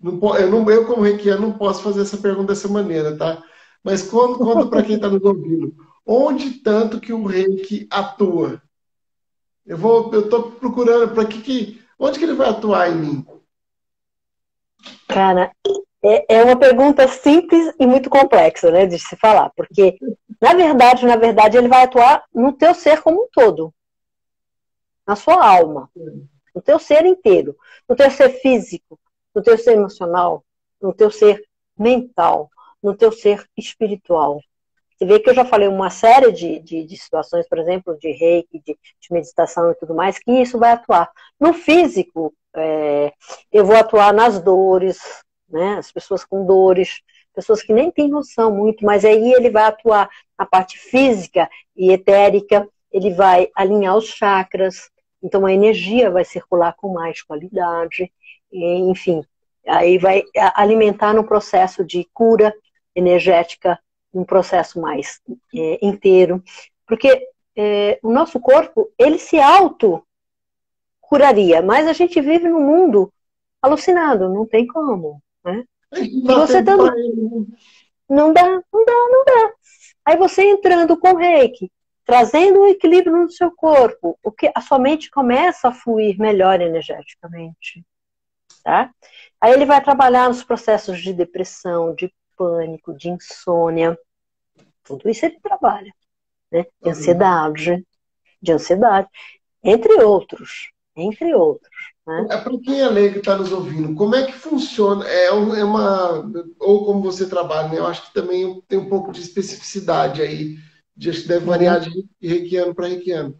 não, 0.00 0.36
eu, 0.36 0.50
não, 0.50 0.70
eu 0.70 0.86
como 0.86 1.02
reikiano 1.02 1.42
não 1.42 1.58
posso 1.58 1.82
fazer 1.82 2.02
essa 2.02 2.16
pergunta 2.16 2.48
dessa 2.48 2.68
maneira, 2.68 3.16
tá? 3.16 3.42
Mas 3.84 4.02
conta, 4.02 4.38
conta 4.38 4.66
para 4.66 4.82
quem 4.82 4.96
está 4.96 5.08
nos 5.08 5.22
ouvindo 5.22 5.74
onde 6.12 6.54
tanto 6.54 7.00
que 7.00 7.12
o 7.12 7.24
reiki 7.24 7.86
atua? 7.88 8.60
Eu 9.64 9.78
vou, 9.78 10.12
eu 10.12 10.22
estou 10.22 10.50
procurando 10.50 11.14
para 11.14 11.24
que, 11.24 11.40
que, 11.40 11.80
onde 11.96 12.18
que 12.18 12.24
ele 12.24 12.34
vai 12.34 12.48
atuar 12.48 12.90
em 12.90 12.96
mim? 12.96 13.26
Cara, 15.06 15.52
é, 16.02 16.36
é 16.36 16.42
uma 16.42 16.58
pergunta 16.58 17.06
simples 17.06 17.72
e 17.78 17.86
muito 17.86 18.10
complexa, 18.10 18.72
né, 18.72 18.86
de 18.86 18.98
se 18.98 19.14
falar, 19.16 19.50
porque 19.54 19.98
na 20.40 20.52
verdade, 20.52 21.06
na 21.06 21.14
verdade, 21.14 21.56
ele 21.56 21.68
vai 21.68 21.84
atuar 21.84 22.24
no 22.34 22.52
teu 22.54 22.74
ser 22.74 23.00
como 23.02 23.22
um 23.22 23.28
todo, 23.32 23.72
na 25.06 25.14
sua 25.14 25.46
alma, 25.46 25.88
no 26.52 26.60
teu 26.60 26.80
ser 26.80 27.06
inteiro, 27.06 27.56
no 27.88 27.94
teu 27.94 28.10
ser 28.10 28.30
físico, 28.40 28.98
no 29.32 29.42
teu 29.42 29.56
ser 29.56 29.74
emocional, 29.74 30.44
no 30.82 30.92
teu 30.92 31.10
ser 31.10 31.44
mental, 31.78 32.50
no 32.82 32.96
teu 32.96 33.12
ser 33.12 33.46
espiritual. 33.56 34.40
Você 35.00 35.06
vê 35.06 35.18
que 35.18 35.30
eu 35.30 35.34
já 35.34 35.46
falei 35.46 35.66
uma 35.66 35.88
série 35.88 36.30
de, 36.30 36.58
de, 36.60 36.84
de 36.84 36.96
situações, 36.98 37.48
por 37.48 37.58
exemplo, 37.58 37.96
de 37.98 38.12
reiki, 38.12 38.58
de, 38.58 38.74
de, 38.74 39.10
meditação 39.10 39.70
e 39.70 39.74
tudo 39.74 39.94
mais, 39.94 40.18
que 40.18 40.30
isso 40.30 40.58
vai 40.58 40.72
atuar. 40.72 41.10
No 41.40 41.54
físico, 41.54 42.34
é, 42.54 43.10
eu 43.50 43.64
vou 43.64 43.76
atuar 43.76 44.12
nas 44.12 44.38
dores, 44.38 44.98
né? 45.48 45.78
As 45.78 45.90
pessoas 45.90 46.22
com 46.22 46.44
dores, 46.44 47.00
pessoas 47.34 47.62
que 47.62 47.72
nem 47.72 47.90
têm 47.90 48.10
noção 48.10 48.54
muito, 48.54 48.84
mas 48.84 49.02
aí 49.02 49.32
ele 49.32 49.48
vai 49.48 49.62
atuar 49.62 50.10
na 50.38 50.44
parte 50.44 50.78
física 50.78 51.48
e 51.74 51.90
etérica, 51.90 52.68
ele 52.92 53.10
vai 53.14 53.48
alinhar 53.56 53.96
os 53.96 54.04
chakras, 54.04 54.90
então 55.22 55.46
a 55.46 55.52
energia 55.52 56.10
vai 56.10 56.26
circular 56.26 56.74
com 56.74 56.92
mais 56.92 57.22
qualidade, 57.22 58.12
enfim, 58.52 59.24
aí 59.66 59.96
vai 59.96 60.24
alimentar 60.54 61.14
no 61.14 61.24
processo 61.24 61.82
de 61.82 62.06
cura 62.12 62.54
energética 62.94 63.78
um 64.12 64.24
processo 64.24 64.80
mais 64.80 65.20
é, 65.54 65.78
inteiro, 65.84 66.42
porque 66.86 67.28
é, 67.56 67.98
o 68.02 68.10
nosso 68.12 68.40
corpo 68.40 68.90
ele 68.98 69.18
se 69.18 69.38
auto 69.38 70.04
curaria, 71.00 71.60
mas 71.62 71.86
a 71.86 71.92
gente 71.92 72.20
vive 72.20 72.48
num 72.48 72.60
mundo 72.60 73.12
alucinado, 73.60 74.28
não 74.28 74.46
tem 74.46 74.66
como, 74.66 75.22
né? 75.44 75.64
E 75.96 76.22
você 76.22 76.62
dando, 76.62 76.84
não 78.08 78.32
dá, 78.32 78.48
não 78.48 78.84
dá, 78.84 78.92
não 78.92 79.24
dá. 79.24 79.52
Aí 80.04 80.16
você 80.16 80.44
entrando 80.44 80.96
com 80.96 81.16
reiki, 81.16 81.70
trazendo 82.04 82.60
um 82.60 82.66
equilíbrio 82.66 83.16
no 83.16 83.30
seu 83.30 83.50
corpo, 83.50 84.18
o 84.22 84.32
que 84.32 84.50
a 84.54 84.60
sua 84.60 84.78
mente 84.78 85.10
começa 85.10 85.68
a 85.68 85.72
fluir 85.72 86.18
melhor 86.18 86.60
energeticamente, 86.60 87.84
tá? 88.64 88.90
Aí 89.40 89.52
ele 89.52 89.64
vai 89.64 89.82
trabalhar 89.82 90.28
nos 90.28 90.44
processos 90.44 91.00
de 91.00 91.12
depressão, 91.12 91.94
de 91.94 92.12
pânico, 92.40 92.96
de 92.96 93.10
insônia. 93.10 93.98
Tudo 94.82 95.10
isso 95.10 95.26
ele 95.26 95.38
trabalha. 95.40 95.92
Né? 96.50 96.62
De 96.62 96.68
uhum. 96.86 96.90
ansiedade, 96.90 97.86
de 98.40 98.52
ansiedade, 98.52 99.08
entre 99.62 100.02
outros. 100.02 100.70
Entre 100.96 101.34
outros. 101.34 101.70
Né? 102.06 102.28
É 102.30 102.38
para 102.38 102.58
quem 102.58 102.80
é 102.80 102.88
leigo 102.88 103.14
que 103.14 103.18
está 103.18 103.36
nos 103.36 103.52
ouvindo, 103.52 103.94
como 103.94 104.16
é 104.16 104.24
que 104.24 104.32
funciona? 104.32 105.06
É, 105.06 105.26
é 105.26 105.32
uma. 105.32 106.30
Ou 106.58 106.86
como 106.86 107.02
você 107.02 107.28
trabalha, 107.28 107.68
né? 107.68 107.78
Eu 107.78 107.86
acho 107.86 108.06
que 108.06 108.14
também 108.14 108.60
tem 108.66 108.78
um 108.78 108.88
pouco 108.88 109.12
de 109.12 109.20
especificidade 109.20 110.22
aí. 110.22 110.56
De, 110.96 111.10
acho 111.10 111.22
que 111.22 111.28
deve 111.28 111.44
variar 111.44 111.80
de 111.80 112.08
reikiano 112.20 112.74
para 112.74 112.88
reikiano. 112.88 113.38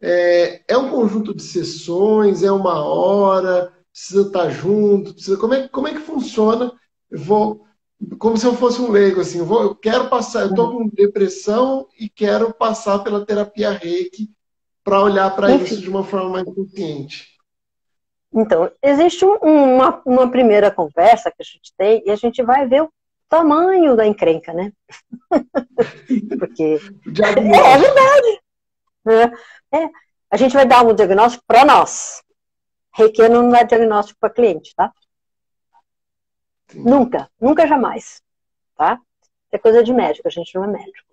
É, 0.00 0.62
é 0.66 0.76
um 0.76 0.90
conjunto 0.90 1.34
de 1.34 1.42
sessões, 1.42 2.42
é 2.42 2.50
uma 2.50 2.84
hora, 2.84 3.72
precisa 3.92 4.22
estar 4.22 4.50
junto, 4.50 5.14
precisa, 5.14 5.36
como, 5.36 5.54
é, 5.54 5.68
como 5.68 5.86
é 5.86 5.92
que 5.92 6.00
funciona? 6.00 6.72
Eu 7.08 7.20
vou 7.20 7.64
como 8.18 8.36
se 8.36 8.46
eu 8.46 8.54
fosse 8.54 8.80
um 8.80 8.90
leigo, 8.90 9.20
assim, 9.20 9.38
eu, 9.38 9.46
vou, 9.46 9.62
eu 9.62 9.74
quero 9.74 10.08
passar, 10.08 10.42
eu 10.42 10.50
estou 10.50 10.72
com 10.72 10.88
depressão 10.88 11.88
e 11.98 12.08
quero 12.08 12.52
passar 12.52 13.00
pela 13.00 13.24
terapia 13.24 13.70
reiki 13.70 14.30
para 14.84 15.00
olhar 15.00 15.34
para 15.34 15.54
isso 15.54 15.80
de 15.80 15.88
uma 15.88 16.04
forma 16.04 16.30
mais 16.30 16.44
consciente. 16.44 17.32
Então, 18.34 18.70
existe 18.82 19.24
um, 19.24 19.36
uma, 19.42 20.02
uma 20.06 20.30
primeira 20.30 20.70
conversa 20.70 21.30
que 21.30 21.42
a 21.42 21.44
gente 21.44 21.72
tem 21.76 22.02
e 22.06 22.10
a 22.10 22.16
gente 22.16 22.42
vai 22.42 22.66
ver 22.66 22.82
o 22.82 22.92
tamanho 23.28 23.94
da 23.94 24.06
encrenca, 24.06 24.52
né? 24.52 24.72
Porque 26.38 26.62
é, 26.62 27.72
é, 27.72 27.78
verdade. 27.78 28.40
É, 29.72 29.78
é. 29.78 29.90
A 30.30 30.36
gente 30.36 30.54
vai 30.54 30.66
dar 30.66 30.82
um 30.82 30.94
diagnóstico 30.94 31.44
para 31.46 31.64
nós. 31.64 32.22
Reiki 32.94 33.28
não 33.28 33.54
é 33.54 33.64
diagnóstico 33.64 34.18
para 34.18 34.30
cliente, 34.30 34.74
tá? 34.74 34.90
Nunca, 36.74 37.30
nunca 37.40 37.66
jamais. 37.66 38.22
tá? 38.76 38.98
É 39.50 39.58
coisa 39.58 39.82
de 39.82 39.92
médico, 39.92 40.28
a 40.28 40.30
gente 40.30 40.54
não 40.54 40.64
é 40.64 40.68
médico. 40.68 41.08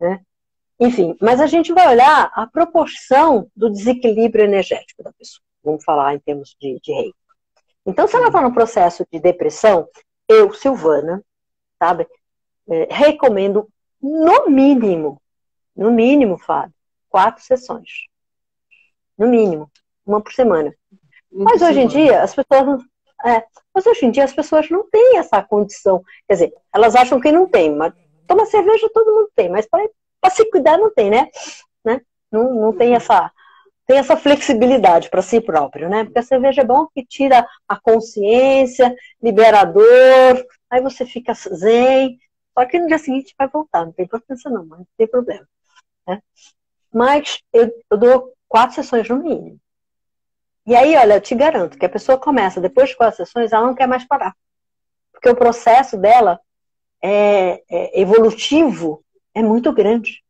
Né? 0.00 0.20
Enfim, 0.78 1.16
mas 1.20 1.40
a 1.40 1.46
gente 1.46 1.72
vai 1.72 1.88
olhar 1.88 2.30
a 2.34 2.46
proporção 2.46 3.50
do 3.56 3.70
desequilíbrio 3.70 4.44
energético 4.44 5.02
da 5.02 5.12
pessoa. 5.12 5.42
Vamos 5.64 5.82
falar 5.84 6.14
em 6.14 6.18
termos 6.18 6.54
de, 6.60 6.78
de 6.80 6.92
rei. 6.92 7.12
Então, 7.84 8.06
se 8.06 8.16
ela 8.16 8.26
está 8.26 8.40
no 8.40 8.52
processo 8.52 9.06
de 9.10 9.18
depressão, 9.18 9.88
eu, 10.28 10.52
Silvana, 10.52 11.22
sabe, 11.78 12.06
é, 12.68 12.88
recomendo 12.90 13.68
no 14.00 14.48
mínimo, 14.48 15.20
no 15.74 15.90
mínimo, 15.90 16.38
Fábio, 16.38 16.74
quatro 17.08 17.42
sessões. 17.42 18.06
No 19.16 19.28
mínimo, 19.28 19.70
uma 20.04 20.20
por 20.20 20.32
semana. 20.32 20.74
Mas 21.32 21.62
hoje 21.62 21.80
em 21.80 21.86
dia, 21.86 22.22
as 22.22 22.34
pessoas. 22.34 22.82
É, 23.24 23.44
mas 23.76 23.84
hoje 23.86 24.06
em 24.06 24.10
dia 24.10 24.24
as 24.24 24.32
pessoas 24.32 24.70
não 24.70 24.88
têm 24.88 25.18
essa 25.18 25.42
condição. 25.42 26.02
Quer 26.26 26.32
dizer, 26.32 26.54
elas 26.74 26.96
acham 26.96 27.20
que 27.20 27.30
não 27.30 27.46
tem, 27.46 27.76
mas 27.76 27.92
toma 28.26 28.46
cerveja 28.46 28.88
todo 28.88 29.12
mundo 29.12 29.30
tem, 29.36 29.50
mas 29.50 29.66
para 29.68 30.30
se 30.30 30.50
cuidar 30.50 30.78
não 30.78 30.90
tem, 30.90 31.10
né? 31.10 31.28
né? 31.84 32.00
Não, 32.32 32.54
não 32.54 32.72
tem 32.72 32.94
essa 32.94 33.30
tem 33.86 33.98
essa 33.98 34.16
flexibilidade 34.16 35.10
para 35.10 35.22
si 35.22 35.40
próprio, 35.40 35.88
né? 35.88 36.04
Porque 36.04 36.18
a 36.18 36.22
cerveja 36.22 36.62
é 36.62 36.64
bom 36.64 36.88
que 36.92 37.06
tira 37.06 37.46
a 37.68 37.78
consciência, 37.78 38.92
liberador, 39.22 39.84
aí 40.68 40.80
você 40.80 41.04
fica 41.04 41.34
zen, 41.34 42.18
só 42.58 42.64
que 42.64 42.80
no 42.80 42.88
dia 42.88 42.98
seguinte 42.98 43.34
vai 43.38 43.46
voltar, 43.46 43.84
não 43.84 43.92
tem 43.92 44.06
importância 44.06 44.50
não, 44.50 44.66
mas 44.66 44.78
não 44.80 44.86
tem 44.96 45.06
problema. 45.06 45.46
Né? 46.08 46.20
Mas 46.92 47.40
eu, 47.52 47.70
eu 47.88 47.96
dou 47.96 48.32
quatro 48.48 48.74
sessões 48.74 49.08
no 49.08 49.22
mínimo. 49.22 49.60
E 50.66 50.74
aí, 50.74 50.96
olha, 50.96 51.14
eu 51.14 51.20
te 51.20 51.34
garanto 51.34 51.78
que 51.78 51.86
a 51.86 51.88
pessoa 51.88 52.18
começa, 52.18 52.60
depois 52.60 52.88
de 52.88 52.96
quatro 52.96 53.16
sessões, 53.16 53.52
ela 53.52 53.66
não 53.66 53.74
quer 53.74 53.86
mais 53.86 54.04
parar. 54.04 54.34
Porque 55.12 55.28
o 55.28 55.36
processo 55.36 55.96
dela 55.96 56.40
é, 57.00 57.62
é 57.70 58.00
evolutivo 58.00 59.04
é 59.32 59.42
muito 59.42 59.72
grande. 59.72 60.24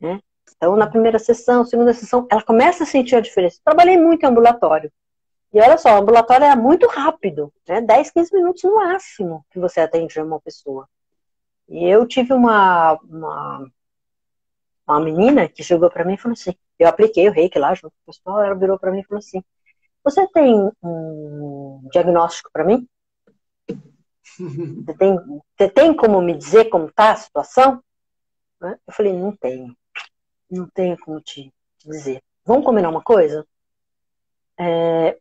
Né? 0.00 0.20
Então, 0.56 0.76
na 0.76 0.86
primeira 0.86 1.18
sessão, 1.18 1.64
segunda 1.64 1.92
sessão, 1.92 2.26
ela 2.30 2.42
começa 2.42 2.84
a 2.84 2.86
sentir 2.86 3.16
a 3.16 3.20
diferença. 3.20 3.60
Trabalhei 3.64 3.98
muito 3.98 4.22
em 4.22 4.26
ambulatório. 4.26 4.92
E 5.52 5.60
olha 5.60 5.78
só, 5.78 5.94
o 5.94 6.02
ambulatório 6.02 6.44
é 6.44 6.54
muito 6.54 6.86
rápido, 6.86 7.52
né? 7.66 7.80
10, 7.80 8.10
15 8.10 8.34
minutos 8.34 8.62
no 8.62 8.76
máximo 8.76 9.44
que 9.50 9.58
você 9.58 9.80
atende 9.80 10.20
uma 10.20 10.40
pessoa. 10.40 10.88
E 11.68 11.84
eu 11.86 12.06
tive 12.06 12.32
uma, 12.32 12.94
uma, 13.02 13.66
uma 14.86 15.00
menina 15.00 15.48
que 15.48 15.62
chegou 15.62 15.90
para 15.90 16.04
mim 16.04 16.14
e 16.14 16.18
falou 16.18 16.34
assim: 16.34 16.54
eu 16.78 16.88
apliquei 16.88 17.28
o 17.28 17.32
reiki 17.32 17.58
lá 17.58 17.74
junto 17.74 17.90
com 17.90 18.10
o 18.10 18.14
pessoal, 18.14 18.42
ela 18.42 18.54
virou 18.54 18.78
para 18.78 18.90
mim 18.90 19.00
e 19.00 19.04
falou 19.04 19.18
assim: 19.18 19.42
Você 20.04 20.26
tem 20.28 20.70
um 20.82 21.88
diagnóstico 21.92 22.50
para 22.52 22.64
mim? 22.64 22.86
Você 24.86 24.94
tem, 24.98 25.16
você 25.56 25.70
tem 25.70 25.96
como 25.96 26.20
me 26.20 26.36
dizer 26.36 26.66
como 26.66 26.88
está 26.88 27.12
a 27.12 27.16
situação? 27.16 27.82
Eu 28.60 28.92
falei: 28.92 29.12
Não 29.12 29.34
tenho. 29.34 29.74
Não 30.50 30.68
tenho 30.68 30.98
como 30.98 31.20
te, 31.20 31.52
te 31.78 31.88
dizer. 31.88 32.22
Vamos 32.44 32.64
combinar 32.64 32.90
uma 32.90 33.02
coisa? 33.02 33.46
É, 34.58 35.18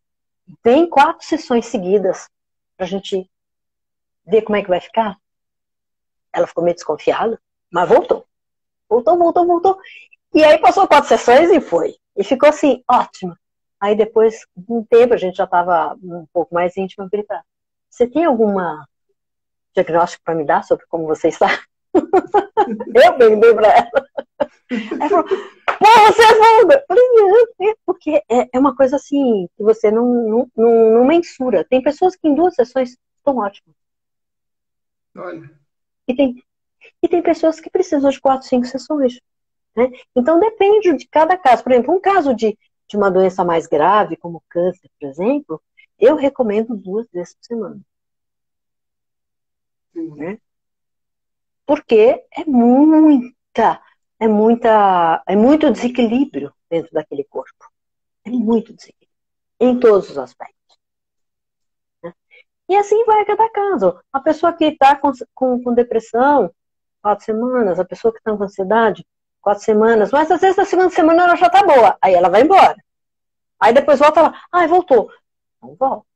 tem 0.61 0.89
quatro 0.89 1.25
sessões 1.25 1.65
seguidas 1.65 2.29
para 2.77 2.85
a 2.85 2.89
gente 2.89 3.29
ver 4.25 4.41
como 4.43 4.55
é 4.55 4.61
que 4.61 4.69
vai 4.69 4.81
ficar. 4.81 5.17
Ela 6.33 6.47
ficou 6.47 6.63
meio 6.63 6.75
desconfiada, 6.75 7.41
mas 7.71 7.87
voltou. 7.87 8.25
Voltou, 8.89 9.17
voltou, 9.17 9.47
voltou. 9.47 9.79
E 10.35 10.43
aí 10.43 10.57
passou 10.57 10.85
quatro 10.85 11.07
sessões 11.07 11.49
e 11.49 11.61
foi. 11.61 11.95
E 12.17 12.21
ficou 12.21 12.49
assim, 12.49 12.83
ótimo. 12.91 13.37
Aí 13.79 13.95
depois, 13.95 14.45
um 14.67 14.83
tempo, 14.83 15.13
a 15.13 15.17
gente 15.17 15.37
já 15.37 15.45
estava 15.45 15.97
um 16.03 16.25
pouco 16.33 16.53
mais 16.53 16.75
íntimo, 16.75 17.05
eu 17.05 17.09
falei, 17.09 17.25
você 17.89 18.05
tem 18.05 18.25
alguma 18.25 18.85
diagnóstico 19.73 20.23
para 20.25 20.35
me 20.35 20.45
dar 20.45 20.63
sobre 20.63 20.85
como 20.87 21.05
você 21.05 21.29
está? 21.29 21.47
eu 21.93 23.17
perguntei 23.17 23.53
para 23.53 23.67
ela. 23.67 24.07
Ela 24.69 25.09
falou, 25.09 25.23
pô, 25.23 25.85
você 26.07 26.21
é 26.21 26.59
vulga. 26.59 26.75
Eu 26.75 26.85
falei, 26.85 27.09
não, 27.13 27.69
é 27.69 27.75
porque 27.85 28.23
é, 28.29 28.49
é 28.53 28.59
uma 28.59 28.75
coisa 28.75 28.97
assim, 28.97 29.47
que 29.55 29.63
você 29.63 29.89
não, 29.89 30.05
não, 30.05 30.51
não, 30.55 30.91
não 30.95 31.05
mensura. 31.05 31.63
Tem 31.63 31.81
pessoas 31.81 32.15
que 32.15 32.27
em 32.27 32.35
duas 32.35 32.55
sessões 32.55 32.97
estão 33.17 33.37
ótimas. 33.37 33.75
Olha. 35.15 35.49
E 36.05 36.13
tem, 36.13 36.43
e 37.01 37.07
tem 37.07 37.21
pessoas 37.21 37.61
que 37.61 37.69
precisam 37.69 38.09
de 38.09 38.19
quatro, 38.19 38.45
cinco 38.45 38.65
sessões. 38.65 39.19
Né? 39.75 39.91
Então 40.15 40.39
depende 40.39 40.95
de 40.95 41.07
cada 41.07 41.37
caso. 41.37 41.63
Por 41.63 41.71
exemplo, 41.71 41.93
um 41.93 41.99
caso 41.99 42.33
de, 42.33 42.57
de 42.87 42.97
uma 42.97 43.11
doença 43.11 43.43
mais 43.43 43.67
grave, 43.67 44.15
como 44.17 44.43
câncer, 44.49 44.89
por 44.99 45.07
exemplo, 45.07 45.61
eu 45.99 46.15
recomendo 46.15 46.75
duas 46.75 47.07
vezes 47.11 47.35
por 47.35 47.45
semana. 47.45 47.81
Né? 49.93 50.39
Porque 51.65 52.25
é 52.31 52.45
muita, 52.45 53.81
é 54.19 54.27
muita, 54.27 55.23
é 55.25 55.35
muito 55.35 55.71
desequilíbrio 55.71 56.53
dentro 56.69 56.91
daquele 56.93 57.23
corpo. 57.23 57.65
É 58.25 58.29
muito 58.29 58.73
desequilíbrio. 58.73 59.09
Em 59.59 59.79
todos 59.79 60.09
os 60.09 60.17
aspectos. 60.17 60.77
Né? 62.03 62.13
E 62.69 62.75
assim 62.75 63.03
vai 63.05 63.21
a 63.21 63.25
cada 63.25 63.49
caso. 63.49 63.99
A 64.11 64.19
pessoa 64.19 64.53
que 64.53 64.65
está 64.65 64.95
com, 64.95 65.11
com, 65.33 65.63
com 65.63 65.73
depressão, 65.73 66.53
quatro 67.01 67.25
semanas, 67.25 67.79
a 67.79 67.85
pessoa 67.85 68.11
que 68.11 68.19
está 68.19 68.35
com 68.35 68.43
ansiedade, 68.43 69.05
quatro 69.45 69.63
semanas, 69.63 70.11
mas 70.11 70.31
às 70.31 70.41
vezes 70.41 70.57
na 70.57 70.65
segunda 70.65 70.89
semana 70.89 71.23
ela 71.23 71.35
já 71.35 71.47
tá 71.47 71.61
boa, 71.61 71.95
aí 72.01 72.15
ela 72.15 72.29
vai 72.29 72.41
embora. 72.41 72.75
Aí 73.59 73.71
depois 73.71 73.99
volta 73.99 74.23
lá, 74.23 74.41
ai, 74.51 74.67
voltou. 74.67 75.11
Não 75.61 75.75
volta. 75.75 76.07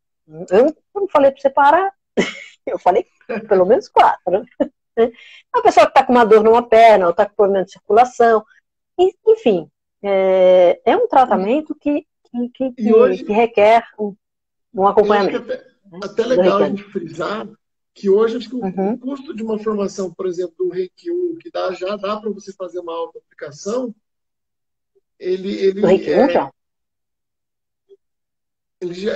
Eu 0.49 0.75
não 0.95 1.07
falei 1.07 1.30
para 1.30 1.39
você 1.39 1.49
parar, 1.51 1.93
eu 2.65 2.80
falei 2.80 3.05
pelo 3.47 3.67
menos 3.67 3.88
quatro. 3.88 4.43
A 5.53 5.61
pessoa 5.61 5.86
que 5.86 5.91
está 5.91 6.03
com 6.03 6.11
uma 6.11 6.25
dor 6.25 6.43
numa 6.43 6.67
perna, 6.67 7.05
ou 7.05 7.11
está 7.11 7.25
com 7.25 7.36
problema 7.36 7.63
de 7.63 7.71
circulação, 7.71 8.43
enfim, 9.25 9.69
é, 10.03 10.82
é 10.84 10.97
um 10.97 11.07
tratamento 11.07 11.73
que, 11.75 12.05
que, 12.53 12.71
que, 12.73 12.93
hoje, 12.93 13.23
que 13.23 13.32
requer 13.32 13.86
um, 13.97 14.13
um 14.73 14.88
acompanhamento. 14.88 15.38
Até, 15.38 15.55
né? 15.55 15.99
até 16.03 16.23
legal 16.25 16.57
a 16.57 16.67
gente 16.67 16.84
frisar 16.84 17.47
que 17.99 18.09
hoje 18.09 18.37
acho 18.37 18.49
que 18.49 18.55
uhum. 18.55 18.93
o 18.93 18.97
custo 18.97 19.35
de 19.35 19.43
uma 19.43 19.59
formação, 19.59 20.13
por 20.13 20.25
exemplo, 20.25 20.55
do 20.57 20.69
Reiki 20.69 21.11
1, 21.11 21.35
que 21.35 21.51
dá, 21.51 21.73
já 21.73 21.97
dá 21.97 22.17
para 22.17 22.29
você 22.29 22.53
fazer 22.53 22.79
uma 22.79 22.93
auto-aplicação, 22.93 23.93
ele, 25.19 25.51
ele, 25.51 25.81
Reiki 25.81 26.09
1 26.09 26.29
já? 26.29 26.51
Ele 28.79 28.93
já, 28.93 29.11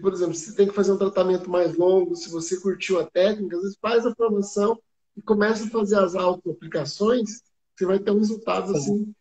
por 0.00 0.14
exemplo, 0.14 0.34
se 0.34 0.56
tem 0.56 0.66
que 0.66 0.72
fazer 0.74 0.92
um 0.92 0.96
tratamento 0.96 1.50
mais 1.50 1.76
longo, 1.76 2.16
se 2.16 2.30
você 2.30 2.58
curtiu 2.58 2.98
a 2.98 3.04
técnica, 3.04 3.56
às 3.56 3.62
vezes 3.62 3.78
faz 3.78 4.06
a 4.06 4.14
formação 4.14 4.80
e 5.14 5.20
começa 5.20 5.66
a 5.66 5.70
fazer 5.70 5.98
as 5.98 6.14
auto-aplicações, 6.14 7.42
você 7.76 7.84
vai 7.84 7.98
ter 7.98 8.10
um 8.10 8.18
resultado 8.18 8.74
assim 8.74 9.14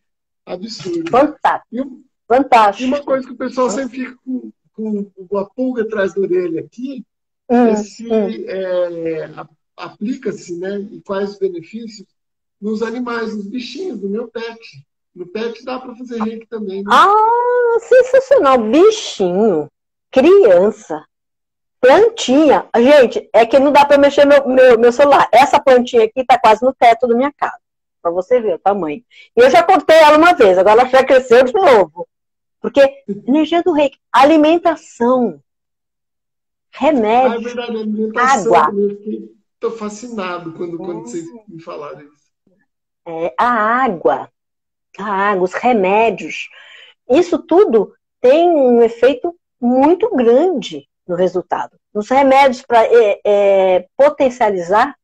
absurdo. 0.45 1.11
Fantástico. 1.11 1.67
E, 1.75 2.03
Fantástico. 2.25 2.83
E 2.83 2.87
uma 2.87 3.03
coisa 3.03 3.27
que 3.27 3.33
o 3.33 3.37
pessoal 3.37 3.69
sempre 3.69 3.97
fica 3.97 4.17
com, 4.23 5.03
com 5.03 5.37
a 5.37 5.49
pulga 5.49 5.83
atrás 5.83 6.13
da 6.13 6.21
orelha 6.21 6.61
aqui, 6.61 7.05
hum, 7.49 7.75
se 7.75 8.07
hum. 8.07 8.29
é, 8.47 9.29
aplica-se, 9.77 10.57
né? 10.57 10.79
E 10.91 11.01
quais 11.01 11.31
os 11.31 11.39
benefícios 11.39 12.07
nos 12.61 12.81
animais, 12.81 13.35
nos 13.35 13.47
bichinhos, 13.47 14.01
no 14.01 14.09
meu 14.09 14.29
pet. 14.29 14.85
No 15.13 15.27
pet 15.27 15.63
dá 15.63 15.79
para 15.79 15.95
fazer 15.95 16.21
reiki 16.23 16.47
também. 16.47 16.81
Né? 16.81 16.89
Ah, 16.91 17.77
sensacional! 17.81 18.57
Bichinho, 18.57 19.69
criança, 20.09 21.05
plantinha. 21.79 22.65
Gente, 22.77 23.29
é 23.33 23.45
que 23.45 23.59
não 23.59 23.71
dá 23.71 23.85
para 23.85 23.97
mexer 23.97 24.25
meu, 24.25 24.47
meu, 24.47 24.79
meu 24.79 24.91
celular. 24.91 25.27
Essa 25.31 25.59
plantinha 25.59 26.05
aqui 26.05 26.21
está 26.21 26.39
quase 26.39 26.63
no 26.63 26.73
teto 26.73 27.05
da 27.05 27.15
minha 27.15 27.33
casa. 27.33 27.59
Para 28.01 28.11
você 28.11 28.39
ver 28.39 28.55
o 28.55 28.59
tamanho. 28.59 29.03
E 29.35 29.41
eu 29.41 29.49
já 29.51 29.61
cortei 29.61 29.97
ela 29.97 30.17
uma 30.17 30.33
vez, 30.33 30.57
agora 30.57 30.81
ela 30.81 30.89
já 30.89 31.03
cresceu 31.03 31.43
de 31.43 31.53
novo. 31.53 32.07
Porque 32.61 33.03
energia 33.27 33.61
do 33.61 33.73
reiki, 33.73 33.99
alimentação, 34.11 35.41
remédio, 36.73 37.31
ah, 37.31 37.35
é 37.35 37.39
verdade, 37.39 38.17
água. 38.17 38.71
Estou 39.53 39.71
fascinado 39.71 40.53
quando, 40.53 40.77
quando 40.77 41.01
vocês 41.03 41.25
me 41.47 41.61
falaram 41.61 42.01
isso. 42.01 42.23
É, 43.05 43.33
a 43.37 43.47
água, 43.83 44.29
a 44.97 45.05
água, 45.05 45.43
os 45.43 45.53
remédios, 45.53 46.49
isso 47.09 47.37
tudo 47.39 47.93
tem 48.19 48.49
um 48.49 48.81
efeito 48.81 49.35
muito 49.59 50.13
grande 50.15 50.87
no 51.07 51.15
resultado. 51.15 51.77
Os 51.93 52.09
remédios 52.09 52.61
para 52.61 52.85
é, 52.85 53.19
é, 53.23 53.87
potencializar 53.95 54.95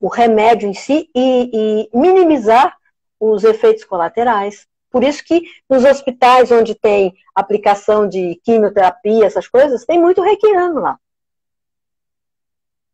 o 0.00 0.08
remédio 0.08 0.68
em 0.68 0.74
si 0.74 1.10
e, 1.14 1.88
e 1.92 1.98
minimizar 1.98 2.76
os 3.20 3.44
efeitos 3.44 3.84
colaterais. 3.84 4.66
Por 4.90 5.04
isso 5.04 5.22
que 5.24 5.42
nos 5.68 5.84
hospitais 5.84 6.50
onde 6.50 6.74
tem 6.74 7.14
aplicação 7.34 8.08
de 8.08 8.40
quimioterapia, 8.44 9.26
essas 9.26 9.46
coisas, 9.46 9.84
tem 9.84 10.00
muito 10.00 10.22
reikiano 10.22 10.80
lá. 10.80 10.98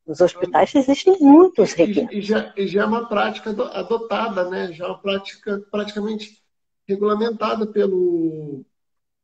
Nos 0.07 0.21
hospitais 0.21 0.75
existem 0.75 1.17
muitos 1.19 1.73
reikianos. 1.73 2.13
E, 2.13 2.21
já, 2.21 2.53
e 2.57 2.67
já 2.67 2.83
é 2.83 2.85
uma 2.85 3.09
prática 3.09 3.51
adotada, 3.51 4.51
né? 4.51 4.71
Já 4.73 4.85
é 4.85 4.89
uma 4.89 4.99
prática 4.99 5.63
praticamente 5.71 6.43
regulamentada 6.87 7.67
pelo, 7.67 8.63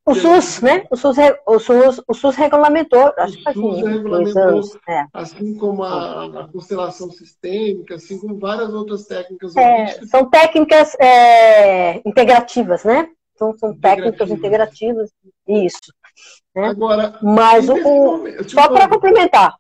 O 0.07 0.15
SUS, 0.15 0.63
né? 0.63 0.87
O 0.91 0.97
SUS, 0.97 1.17
o 1.47 1.59
SUS, 1.59 2.03
o 2.09 2.15
SUS 2.15 2.37
regulamentou, 2.37 3.13
acho 3.19 3.37
que 3.37 3.43
faz 3.43 3.55
SUS 3.55 3.83
regulamentou, 3.83 4.43
anos. 4.43 4.79
É. 4.89 5.05
Assim 5.13 5.55
como 5.59 5.85
a, 5.85 6.45
a, 6.45 6.49
constelação 6.49 7.11
sistêmica, 7.11 7.97
assim 7.97 8.19
como 8.19 8.39
várias 8.39 8.73
outras 8.73 9.05
técnicas. 9.05 9.55
É, 9.57 10.05
são 10.07 10.31
técnicas 10.31 10.97
é, 10.99 12.01
integrativas, 12.09 12.85
né? 12.85 13.07
São, 13.37 13.57
são 13.59 13.77
técnicas 13.79 14.31
integrativas, 14.31 15.11
isso. 15.47 15.93
Né? 16.55 16.69
Agora, 16.69 17.19
Mas 17.23 17.69
o, 17.69 17.77
momento, 17.77 18.51
só 18.51 18.69
para 18.69 18.89
complementar, 18.89 19.60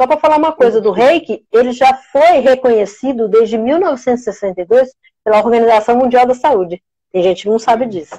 só 0.00 0.06
para 0.06 0.18
falar 0.18 0.38
uma 0.38 0.52
coisa 0.52 0.80
do 0.80 0.92
reiki, 0.92 1.46
ele 1.52 1.72
já 1.72 1.94
foi 1.94 2.38
reconhecido 2.38 3.28
desde 3.28 3.58
1962 3.58 4.94
pela 5.22 5.40
Organização 5.40 5.94
Mundial 5.94 6.26
da 6.26 6.32
Saúde. 6.32 6.82
Tem 7.12 7.22
gente 7.22 7.42
que 7.42 7.50
não 7.50 7.58
sabe 7.58 7.84
disso. 7.84 8.18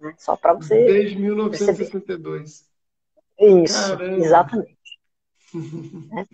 Né? 0.00 0.12
Só 0.18 0.34
para 0.34 0.54
você. 0.54 0.84
Desde 0.84 1.16
1962. 1.16 2.66
Perceber. 3.38 3.62
Isso, 3.62 3.96
Caramba. 3.96 4.16
exatamente. 4.16 4.76
né? 6.10 6.26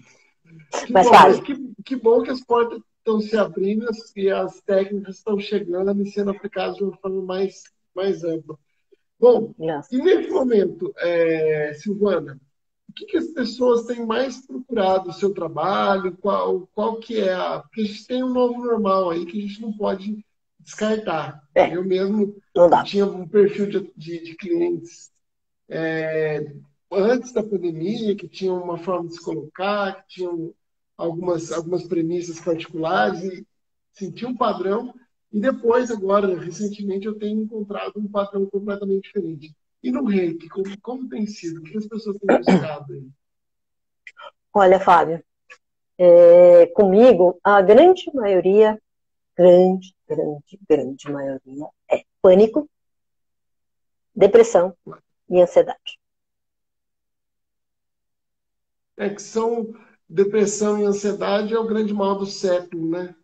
que, 0.87 0.91
Mas, 0.91 1.07
bom, 1.07 1.43
que, 1.43 1.73
que 1.85 1.97
bom 1.97 2.23
que 2.23 2.31
as 2.31 2.41
portas 2.41 2.81
estão 2.97 3.21
se 3.21 3.37
abrindo 3.37 3.87
e 4.17 4.31
as 4.31 4.59
técnicas 4.63 5.17
estão 5.17 5.39
chegando 5.39 6.03
e 6.03 6.11
sendo 6.11 6.31
aplicadas 6.31 6.77
de 6.77 6.85
uma 6.85 6.97
forma 6.97 7.21
mais, 7.21 7.65
mais 7.95 8.25
ampla. 8.25 8.59
Bom, 9.21 9.53
yes. 9.61 9.87
e 9.93 9.99
nesse 9.99 10.31
momento, 10.31 10.95
é, 10.97 11.75
Silvana, 11.75 12.41
que, 12.99 13.07
que, 13.07 13.17
as 13.17 13.29
pessoas 13.29 13.87
têm 13.87 14.05
mais 14.05 14.45
procurado 14.45 15.11
o 15.11 15.13
seu 15.13 15.33
trabalho? 15.33 16.17
Qual, 16.17 16.69
qual 16.75 16.99
que 16.99 17.21
é 17.21 17.33
a... 17.33 17.61
Porque 17.61 17.83
a 17.83 17.85
gente 17.85 18.07
tem 18.07 18.25
um 18.25 18.33
novo 18.33 18.65
normal 18.65 19.11
aí 19.11 19.25
que 19.25 19.39
a 19.39 19.41
gente 19.41 19.61
não 19.61 19.73
pode 19.73 20.25
descartar. 20.59 21.43
É, 21.55 21.75
eu 21.75 21.85
mesmo 21.85 22.37
tinha 22.85 23.07
um 23.07 23.27
perfil 23.27 23.67
de, 23.67 23.93
de, 23.97 24.25
de 24.25 24.37
clientes 24.37 25.11
é, 25.69 26.53
antes 26.91 27.33
da 27.33 27.43
pandemia, 27.43 28.17
que 28.17 28.29
tinham 28.29 28.63
uma 28.63 28.79
forma 28.79 29.09
de 29.09 29.15
se 29.15 29.23
colocar, 29.23 30.03
que 30.03 30.17
tinham 30.17 30.53
algumas, 30.97 31.53
algumas 31.53 31.87
premissas 31.87 32.41
particulares 32.41 33.23
e 33.23 33.47
senti 33.93 34.27
um 34.27 34.37
padrão. 34.37 34.93
E 35.33 35.41
depois, 35.41 35.91
agora, 35.91 36.39
recentemente, 36.39 37.07
eu 37.07 37.19
tenho 37.19 37.43
encontrado 37.43 37.93
um 37.97 38.09
padrão 38.09 38.47
completamente 38.47 39.03
diferente. 39.03 39.55
E 39.83 39.91
no 39.91 40.05
reiki, 40.05 40.49
como, 40.49 40.81
como 40.81 41.09
tem 41.09 41.27
sido? 41.27 41.61
O 41.61 41.63
que 41.63 41.79
as 41.79 41.87
pessoas 41.87 42.19
têm 42.19 42.29
buscado 42.29 42.93
aí? 42.93 43.09
Olha, 44.53 44.81
Fábio, 44.81 45.23
é, 45.97 46.67
comigo, 46.69 47.39
a 47.45 47.63
grande 47.63 48.11
maioria 48.15 48.81
grande, 49.39 49.95
grande, 50.09 50.59
grande 50.69 51.13
maioria 51.13 51.69
é 51.89 52.03
pânico, 52.21 52.69
depressão 54.13 54.77
e 55.31 55.41
ansiedade. 55.41 55.97
É 58.97 59.09
que 59.09 59.23
são 59.23 59.73
depressão 60.09 60.77
e 60.77 60.85
ansiedade 60.85 61.55
é 61.55 61.59
o 61.59 61.69
grande 61.69 61.95
mal 61.95 62.19
do 62.19 62.27
século, 62.27 62.91
né? 62.91 63.15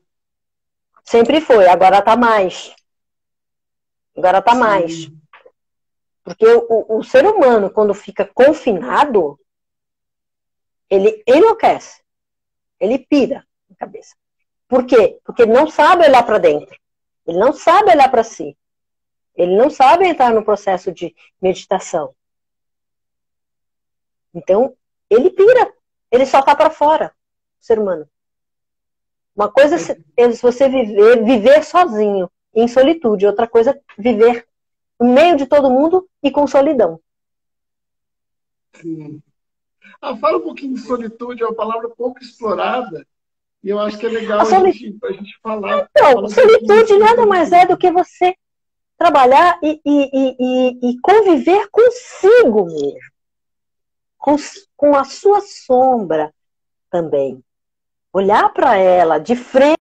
Sempre 1.02 1.40
foi, 1.40 1.66
agora 1.66 2.00
tá 2.00 2.16
mais. 2.16 2.72
Agora 4.16 4.40
tá 4.40 4.52
Sim. 4.52 4.60
mais. 4.60 5.10
Porque 6.24 6.46
o, 6.46 6.98
o 6.98 7.04
ser 7.04 7.26
humano, 7.26 7.70
quando 7.70 7.92
fica 7.92 8.24
confinado, 8.24 9.38
ele 10.88 11.22
enlouquece. 11.26 12.02
Ele 12.80 12.98
pira 12.98 13.46
na 13.68 13.76
cabeça. 13.76 14.16
Por 14.66 14.86
quê? 14.86 15.20
Porque 15.22 15.42
ele 15.42 15.52
não 15.52 15.68
sabe 15.68 16.04
olhar 16.04 16.24
para 16.24 16.38
dentro. 16.38 16.76
Ele 17.26 17.38
não 17.38 17.52
sabe 17.52 17.90
olhar 17.90 18.10
para 18.10 18.24
si. 18.24 18.56
Ele 19.36 19.54
não 19.54 19.68
sabe 19.68 20.06
entrar 20.06 20.32
no 20.32 20.44
processo 20.44 20.90
de 20.90 21.14
meditação. 21.40 22.14
Então, 24.32 24.74
ele 25.10 25.30
pira. 25.30 25.72
Ele 26.10 26.24
só 26.24 26.40
tá 26.40 26.56
para 26.56 26.70
fora, 26.70 27.14
o 27.60 27.64
ser 27.64 27.78
humano. 27.78 28.08
Uma 29.36 29.50
coisa 29.50 29.76
é 30.16 30.28
você 30.28 30.68
viver, 30.68 31.24
viver 31.24 31.64
sozinho, 31.64 32.30
em 32.54 32.68
solitude. 32.68 33.26
Outra 33.26 33.48
coisa 33.48 33.72
é 33.72 33.80
viver 33.98 34.46
no 35.04 35.12
meio 35.12 35.36
de 35.36 35.44
todo 35.44 35.70
mundo 35.70 36.08
e 36.22 36.30
com 36.30 36.46
solidão. 36.46 36.98
Sim. 38.74 39.22
Ah, 40.00 40.16
fala 40.16 40.38
um 40.38 40.40
pouquinho 40.40 40.74
de 40.74 40.80
solitude, 40.80 41.42
é 41.42 41.46
uma 41.46 41.54
palavra 41.54 41.90
pouco 41.90 42.18
explorada. 42.20 43.06
E 43.62 43.68
eu 43.68 43.78
acho 43.78 43.98
que 43.98 44.06
é 44.06 44.08
legal 44.08 44.40
a, 44.40 44.44
soli... 44.46 44.70
a, 44.70 44.72
gente, 44.72 44.98
a 45.04 45.12
gente 45.12 45.38
falar. 45.42 45.88
Então, 45.90 46.12
falar 46.12 46.28
solitude 46.28 46.98
nada 46.98 47.26
mais 47.26 47.52
é 47.52 47.66
do 47.66 47.76
que 47.76 47.90
você 47.90 48.34
trabalhar 48.96 49.58
e, 49.62 49.80
e, 49.84 50.36
e, 50.38 50.90
e 50.90 51.00
conviver 51.00 51.68
consigo 51.70 52.64
mesmo. 52.64 53.14
Com, 54.18 54.36
com 54.74 54.96
a 54.96 55.04
sua 55.04 55.42
sombra 55.42 56.32
também. 56.90 57.42
Olhar 58.10 58.50
para 58.54 58.76
ela 58.76 59.18
de 59.18 59.36
frente, 59.36 59.78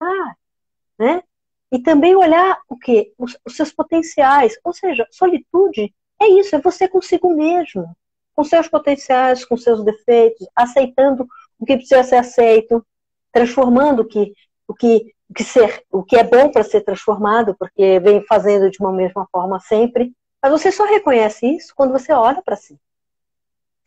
né? 0.99 1.23
E 1.71 1.79
também 1.79 2.15
olhar 2.15 2.59
o 2.69 2.77
que? 2.77 3.13
Os, 3.19 3.37
os 3.45 3.57
seus 3.57 3.73
potenciais. 3.73 4.55
Ou 4.65 4.73
seja, 4.73 5.07
solitude 5.11 5.93
é 6.21 6.29
isso, 6.29 6.55
é 6.55 6.61
você 6.61 6.89
consigo 6.89 7.35
mesmo. 7.35 7.97
Com 8.35 8.45
seus 8.45 8.69
potenciais, 8.69 9.45
com 9.45 9.57
seus 9.57 9.85
defeitos, 9.85 10.47
aceitando 10.55 11.27
o 11.59 11.65
que 11.65 11.77
precisa 11.77 12.05
ser 12.05 12.17
aceito, 12.17 12.85
transformando 13.33 14.01
o 14.01 14.05
que, 14.05 14.33
o 14.69 14.75
que, 14.75 15.15
o 15.29 15.35
que, 15.35 15.45
ser, 15.45 15.85
o 15.91 16.03
que 16.03 16.17
é 16.17 16.25
bom 16.25 16.51
para 16.51 16.63
ser 16.63 16.83
transformado, 16.83 17.57
porque 17.59 17.99
vem 18.01 18.23
fazendo 18.27 18.71
de 18.71 18.79
uma 18.81 18.93
mesma 18.93 19.27
forma 19.33 19.59
sempre. 19.61 20.13
Mas 20.43 20.53
você 20.53 20.71
só 20.71 20.85
reconhece 20.85 21.47
isso 21.47 21.73
quando 21.75 21.93
você 21.93 22.13
olha 22.13 22.43
para 22.43 22.57
si. 22.57 22.79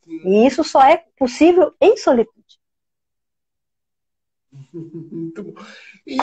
E 0.07 0.45
isso 0.45 0.63
só 0.63 0.83
é 0.83 1.03
possível 1.17 1.73
em 1.79 1.95
solitude. 1.95 2.38
Muito 4.73 5.43
bom. 5.43 5.53
E 6.05 6.19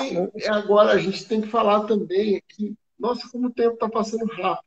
agora 0.48 0.92
a 0.92 0.98
gente 0.98 1.26
tem 1.26 1.40
que 1.40 1.48
falar 1.48 1.84
também 1.84 2.42
que, 2.48 2.74
nossa, 2.98 3.28
como 3.30 3.48
o 3.48 3.52
tempo 3.52 3.74
está 3.74 3.88
passando 3.88 4.26
rápido. 4.26 4.66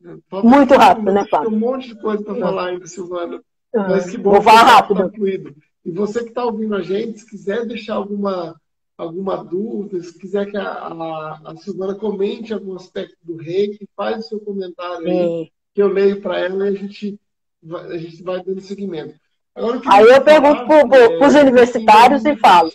Né? 0.00 0.18
Muito 0.42 0.74
rápido, 0.74 1.12
né, 1.12 1.26
Fábio? 1.28 1.50
Tem 1.50 1.56
um 1.56 1.60
monte 1.60 1.88
de 1.88 2.00
coisa 2.00 2.22
para 2.22 2.34
falar 2.34 2.68
ainda, 2.68 2.86
Silvana. 2.86 3.42
Mas 3.74 4.10
que 4.10 4.16
bom 4.16 4.32
Vou 4.32 4.42
falar 4.42 4.62
rápido. 4.62 5.02
Concluído. 5.02 5.54
E 5.84 5.90
você 5.90 6.22
que 6.22 6.30
está 6.30 6.44
ouvindo 6.44 6.74
a 6.74 6.82
gente, 6.82 7.20
se 7.20 7.26
quiser 7.28 7.66
deixar 7.66 7.94
alguma, 7.94 8.60
alguma 8.96 9.36
dúvida, 9.44 10.02
se 10.02 10.18
quiser 10.18 10.50
que 10.50 10.56
a, 10.56 10.68
a, 10.68 11.40
a 11.44 11.56
Silvana 11.56 11.94
comente 11.94 12.52
algum 12.52 12.74
aspecto 12.74 13.16
do 13.22 13.36
reiki, 13.36 13.88
faz 13.96 14.24
o 14.24 14.28
seu 14.28 14.40
comentário 14.40 15.06
aí, 15.06 15.50
que 15.74 15.82
eu 15.82 15.88
leio 15.88 16.20
para 16.20 16.38
ela 16.38 16.68
e 16.68 16.68
a 16.68 16.78
gente, 16.78 17.18
vai, 17.62 17.86
a 17.86 17.98
gente 17.98 18.22
vai 18.22 18.42
dando 18.42 18.60
seguimento. 18.60 19.14
Agora, 19.54 19.76
eu 19.76 19.82
aí 19.90 20.04
eu 20.04 20.22
pergunto 20.22 20.66
para 20.66 21.26
os 21.26 21.34
é, 21.34 21.42
universitários 21.42 22.24
e 22.24 22.36
falo. 22.36 22.70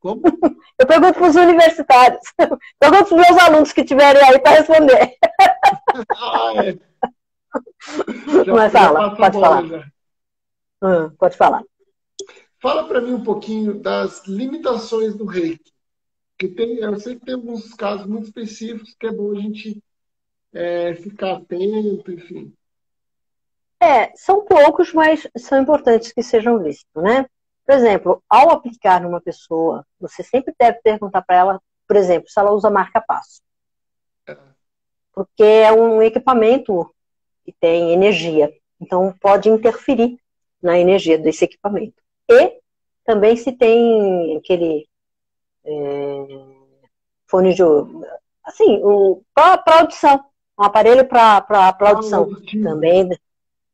Como? 0.00 0.22
Eu 0.78 0.86
pergunto 0.86 1.18
para 1.18 1.28
os 1.28 1.36
universitários. 1.36 2.22
Pergunto 2.80 3.08
para 3.08 3.16
os 3.16 3.28
meus 3.28 3.38
alunos 3.42 3.72
que 3.72 3.82
estiverem 3.82 4.22
aí 4.22 4.38
para 4.40 4.58
responder. 4.58 5.16
Ah, 6.16 6.52
é. 6.64 6.78
Mas 8.46 8.72
fala, 8.72 9.16
pode 9.16 9.40
falar. 9.40 9.92
Hum, 10.82 11.10
pode 11.18 11.36
falar. 11.36 11.64
Fala 12.60 12.86
para 12.86 13.00
mim 13.00 13.14
um 13.14 13.24
pouquinho 13.24 13.74
das 13.74 14.24
limitações 14.26 15.16
do 15.16 15.24
reiki. 15.24 15.72
Que 16.38 16.48
tem, 16.48 16.76
eu 16.76 16.98
sei 17.00 17.16
que 17.16 17.26
tem 17.26 17.34
alguns 17.34 17.74
casos 17.74 18.06
muito 18.06 18.26
específicos 18.26 18.94
que 18.94 19.06
é 19.06 19.12
bom 19.12 19.32
a 19.32 19.34
gente 19.34 19.82
é, 20.52 20.94
ficar 20.94 21.32
atento, 21.32 22.12
enfim. 22.12 22.54
É, 23.80 24.14
são 24.14 24.44
poucos, 24.44 24.92
mas 24.92 25.26
são 25.36 25.60
importantes 25.60 26.12
que 26.12 26.22
sejam 26.22 26.62
vistos, 26.62 27.02
né? 27.02 27.26
Por 27.70 27.76
exemplo, 27.76 28.20
ao 28.28 28.50
aplicar 28.50 29.00
numa 29.00 29.20
pessoa, 29.20 29.86
você 30.00 30.24
sempre 30.24 30.52
deve 30.58 30.80
perguntar 30.82 31.22
para 31.22 31.36
ela, 31.36 31.62
por 31.86 31.94
exemplo, 31.94 32.28
se 32.28 32.36
ela 32.36 32.50
usa 32.50 32.68
marca-passo. 32.68 33.40
É. 34.26 34.36
Porque 35.12 35.44
é 35.44 35.70
um 35.70 36.02
equipamento 36.02 36.92
que 37.44 37.52
tem 37.52 37.92
energia, 37.92 38.52
então 38.80 39.14
pode 39.20 39.48
interferir 39.48 40.18
na 40.60 40.80
energia 40.80 41.16
desse 41.16 41.44
equipamento. 41.44 41.94
E 42.28 42.60
também 43.04 43.36
se 43.36 43.52
tem 43.52 44.36
aquele 44.38 44.88
é, 45.64 46.26
fone 47.28 47.54
de 47.54 47.62
assim, 48.42 48.82
para 49.32 49.78
audição, 49.78 50.24
um 50.58 50.64
aparelho 50.64 51.06
para 51.06 51.76
audição 51.82 52.28
ah, 52.32 52.62
também. 52.64 53.16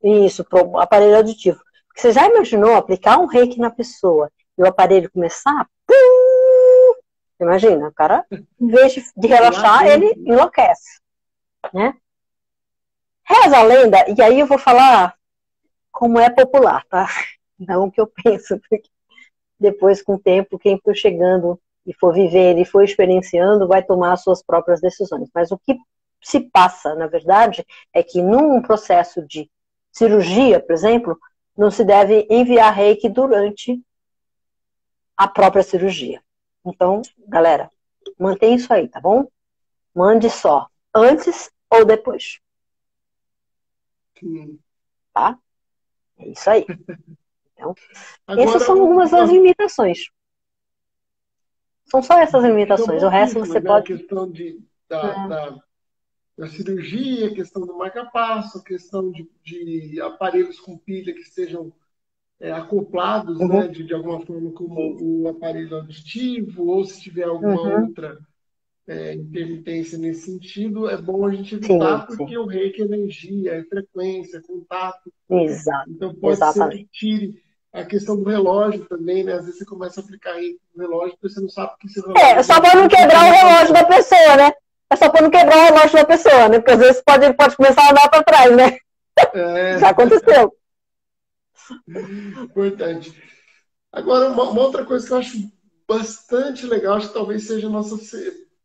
Isso, 0.02 0.44
pro 0.44 0.78
aparelho 0.78 1.16
auditivo. 1.16 1.65
Você 1.96 2.12
já 2.12 2.28
imaginou 2.28 2.76
aplicar 2.76 3.18
um 3.18 3.26
reiki 3.26 3.58
na 3.58 3.70
pessoa 3.70 4.30
e 4.58 4.62
o 4.62 4.66
aparelho 4.66 5.10
começar? 5.10 5.66
Imagina, 7.40 7.88
o 7.88 7.92
cara, 7.92 8.24
em 8.30 8.68
vez 8.68 8.92
de, 9.16 9.26
relaxar, 9.26 9.86
ele 9.86 10.12
enlouquece. 10.18 11.00
Né? 11.72 11.94
Reza 13.24 13.58
a 13.58 13.62
lenda, 13.62 14.04
e 14.08 14.22
aí 14.22 14.38
eu 14.38 14.46
vou 14.46 14.58
falar 14.58 15.14
como 15.90 16.18
é 16.18 16.28
popular, 16.28 16.84
tá? 16.86 17.08
Não 17.58 17.84
o 17.84 17.90
que 17.90 18.00
eu 18.00 18.06
penso, 18.06 18.60
porque 18.68 18.88
depois, 19.58 20.02
com 20.02 20.14
o 20.14 20.18
tempo, 20.18 20.58
quem 20.58 20.78
for 20.78 20.94
chegando 20.94 21.58
e 21.86 21.94
for 21.94 22.12
viver 22.12 22.58
e 22.58 22.64
for 22.64 22.82
experienciando 22.82 23.66
vai 23.66 23.82
tomar 23.82 24.12
as 24.12 24.22
suas 24.22 24.42
próprias 24.42 24.82
decisões. 24.82 25.30
Mas 25.34 25.50
o 25.50 25.58
que 25.58 25.78
se 26.22 26.40
passa, 26.40 26.94
na 26.94 27.06
verdade, 27.06 27.64
é 27.92 28.02
que 28.02 28.20
num 28.20 28.60
processo 28.60 29.26
de 29.26 29.50
cirurgia, 29.90 30.60
por 30.60 30.74
exemplo, 30.74 31.18
não 31.56 31.70
se 31.70 31.84
deve 31.84 32.26
enviar 32.30 32.72
reiki 32.72 33.08
durante 33.08 33.80
a 35.16 35.26
própria 35.26 35.62
cirurgia. 35.62 36.22
Então, 36.64 37.00
galera, 37.26 37.70
mantém 38.18 38.54
isso 38.54 38.72
aí, 38.72 38.88
tá 38.88 39.00
bom? 39.00 39.26
Mande 39.94 40.28
só 40.28 40.68
antes 40.94 41.50
ou 41.70 41.84
depois. 41.84 42.40
Sim. 44.18 44.58
Tá? 45.12 45.38
É 46.18 46.28
isso 46.28 46.50
aí. 46.50 46.66
Então, 47.52 47.74
Agora, 48.26 48.48
essas 48.48 48.62
são 48.64 48.78
algumas 48.78 49.10
das 49.10 49.30
limitações. 49.30 50.10
São 51.86 52.02
só 52.02 52.18
essas 52.18 52.44
limitações. 52.44 53.02
O 53.02 53.08
resto 53.08 53.38
você 53.38 53.60
né? 53.60 53.66
pode. 53.66 53.94
A 53.94 53.96
questão 53.96 54.30
de, 54.30 54.60
da, 54.88 54.98
é. 54.98 55.28
da, 55.28 55.62
da, 56.36 56.46
cirurgia, 56.46 57.28
a 57.28 57.34
questão 57.34 57.66
do 57.66 57.76
marca-passo, 57.76 58.62
questão 58.62 59.10
de, 59.10 59.28
de, 59.42 60.00
aparelhos 60.00 60.60
com 60.60 60.76
pilha 60.76 61.14
que 61.14 61.24
sejam 61.24 61.72
é, 62.38 62.52
acoplados, 62.52 63.40
uhum. 63.40 63.48
né, 63.48 63.68
de, 63.68 63.84
de 63.84 63.94
alguma 63.94 64.24
forma, 64.24 64.52
como 64.52 64.96
o 65.00 65.28
aparelho 65.28 65.76
auditivo, 65.76 66.66
ou 66.66 66.84
se 66.84 67.00
tiver 67.00 67.24
alguma 67.24 67.60
uhum. 67.60 67.86
outra 67.86 68.18
é, 68.86 69.14
intermitência 69.14 69.98
nesse 69.98 70.30
sentido, 70.30 70.88
é 70.88 70.96
bom 70.96 71.26
a 71.26 71.34
gente 71.34 71.54
evitar, 71.54 72.08
sim, 72.08 72.16
porque 72.16 72.38
o 72.38 72.46
reiki 72.46 72.82
é 72.82 72.84
energia, 72.84 73.52
é 73.52 73.64
frequência, 73.64 74.38
é 74.38 74.42
contato. 74.42 75.12
Exato. 75.28 75.90
Então 75.90 76.14
pode 76.14 76.34
Exatamente. 76.34 76.76
ser 76.76 76.84
que 76.84 76.90
tire 76.92 77.42
a 77.72 77.84
questão 77.84 78.16
do 78.16 78.28
relógio 78.28 78.84
também, 78.86 79.24
né? 79.24 79.34
Às 79.34 79.44
vezes 79.44 79.58
você 79.58 79.64
começa 79.64 80.00
a 80.00 80.04
aplicar 80.04 80.32
aí 80.32 80.56
no 80.74 80.82
relógio 80.82 81.16
porque 81.20 81.34
você 81.34 81.40
não 81.40 81.48
sabe 81.48 81.72
o 81.74 81.78
que 81.78 81.88
você 81.88 82.00
relógio. 82.00 82.24
É, 82.24 82.42
só 82.42 82.60
para 82.60 82.80
não 82.80 82.88
quebrar 82.88 83.28
o 83.28 83.32
relógio 83.32 83.74
da 83.74 83.84
pessoa, 83.84 84.36
né? 84.36 84.52
É 84.90 84.96
só 84.96 85.10
para 85.10 85.22
não 85.22 85.30
quebrar 85.30 85.56
o 85.56 85.74
relógio 85.74 85.96
da 85.96 86.04
pessoa, 86.04 86.48
né? 86.48 86.58
Porque 86.58 86.72
às 86.72 86.78
vezes 86.78 87.02
pode, 87.04 87.32
pode 87.34 87.56
começar 87.56 87.82
a 87.82 87.90
andar 87.90 88.08
para 88.08 88.22
trás, 88.22 88.56
né? 88.56 88.78
É. 89.34 89.78
Já 89.78 89.90
aconteceu. 89.90 90.56
Importante. 92.42 93.20
Agora, 93.90 94.30
uma, 94.30 94.50
uma, 94.50 94.60
outra 94.60 94.84
coisa 94.84 95.06
que 95.06 95.12
eu 95.12 95.18
acho 95.18 95.52
bastante 95.88 96.66
legal, 96.66 96.96
acho 96.96 97.08
que 97.08 97.14
talvez 97.14 97.46
seja 97.46 97.66
a 97.66 97.70
nossa. 97.70 97.96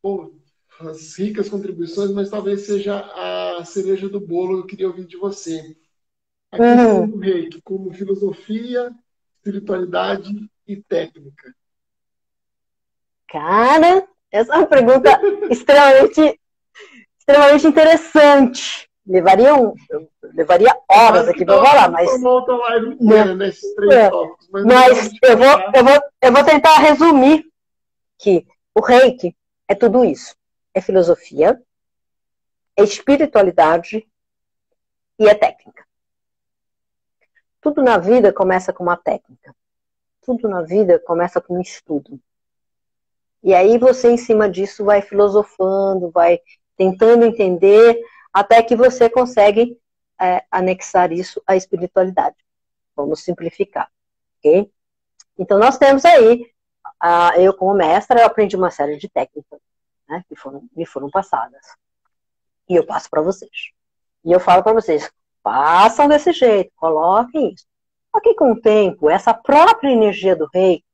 Bom, 0.03 0.31
as 0.79 1.17
ricas 1.17 1.49
contribuições, 1.49 2.11
mas 2.11 2.29
talvez 2.29 2.65
seja 2.65 2.99
a 2.99 3.63
cereja 3.65 4.09
do 4.09 4.19
bolo 4.19 4.57
que 4.57 4.61
eu 4.61 4.67
queria 4.67 4.87
ouvir 4.87 5.05
de 5.05 5.17
você 5.17 5.75
a 6.51 6.57
questão 6.57 7.01
uhum. 7.01 7.09
do 7.09 7.17
reiki 7.17 7.61
como 7.61 7.93
filosofia, 7.93 8.91
espiritualidade 9.37 10.29
e 10.67 10.75
técnica? 10.75 11.55
Cara, 13.29 14.05
essa 14.31 14.53
é 14.53 14.57
uma 14.57 14.67
pergunta 14.67 15.19
extremamente, 15.49 16.39
extremamente 17.19 17.67
interessante. 17.67 18.89
Levaria, 19.05 19.55
um, 19.55 19.73
levaria 20.21 20.73
horas 20.87 21.27
aqui 21.27 21.43
para 21.43 21.63
falar, 21.63 21.91
mas. 21.91 22.09
Inteira, 23.65 24.01
é. 24.01 24.09
tópicos, 24.09 24.47
mas, 24.51 24.63
mas 24.63 25.11
eu, 25.23 25.37
vou, 25.37 25.47
eu, 25.47 25.83
vou, 25.83 26.01
eu 26.21 26.31
vou 26.31 26.43
tentar 26.43 26.75
resumir 26.75 27.45
que 28.17 28.45
o 28.75 28.81
reiki 28.81 29.35
é 29.67 29.75
tudo 29.75 30.05
isso: 30.05 30.35
é 30.73 30.79
filosofia, 30.79 31.61
é 32.77 32.83
espiritualidade 32.83 34.07
e 35.19 35.27
é 35.27 35.33
técnica. 35.33 35.85
Tudo 37.59 37.81
na 37.83 37.97
vida 37.97 38.31
começa 38.31 38.71
com 38.71 38.83
uma 38.83 38.97
técnica. 38.97 39.53
Tudo 40.21 40.47
na 40.47 40.61
vida 40.61 40.99
começa 40.99 41.41
com 41.41 41.57
um 41.57 41.61
estudo. 41.61 42.19
E 43.43 43.53
aí 43.53 43.77
você, 43.77 44.11
em 44.11 44.17
cima 44.17 44.49
disso, 44.49 44.85
vai 44.85 45.01
filosofando, 45.01 46.11
vai 46.11 46.39
tentando 46.77 47.25
entender, 47.25 47.99
até 48.31 48.61
que 48.61 48.75
você 48.75 49.09
consegue 49.09 49.77
é, 50.19 50.43
anexar 50.51 51.11
isso 51.11 51.41
à 51.45 51.55
espiritualidade. 51.55 52.35
Vamos 52.95 53.23
simplificar, 53.23 53.89
ok? 54.37 54.71
Então, 55.37 55.57
nós 55.57 55.77
temos 55.77 56.05
aí, 56.05 56.45
eu 57.37 57.53
como 57.53 57.73
mestra, 57.73 58.19
eu 58.19 58.25
aprendi 58.25 58.55
uma 58.55 58.69
série 58.69 58.97
de 58.97 59.09
técnicas 59.09 59.59
né, 60.07 60.23
que 60.27 60.35
foram, 60.35 60.63
me 60.75 60.85
foram 60.85 61.09
passadas. 61.09 61.65
E 62.69 62.75
eu 62.75 62.85
passo 62.85 63.09
para 63.09 63.21
vocês. 63.21 63.71
E 64.23 64.31
eu 64.31 64.39
falo 64.39 64.61
para 64.61 64.73
vocês, 64.73 65.11
Façam 65.43 66.07
desse 66.07 66.31
jeito, 66.31 66.71
coloquem 66.75 67.53
isso. 67.53 67.65
Só 68.11 68.19
que 68.21 68.35
com 68.35 68.51
o 68.51 68.61
tempo, 68.61 69.09
essa 69.09 69.33
própria 69.33 69.91
energia 69.91 70.35
do 70.35 70.47
reiki, 70.53 70.85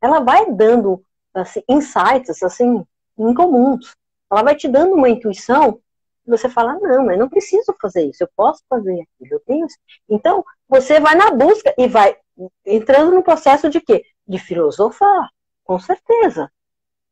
ela 0.00 0.20
vai 0.20 0.50
dando 0.52 1.02
assim, 1.42 1.62
insights 1.68 2.42
assim, 2.42 2.84
incomuns. 3.18 3.94
Ela 4.30 4.42
vai 4.42 4.56
te 4.56 4.68
dando 4.68 4.94
uma 4.94 5.08
intuição 5.08 5.80
e 6.26 6.30
você 6.30 6.48
fala, 6.48 6.78
não, 6.80 7.04
mas 7.04 7.18
não 7.18 7.28
preciso 7.28 7.74
fazer 7.80 8.04
isso, 8.04 8.22
eu 8.22 8.28
posso 8.34 8.62
fazer 8.68 8.92
aquilo, 8.92 9.34
eu 9.34 9.40
tenho 9.40 9.66
isso. 9.66 9.78
Então, 10.08 10.44
você 10.68 10.98
vai 10.98 11.14
na 11.14 11.30
busca 11.30 11.72
e 11.78 11.86
vai 11.86 12.16
entrando 12.64 13.12
no 13.14 13.22
processo 13.22 13.70
de 13.70 13.80
quê? 13.80 14.04
De 14.26 14.38
filosofar, 14.38 15.30
com 15.64 15.78
certeza. 15.78 16.50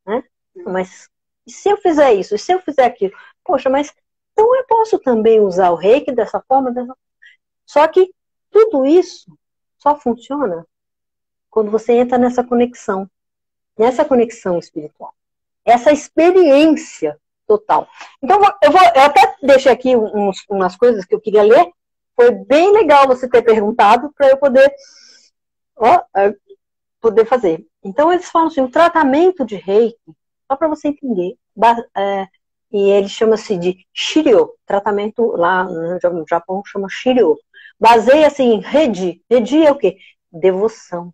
Né? 0.04 0.22
Mas 0.66 1.08
e 1.46 1.52
se 1.52 1.68
eu 1.68 1.76
fizer 1.76 2.14
isso? 2.14 2.34
E 2.34 2.38
se 2.38 2.52
eu 2.52 2.60
fizer 2.60 2.84
aquilo? 2.84 3.12
Poxa, 3.44 3.68
mas 3.68 3.92
então 4.32 4.54
eu 4.56 4.64
posso 4.66 4.98
também 4.98 5.40
usar 5.40 5.70
o 5.70 5.76
reiki 5.76 6.12
dessa 6.12 6.40
forma, 6.48 6.72
dessa... 6.72 6.96
só 7.64 7.86
que 7.86 8.12
tudo 8.50 8.84
isso 8.84 9.26
só 9.78 9.96
funciona 9.98 10.66
quando 11.50 11.70
você 11.70 11.92
entra 11.92 12.18
nessa 12.18 12.42
conexão, 12.42 13.08
nessa 13.78 14.04
conexão 14.04 14.58
espiritual, 14.58 15.14
essa 15.64 15.92
experiência 15.92 17.18
total. 17.46 17.88
Então 18.22 18.40
eu 18.62 18.70
vou, 18.70 18.80
eu 18.94 19.02
até 19.02 19.36
deixei 19.42 19.72
aqui 19.72 19.96
uns, 19.96 20.44
umas 20.48 20.76
coisas 20.76 21.04
que 21.04 21.14
eu 21.14 21.20
queria 21.20 21.42
ler. 21.42 21.70
Foi 22.16 22.30
bem 22.30 22.72
legal 22.72 23.08
você 23.08 23.28
ter 23.28 23.42
perguntado 23.42 24.12
para 24.16 24.28
eu 24.28 24.36
poder, 24.36 24.72
ó, 25.76 26.00
poder 27.00 27.26
fazer. 27.26 27.66
Então 27.82 28.12
eles 28.12 28.30
falam 28.30 28.48
assim, 28.48 28.60
o 28.60 28.70
tratamento 28.70 29.44
de 29.44 29.56
reiki, 29.56 29.98
só 30.46 30.56
para 30.56 30.68
você 30.68 30.88
entender, 30.88 31.36
é, 31.96 32.28
e 32.72 32.90
ele 32.90 33.08
chama-se 33.08 33.56
de 33.56 33.86
Shiryo, 33.92 34.54
tratamento 34.66 35.26
lá 35.36 35.64
no 35.64 36.24
Japão 36.28 36.62
chama 36.66 36.88
Shiryo. 36.90 37.36
Baseia-se 37.78 38.42
em 38.42 38.60
Redi. 38.60 39.22
Redi 39.30 39.64
é 39.64 39.70
o 39.70 39.76
quê? 39.76 39.96
Devoção. 40.32 41.12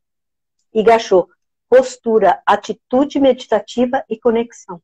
E 0.73 0.83
Gachô, 0.83 1.29
postura, 1.71 2.43
atitude 2.45 3.21
meditativa 3.21 4.05
e 4.11 4.19
conexão. 4.19 4.83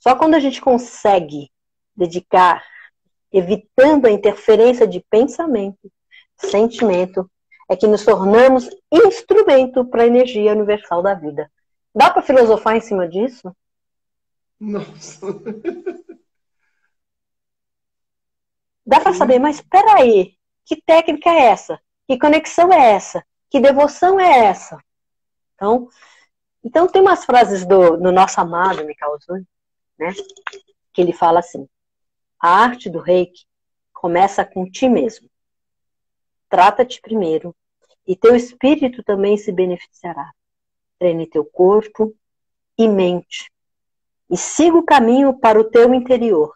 Só 0.00 0.16
quando 0.16 0.34
a 0.34 0.40
gente 0.40 0.58
consegue 0.60 1.52
dedicar, 1.94 2.64
evitando 3.30 4.06
a 4.06 4.10
interferência 4.10 4.86
de 4.86 5.04
pensamento, 5.10 5.92
sentimento, 6.36 7.30
é 7.68 7.76
que 7.76 7.86
nos 7.86 8.04
tornamos 8.04 8.68
instrumento 8.90 9.84
para 9.84 10.04
a 10.04 10.06
energia 10.06 10.52
universal 10.52 11.02
da 11.02 11.12
vida. 11.14 11.50
Dá 11.94 12.10
para 12.10 12.22
filosofar 12.22 12.76
em 12.76 12.80
cima 12.80 13.06
disso? 13.06 13.54
Nossa. 14.58 15.26
Dá 18.86 19.00
para 19.00 19.14
saber, 19.14 19.38
mas 19.38 19.56
espera 19.56 19.98
aí, 19.98 20.36
que 20.64 20.76
técnica 20.82 21.30
é 21.30 21.46
essa? 21.46 21.80
Que 22.06 22.18
conexão 22.18 22.70
é 22.72 22.92
essa? 22.92 23.24
Que 23.50 23.58
devoção 23.60 24.20
é 24.20 24.46
essa? 24.46 24.78
Então, 25.64 25.88
então 26.62 26.86
tem 26.86 27.00
umas 27.00 27.24
frases 27.24 27.64
do, 27.64 27.96
do 27.96 28.12
nosso 28.12 28.38
amado 28.38 28.84
Mikao 28.84 29.18
Zuni, 29.18 29.46
né? 29.98 30.12
Que 30.92 31.00
ele 31.00 31.12
fala 31.12 31.38
assim: 31.38 31.66
a 32.38 32.50
arte 32.50 32.90
do 32.90 33.00
reiki 33.00 33.46
começa 33.92 34.44
com 34.44 34.70
ti 34.70 34.88
mesmo. 34.88 35.30
Trata-te 36.50 37.00
primeiro 37.00 37.56
e 38.06 38.14
teu 38.14 38.36
espírito 38.36 39.02
também 39.02 39.38
se 39.38 39.50
beneficiará. 39.50 40.30
Treine 40.98 41.26
teu 41.26 41.44
corpo 41.46 42.14
e 42.76 42.86
mente 42.86 43.50
e 44.30 44.36
siga 44.36 44.76
o 44.76 44.84
caminho 44.84 45.38
para 45.38 45.58
o 45.58 45.64
teu 45.64 45.94
interior 45.94 46.54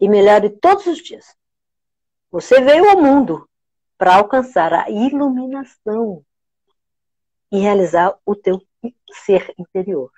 e 0.00 0.08
melhore 0.08 0.50
todos 0.50 0.86
os 0.86 0.98
dias. 0.98 1.36
Você 2.30 2.60
veio 2.60 2.90
ao 2.90 3.00
mundo 3.00 3.48
para 3.96 4.16
alcançar 4.16 4.72
a 4.72 4.90
iluminação 4.90 6.24
e 7.50 7.58
realizar 7.58 8.16
o 8.24 8.34
teu 8.34 8.60
ser 9.24 9.52
interior. 9.58 10.10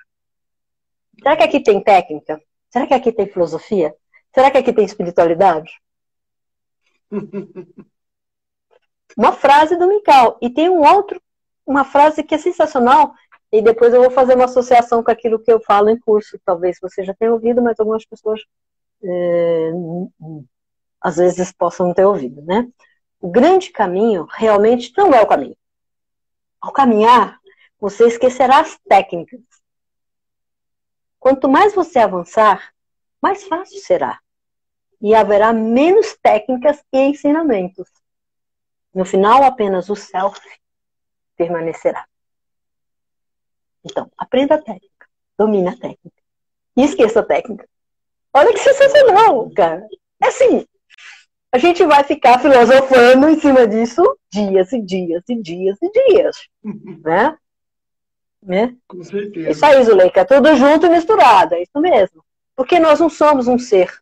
Será 1.22 1.36
que 1.36 1.42
aqui 1.42 1.60
tem 1.60 1.82
técnica? 1.82 2.40
Será 2.70 2.86
que 2.86 2.94
aqui 2.94 3.12
tem 3.12 3.26
filosofia? 3.26 3.94
Será 4.34 4.50
que 4.50 4.58
aqui 4.58 4.72
tem 4.72 4.84
espiritualidade? 4.84 5.72
uma 9.16 9.32
frase 9.32 9.76
do 9.76 9.88
Mikau. 9.88 10.38
E 10.40 10.50
tem 10.50 10.68
um 10.68 10.80
outro, 10.82 11.20
uma 11.66 11.84
frase 11.84 12.22
que 12.22 12.34
é 12.34 12.38
sensacional, 12.38 13.12
e 13.50 13.60
depois 13.60 13.92
eu 13.92 14.00
vou 14.00 14.10
fazer 14.10 14.34
uma 14.34 14.46
associação 14.46 15.02
com 15.02 15.10
aquilo 15.10 15.38
que 15.38 15.52
eu 15.52 15.60
falo 15.60 15.90
em 15.90 15.98
curso. 15.98 16.40
Talvez 16.44 16.78
você 16.80 17.04
já 17.04 17.14
tenha 17.14 17.32
ouvido, 17.32 17.60
mas 17.62 17.78
algumas 17.78 18.04
pessoas 18.04 18.40
é, 19.04 19.70
às 21.00 21.16
vezes 21.16 21.52
possam 21.52 21.88
não 21.88 21.94
ter 21.94 22.06
ouvido, 22.06 22.40
né? 22.42 22.66
O 23.20 23.30
grande 23.30 23.70
caminho 23.70 24.26
realmente 24.30 24.92
não 24.96 25.12
é 25.12 25.20
o 25.20 25.26
caminho. 25.26 25.56
Ao 26.62 26.72
caminhar, 26.72 27.40
você 27.80 28.06
esquecerá 28.06 28.60
as 28.60 28.78
técnicas. 28.88 29.40
Quanto 31.18 31.48
mais 31.48 31.74
você 31.74 31.98
avançar, 31.98 32.72
mais 33.20 33.42
fácil 33.44 33.80
será. 33.80 34.20
E 35.00 35.12
haverá 35.12 35.52
menos 35.52 36.16
técnicas 36.22 36.80
e 36.92 36.98
ensinamentos. 37.00 37.88
No 38.94 39.04
final, 39.04 39.42
apenas 39.42 39.90
o 39.90 39.96
self 39.96 40.40
permanecerá. 41.36 42.06
Então, 43.84 44.08
aprenda 44.16 44.54
a 44.54 44.62
técnica, 44.62 45.08
domine 45.36 45.68
a 45.68 45.76
técnica. 45.76 46.22
E 46.76 46.84
esqueça 46.84 47.18
a 47.18 47.26
técnica. 47.26 47.68
Olha 48.32 48.52
que 48.52 48.60
sensacional, 48.60 49.50
cara. 49.50 49.84
É 50.22 50.28
assim, 50.28 50.64
a 51.52 51.58
gente 51.58 51.84
vai 51.84 52.02
ficar 52.02 52.40
filosofando 52.40 53.28
em 53.28 53.38
cima 53.38 53.66
disso 53.68 54.02
dias 54.32 54.72
e 54.72 54.80
dias 54.80 55.22
e 55.28 55.36
dias 55.36 55.78
e 55.82 55.90
dias. 55.90 56.48
né? 57.04 57.38
né? 58.42 58.76
Com 58.88 59.04
certeza. 59.04 59.50
Isso 59.50 59.66
aí, 59.66 59.84
Zuleika, 59.84 60.22
é 60.22 60.24
tudo 60.24 60.56
junto 60.56 60.86
e 60.86 60.88
misturado, 60.88 61.54
é 61.54 61.62
isso 61.62 61.78
mesmo. 61.78 62.24
Porque 62.56 62.78
nós 62.78 63.00
não 63.00 63.10
somos 63.10 63.48
um 63.48 63.58
ser 63.58 63.92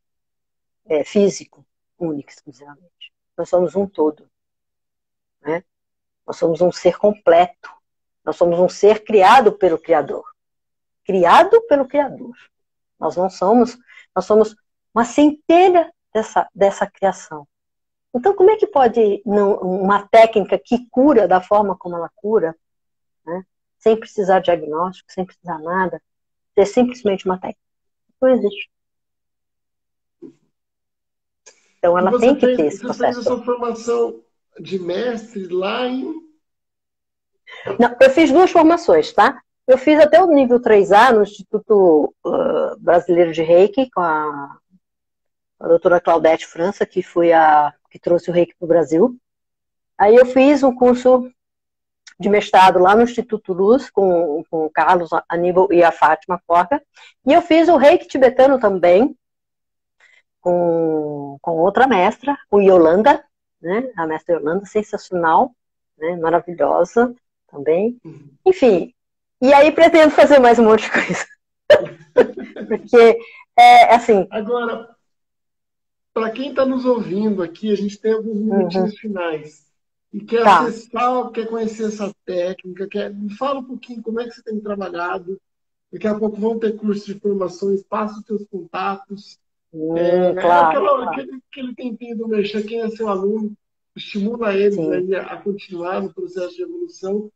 é, 0.86 1.02
físico, 1.02 1.66
único, 1.98 2.30
exclusivamente. 2.30 3.12
Nós 3.36 3.48
somos 3.48 3.74
um 3.74 3.86
todo. 3.86 4.28
Né? 5.42 5.64
Nós 6.24 6.36
somos 6.36 6.60
um 6.60 6.70
ser 6.70 6.98
completo. 6.98 7.70
Nós 8.24 8.36
somos 8.36 8.60
um 8.60 8.68
ser 8.68 9.02
criado 9.02 9.52
pelo 9.52 9.78
Criador. 9.78 10.24
Criado 11.04 11.60
pelo 11.62 11.86
Criador. 11.86 12.36
Nós 12.98 13.16
não 13.16 13.28
somos, 13.28 13.76
nós 14.14 14.24
somos 14.24 14.54
uma 14.94 15.04
centelha 15.04 15.92
dessa, 16.12 16.48
dessa 16.54 16.86
criação. 16.86 17.46
Então, 18.14 18.34
como 18.34 18.50
é 18.50 18.56
que 18.56 18.66
pode 18.66 19.22
não, 19.24 19.54
uma 19.56 20.06
técnica 20.08 20.58
que 20.58 20.88
cura 20.90 21.28
da 21.28 21.40
forma 21.40 21.76
como 21.76 21.96
ela 21.96 22.10
cura, 22.14 22.56
né, 23.24 23.44
sem 23.78 23.96
precisar 23.96 24.40
de 24.40 24.46
diagnóstico, 24.46 25.12
sem 25.12 25.24
precisar 25.24 25.58
nada, 25.58 26.02
ser 26.54 26.66
simplesmente 26.66 27.24
uma 27.24 27.38
técnica? 27.38 27.60
Não 28.20 28.28
existe. 28.30 28.70
Então, 31.78 31.96
ela 31.96 32.18
tem 32.18 32.34
que 32.34 32.46
fez, 32.46 32.56
ter 32.56 32.66
esse 32.66 32.76
você 32.78 32.84
processo. 32.84 33.22
Você 33.22 33.28
fez 33.28 33.40
a 33.40 33.44
sua 33.44 33.44
formação 33.44 34.22
de 34.58 34.78
mestre 34.78 35.46
lá 35.48 35.86
em... 35.86 36.28
Não, 37.78 37.96
eu 38.00 38.10
fiz 38.10 38.30
duas 38.30 38.50
formações, 38.50 39.12
tá? 39.12 39.40
Eu 39.66 39.78
fiz 39.78 39.98
até 39.98 40.22
o 40.22 40.26
nível 40.26 40.60
3A 40.60 41.12
no 41.14 41.22
Instituto 41.22 42.14
uh, 42.26 42.78
Brasileiro 42.78 43.32
de 43.32 43.42
Reiki, 43.42 43.88
com 43.90 44.00
a, 44.00 44.59
a 45.60 45.68
doutora 45.68 46.00
Claudete 46.00 46.46
França, 46.46 46.86
que 46.86 47.02
foi 47.02 47.32
a 47.32 47.72
que 47.90 47.98
trouxe 47.98 48.30
o 48.30 48.32
Reiki 48.32 48.54
para 48.56 48.64
o 48.64 48.68
Brasil. 48.68 49.16
Aí 49.98 50.14
eu 50.14 50.24
fiz 50.24 50.62
um 50.62 50.74
curso 50.74 51.30
de 52.18 52.28
mestrado 52.28 52.78
lá 52.78 52.94
no 52.94 53.02
Instituto 53.02 53.52
Luz, 53.52 53.90
com, 53.90 54.44
com 54.48 54.66
o 54.66 54.70
Carlos 54.70 55.10
Aníbal 55.28 55.72
e 55.72 55.82
a 55.82 55.90
Fátima 55.90 56.40
Forca. 56.46 56.82
E 57.26 57.32
eu 57.32 57.42
fiz 57.42 57.68
o 57.68 57.76
Reiki 57.76 58.06
tibetano 58.06 58.58
também, 58.58 59.16
com, 60.40 61.36
com 61.42 61.52
outra 61.52 61.86
mestra, 61.86 62.38
com 62.48 62.62
Yolanda, 62.62 63.24
né? 63.60 63.90
A 63.96 64.06
mestra 64.06 64.36
Yolanda, 64.36 64.64
sensacional, 64.64 65.54
né? 65.98 66.16
maravilhosa 66.16 67.14
também. 67.50 67.98
Uhum. 68.04 68.30
Enfim, 68.46 68.94
e 69.42 69.52
aí 69.52 69.72
pretendo 69.72 70.10
fazer 70.10 70.38
mais 70.38 70.58
um 70.58 70.64
monte 70.64 70.84
de 70.84 70.90
coisa. 70.92 71.26
Porque, 72.68 73.18
é 73.56 73.94
assim. 73.94 74.26
Agora, 74.30 74.88
para 76.12 76.30
quem 76.30 76.50
está 76.50 76.66
nos 76.66 76.84
ouvindo 76.84 77.42
aqui, 77.42 77.70
a 77.70 77.76
gente 77.76 77.98
tem 77.98 78.12
alguns 78.12 78.40
minutinhos 78.40 78.92
uhum. 78.92 78.98
finais. 78.98 79.70
E 80.12 80.20
quer 80.20 80.42
tá. 80.42 80.62
acessar, 80.62 81.30
quer 81.30 81.46
conhecer 81.46 81.84
essa 81.84 82.12
técnica, 82.24 82.88
quer. 82.88 83.14
Me 83.14 83.32
fala 83.36 83.60
um 83.60 83.64
pouquinho 83.64 84.02
como 84.02 84.20
é 84.20 84.24
que 84.24 84.32
você 84.32 84.42
tem 84.42 84.58
trabalhado. 84.60 85.40
Daqui 85.92 86.06
a 86.06 86.18
pouco 86.18 86.36
vão 86.36 86.58
ter 86.58 86.76
cursos 86.76 87.04
de 87.04 87.14
formações, 87.14 87.82
passa 87.82 88.18
os 88.18 88.26
seus 88.26 88.44
contatos. 88.46 89.38
Hum, 89.72 89.96
é, 89.96 90.34
claro, 90.34 90.68
aquela, 90.68 90.88
claro. 90.88 91.10
Aquele, 91.10 91.40
aquele 91.50 91.74
tempinho 91.74 92.16
do 92.16 92.28
mexer, 92.28 92.64
quem 92.64 92.80
é 92.80 92.90
seu 92.90 93.08
aluno, 93.08 93.56
estimula 93.94 94.54
eles 94.54 94.78
aí 94.78 95.14
a, 95.14 95.36
continuar 95.36 96.02
no 96.02 96.12
processo 96.12 96.56
de 96.56 96.62
evolução. 96.62 97.30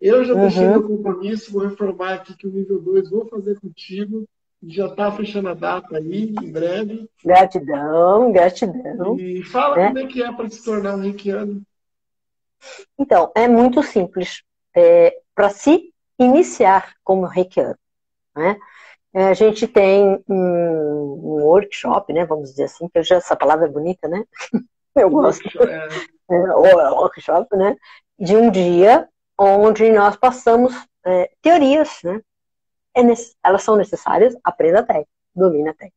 Eu 0.00 0.24
já 0.24 0.34
deixei 0.34 0.64
uhum. 0.64 0.70
meu 0.70 0.82
compromisso, 0.82 1.52
vou 1.52 1.62
reformar 1.62 2.14
aqui 2.14 2.36
que 2.36 2.46
o 2.46 2.52
nível 2.52 2.80
2 2.80 3.10
vou 3.10 3.26
fazer 3.26 3.58
contigo. 3.60 4.26
Já 4.68 4.86
está 4.86 5.12
fechando 5.12 5.48
a 5.48 5.54
data 5.54 5.96
aí, 5.96 6.34
em 6.40 6.52
breve. 6.52 7.08
Gratidão, 7.24 8.32
gratidão. 8.32 9.18
E 9.18 9.42
fala 9.42 9.76
né? 9.76 9.86
como 9.88 9.98
é 9.98 10.06
que 10.06 10.22
é 10.22 10.32
para 10.32 10.48
se 10.48 10.64
tornar 10.64 10.94
um 10.94 11.00
reikiano. 11.00 11.62
Então, 12.98 13.30
é 13.34 13.46
muito 13.46 13.82
simples. 13.82 14.42
É, 14.74 15.16
para 15.34 15.50
se 15.50 15.92
iniciar 16.18 16.94
como 17.02 17.26
reikiano, 17.26 17.76
né? 18.34 18.56
É, 19.12 19.28
a 19.28 19.34
gente 19.34 19.68
tem 19.68 20.20
um, 20.28 20.34
um, 20.34 21.42
workshop, 21.44 22.12
né? 22.12 22.24
Vamos 22.24 22.50
dizer 22.50 22.64
assim, 22.64 22.88
que 22.88 23.02
já, 23.02 23.16
essa 23.16 23.36
palavra 23.36 23.66
é 23.66 23.70
bonita, 23.70 24.08
né? 24.08 24.24
Eu 24.96 25.10
gosto. 25.10 25.46
É. 25.62 25.88
É, 26.30 26.36
workshop, 26.90 27.56
né? 27.56 27.76
De 28.18 28.36
um 28.36 28.50
dia 28.50 29.08
onde 29.38 29.90
nós 29.90 30.16
passamos 30.16 30.74
é, 31.04 31.30
teorias, 31.40 32.00
né? 32.02 32.20
É 32.96 33.00
elas 33.42 33.62
são 33.62 33.76
necessárias, 33.76 34.36
aprenda 34.44 34.80
a 34.80 34.82
técnica, 34.84 35.10
domina 35.34 35.70
a 35.70 35.74
técnica, 35.74 35.96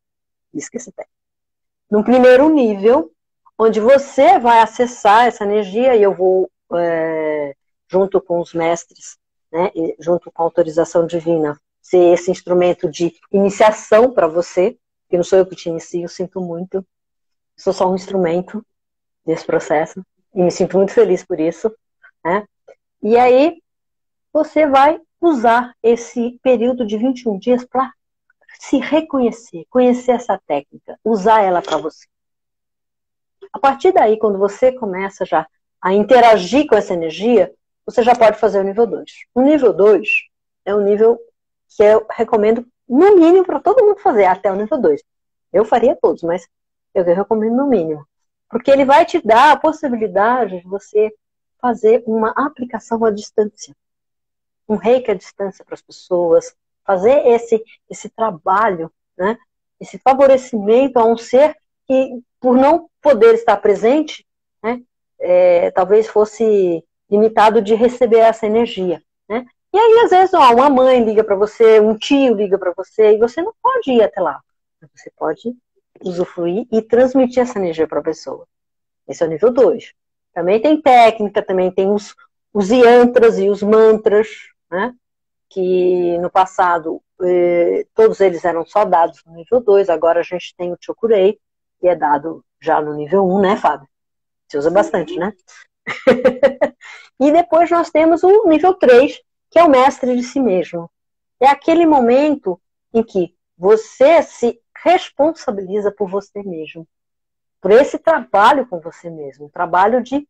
esqueça 0.53 0.89
a 0.89 0.93
técnica. 0.93 1.17
Num 1.89 2.03
primeiro 2.03 2.49
nível, 2.49 3.11
onde 3.57 3.79
você 3.79 4.39
vai 4.39 4.59
acessar 4.59 5.27
essa 5.27 5.43
energia, 5.43 5.95
e 5.95 6.03
eu 6.03 6.13
vou, 6.13 6.49
é, 6.73 7.55
junto 7.87 8.19
com 8.19 8.39
os 8.39 8.53
mestres, 8.53 9.17
né, 9.51 9.71
junto 9.99 10.31
com 10.31 10.41
a 10.41 10.45
autorização 10.45 11.05
divina, 11.05 11.59
ser 11.81 12.13
esse 12.13 12.29
instrumento 12.29 12.89
de 12.89 13.13
iniciação 13.31 14.11
para 14.11 14.27
você, 14.27 14.77
que 15.09 15.15
não 15.15 15.23
sou 15.23 15.39
eu 15.39 15.45
que 15.45 15.55
te 15.55 15.69
inicio, 15.69 16.09
sinto 16.09 16.41
muito, 16.41 16.85
sou 17.55 17.71
só 17.71 17.89
um 17.89 17.95
instrumento 17.95 18.65
desse 19.25 19.45
processo, 19.45 20.05
e 20.33 20.41
me 20.41 20.51
sinto 20.51 20.77
muito 20.77 20.93
feliz 20.93 21.23
por 21.23 21.39
isso, 21.39 21.73
né? 22.23 22.45
E 23.01 23.17
aí 23.17 23.61
você 24.33 24.67
vai 24.67 24.99
usar 25.21 25.73
esse 25.81 26.39
período 26.43 26.85
de 26.85 26.97
21 26.97 27.37
dias 27.37 27.65
para 27.65 27.91
se 28.59 28.77
reconhecer, 28.77 29.65
conhecer 29.69 30.11
essa 30.11 30.39
técnica, 30.47 30.99
usar 31.03 31.41
ela 31.41 31.61
para 31.61 31.77
você. 31.77 32.05
A 33.53 33.59
partir 33.59 33.91
daí, 33.91 34.17
quando 34.17 34.37
você 34.37 34.71
começa 34.71 35.25
já 35.25 35.47
a 35.81 35.93
interagir 35.93 36.67
com 36.67 36.75
essa 36.75 36.93
energia, 36.93 37.53
você 37.85 38.03
já 38.03 38.15
pode 38.15 38.39
fazer 38.39 38.59
o 38.59 38.63
nível 38.63 38.85
2. 38.85 39.11
O 39.33 39.41
nível 39.41 39.73
2 39.73 40.09
é 40.65 40.75
um 40.75 40.81
nível 40.81 41.19
que 41.69 41.83
eu 41.83 42.05
recomendo, 42.09 42.65
no 42.87 43.15
mínimo, 43.15 43.45
para 43.45 43.59
todo 43.59 43.85
mundo 43.85 43.99
fazer, 43.99 44.25
até 44.25 44.51
o 44.51 44.55
nível 44.55 44.79
2. 44.79 45.01
Eu 45.53 45.63
faria 45.63 45.95
todos, 45.95 46.23
mas 46.23 46.47
eu 46.93 47.03
recomendo 47.03 47.55
no 47.55 47.67
mínimo. 47.67 48.05
Porque 48.49 48.71
ele 48.71 48.85
vai 48.85 49.05
te 49.05 49.25
dar 49.25 49.51
a 49.51 49.57
possibilidade 49.57 50.61
de 50.61 50.67
você 50.67 51.13
fazer 51.61 52.03
uma 52.05 52.31
aplicação 52.31 53.03
à 53.05 53.11
distância. 53.11 53.75
Um 54.67 54.75
reiki 54.75 55.11
à 55.11 55.13
distância 55.13 55.63
para 55.63 55.75
as 55.75 55.81
pessoas, 55.81 56.55
fazer 56.85 57.27
esse, 57.27 57.63
esse 57.89 58.09
trabalho, 58.09 58.91
né? 59.17 59.37
esse 59.79 59.97
favorecimento 59.99 60.99
a 60.99 61.05
um 61.05 61.17
ser 61.17 61.55
que, 61.85 62.19
por 62.39 62.55
não 62.55 62.89
poder 63.01 63.33
estar 63.35 63.57
presente, 63.57 64.25
né? 64.61 64.81
É, 65.19 65.71
talvez 65.71 66.07
fosse 66.07 66.83
limitado 67.09 67.61
de 67.61 67.73
receber 67.73 68.19
essa 68.19 68.45
energia. 68.45 69.01
Né? 69.27 69.45
E 69.73 69.77
aí, 69.77 69.99
às 70.03 70.11
vezes, 70.11 70.33
ó, 70.33 70.53
uma 70.53 70.69
mãe 70.69 71.03
liga 71.03 71.23
para 71.23 71.35
você, 71.35 71.79
um 71.79 71.97
tio 71.97 72.35
liga 72.35 72.57
para 72.57 72.73
você, 72.75 73.13
e 73.13 73.17
você 73.17 73.41
não 73.41 73.53
pode 73.61 73.91
ir 73.91 74.03
até 74.03 74.21
lá. 74.21 74.41
Você 74.95 75.11
pode 75.15 75.55
usufruir 76.01 76.67
e 76.71 76.81
transmitir 76.81 77.41
essa 77.41 77.57
energia 77.57 77.87
para 77.87 77.99
a 77.99 78.03
pessoa. 78.03 78.45
Esse 79.07 79.23
é 79.23 79.25
o 79.25 79.29
nível 79.29 79.51
2. 79.51 79.93
Também 80.33 80.61
tem 80.61 80.79
técnica, 80.79 81.41
também 81.41 81.71
tem 81.71 81.89
os, 81.89 82.15
os 82.53 82.69
yantras 82.69 83.39
e 83.39 83.49
os 83.49 83.63
mantras, 83.63 84.27
né? 84.69 84.93
que 85.49 86.17
no 86.17 86.29
passado 86.29 87.01
eh, 87.21 87.85
todos 87.95 88.19
eles 88.19 88.43
eram 88.43 88.65
só 88.65 88.83
dados 88.83 89.23
no 89.25 89.33
nível 89.33 89.61
2, 89.61 89.89
agora 89.89 90.19
a 90.19 90.23
gente 90.23 90.53
tem 90.57 90.73
o 90.73 90.77
Chokurei, 90.79 91.39
que 91.79 91.87
é 91.87 91.95
dado 91.95 92.43
já 92.59 92.81
no 92.81 92.93
nível 92.93 93.25
1, 93.25 93.35
um, 93.35 93.41
né, 93.41 93.55
Fábio? 93.55 93.87
Você 94.47 94.57
usa 94.57 94.69
bastante, 94.69 95.17
né? 95.17 95.33
e 97.19 97.31
depois 97.31 97.71
nós 97.71 97.89
temos 97.89 98.23
o 98.23 98.47
nível 98.47 98.73
3, 98.73 99.21
que 99.49 99.59
é 99.59 99.63
o 99.63 99.69
mestre 99.69 100.15
de 100.15 100.23
si 100.23 100.39
mesmo. 100.39 100.91
É 101.39 101.47
aquele 101.47 101.85
momento 101.85 102.59
em 102.93 103.03
que 103.03 103.33
você 103.57 104.21
se 104.21 104.59
responsabiliza 104.83 105.91
por 105.91 106.09
você 106.09 106.43
mesmo 106.43 106.87
por 107.61 107.71
esse 107.71 107.97
trabalho 107.97 108.67
com 108.67 108.79
você 108.79 109.09
mesmo, 109.09 109.45
um 109.45 109.49
trabalho 109.49 110.01
de 110.01 110.27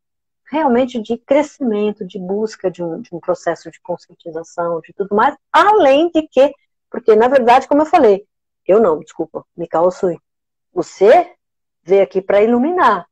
realmente 0.50 1.02
de 1.02 1.18
crescimento, 1.18 2.06
de 2.06 2.20
busca 2.20 2.72
de 2.72 2.84
um, 2.84 3.02
de 3.02 3.14
um 3.14 3.20
processo 3.20 3.70
de 3.70 3.80
conscientização, 3.82 4.82
de 4.82 4.94
tudo 4.94 5.16
mais, 5.16 5.36
além 5.52 6.10
de 6.12 6.28
que, 6.28 6.54
porque 6.90 7.16
na 7.16 7.28
verdade, 7.28 7.68
como 7.68 7.82
eu 7.82 7.86
falei, 7.86 8.26
eu 8.66 8.82
não, 8.82 9.00
desculpa, 9.00 9.46
Mikao 9.56 9.92
Sui, 9.92 10.18
você 10.74 11.34
veio 11.84 12.04
aqui 12.04 12.22
para 12.22 12.42
iluminar, 12.42 13.08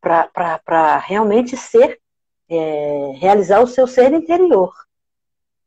para 0.00 0.98
realmente 0.98 1.56
ser, 1.56 2.00
é, 2.48 3.12
realizar 3.16 3.60
o 3.60 3.66
seu 3.66 3.86
ser 3.86 4.12
interior. 4.12 4.72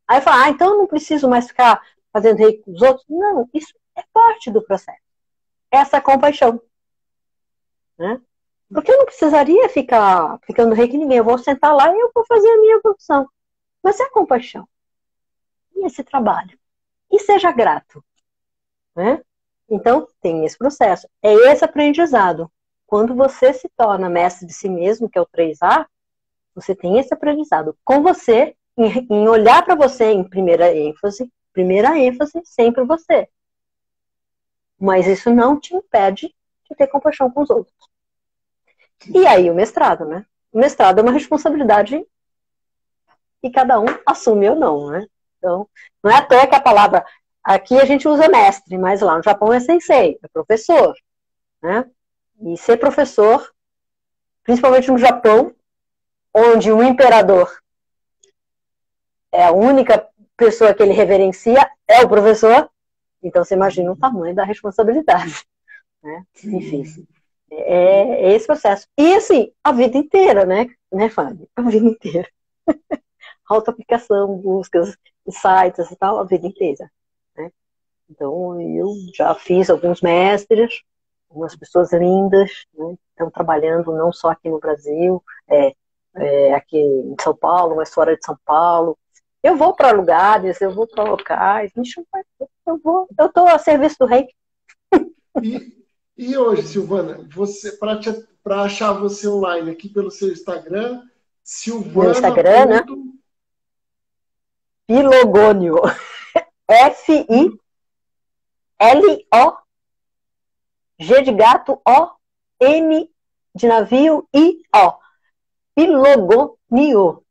Aí 0.08 0.22
fala, 0.22 0.43
ah, 0.43 0.50
então 0.50 0.72
eu 0.72 0.78
não 0.78 0.88
preciso 0.88 1.28
mais 1.30 1.48
ficar 1.48 1.82
fazendo 2.12 2.38
rei 2.38 2.58
com 2.60 2.72
os 2.72 2.82
outros. 2.82 3.06
Não, 3.10 3.50
isso 3.54 3.74
é 3.96 4.04
parte 4.14 4.52
do 4.52 4.62
processo. 4.62 5.00
essa 5.72 6.00
compaixão. 6.00 6.62
Né? 7.98 8.22
Porque 8.72 8.91
eu 8.91 8.97
não 8.97 9.05
precisaria 9.05 9.70
ficar 9.70 10.39
ficando 10.45 10.76
rei 10.76 10.88
que 10.88 10.97
ninguém. 10.97 11.18
Eu 11.18 11.24
vou 11.24 11.38
sentar 11.38 11.76
lá 11.76 11.89
e 11.89 11.99
eu 11.99 12.11
vou 12.13 12.26
fazer 12.26 12.47
a 12.47 12.59
minha 12.59 12.80
função. 12.82 13.30
Mas 13.84 13.99
é 13.99 14.03
a 14.03 14.11
compaixão. 14.11 14.68
E 15.76 15.86
esse 15.86 16.03
trabalho. 16.03 16.57
E 17.11 17.20
seja 17.20 17.51
grato. 17.51 18.03
Né? 18.95 19.22
Então, 19.70 20.07
tem 20.22 20.45
esse 20.45 20.57
processo. 20.57 21.07
É 21.22 21.34
esse 21.34 21.63
aprendizado. 21.63 22.51
Quando 22.88 23.16
você 23.16 23.53
se 23.53 23.70
torna 23.70 24.09
mestre 24.09 24.45
de 24.45 24.53
si 24.53 24.70
mesmo, 24.70 25.09
que 25.09 25.18
é 25.18 25.22
o 25.22 25.28
3A, 25.28 25.86
você 26.53 26.76
tem 26.76 26.97
esse 26.97 27.13
aprendizado 27.13 27.78
com 27.84 28.01
você, 28.01 28.55
em 28.78 29.28
olhar 29.28 29.63
para 29.63 29.76
você 29.76 30.11
em 30.11 30.24
primeira 30.24 30.74
ênfase, 30.76 31.32
primeira 31.53 31.97
ênfase, 31.97 32.41
sempre 32.43 32.84
você. 32.84 33.28
Mas 34.80 35.07
isso 35.07 35.30
não 35.34 35.59
te 35.59 35.76
impede 35.76 36.34
de 36.70 36.76
ter 36.76 36.88
compaixão 36.88 37.32
com 37.32 37.41
os 37.41 37.49
outros. 37.49 37.76
E 39.14 39.28
aí 39.28 39.50
o 39.50 39.56
mestrado, 39.56 40.06
né? 40.06 40.26
O 40.52 40.60
mestrado 40.60 41.00
é 41.00 41.02
uma 41.02 41.12
responsabilidade 41.12 42.06
que 43.41 43.50
cada 43.50 43.80
um 43.80 43.86
assume 44.06 44.50
ou 44.50 44.56
não, 44.56 44.89
né? 44.89 45.06
Então, 45.38 45.68
não 46.04 46.12
é 46.12 46.16
até 46.16 46.48
que 46.48 46.56
a 46.56 46.62
palavra 46.62 47.06
aqui 47.43 47.80
a 47.80 47.86
gente 47.86 48.08
usa 48.08 48.28
mestre, 48.28 48.78
mas 48.78 49.02
lá 49.02 49.18
no 49.18 49.24
Japão 49.24 49.54
é 49.54 49.60
sensei, 49.60 50.18
é 50.24 50.28
professor, 50.28 50.96
né? 51.62 51.86
E 52.41 52.58
ser 52.58 52.78
professor, 52.78 53.54
principalmente 54.43 54.89
no 54.89 54.98
Japão, 54.98 55.54
onde 56.34 56.72
o 56.72 56.84
imperador 56.84 57.62
é 59.32 59.46
a 59.46 59.52
única 59.52 60.08
pessoa 60.36 60.74
que 60.74 60.82
ele 60.82 60.93
reverencia, 60.93 61.70
é 61.88 62.02
o 62.02 62.10
professor, 62.10 62.70
então 63.22 63.43
você 63.43 63.54
imagina 63.54 63.91
o 63.91 63.98
tamanho 63.98 64.36
da 64.36 64.43
responsabilidade. 64.43 65.46
Né? 66.04 66.24
Enfim, 66.43 67.08
é, 67.58 68.30
é 68.30 68.34
esse 68.34 68.47
processo. 68.47 68.88
E 68.97 69.16
assim, 69.16 69.51
a 69.64 69.72
vida 69.72 69.97
inteira, 69.97 70.45
né, 70.45 70.68
né 70.91 71.10
Fábio? 71.10 71.47
A 71.56 71.62
vida 71.62 71.88
inteira. 71.88 72.30
Auto-aplicação, 73.47 74.38
buscas, 74.38 74.95
sites 75.30 75.91
e 75.91 75.95
tal, 75.95 76.20
a 76.20 76.24
vida 76.24 76.47
inteira. 76.47 76.91
Né? 77.38 77.51
Então, 78.10 78.60
eu 78.62 78.93
já 79.14 79.34
fiz 79.36 79.70
alguns 79.70 80.01
mestres, 80.01 80.82
algumas 81.30 81.56
pessoas 81.56 81.91
lindas, 81.93 82.66
né? 82.74 82.95
estão 83.12 83.30
trabalhando 83.30 83.91
não 83.93 84.12
só 84.12 84.30
aqui 84.30 84.49
no 84.49 84.60
Brasil, 84.60 85.24
é, 85.47 85.74
é, 86.16 86.53
aqui 86.53 86.78
em 86.78 87.16
São 87.22 87.36
Paulo, 87.36 87.76
mas 87.76 87.93
fora 87.93 88.16
de 88.16 88.26
São 88.26 88.38
Paulo. 88.45 88.97
Eu 89.43 89.56
vou 89.56 89.76
para 89.76 89.91
lugares, 89.91 90.60
eu 90.60 90.72
vou 90.74 90.88
para 90.88 91.03
locais, 91.03 91.72
eu 92.66 92.80
vou, 92.80 93.08
eu 93.18 93.28
estou 93.28 93.47
a 93.47 93.60
serviço 93.60 93.97
do 93.99 94.06
rei. 94.06 94.28
E 96.18 96.38
hoje, 96.38 96.63
Silvana, 96.63 97.28
você 97.34 97.78
para 98.43 98.61
achar 98.61 98.93
você 98.93 99.28
online 99.28 99.72
aqui 99.72 99.89
pelo 99.89 100.09
seu 100.11 100.32
Instagram, 100.32 101.03
Silvana. 101.43 102.03
Meu 102.03 102.11
Instagram, 102.11 102.66
né? 102.66 102.86
Filogônio. 104.88 105.76
F-I-L-O 106.68 107.57
G 110.97 111.22
de 111.22 111.34
gato, 111.34 111.82
O, 111.86 112.09
N 112.59 113.09
de 113.53 113.68
navio, 113.68 114.28
I, 114.34 114.63
O. 114.74 114.93
Filogônio. 115.78 117.22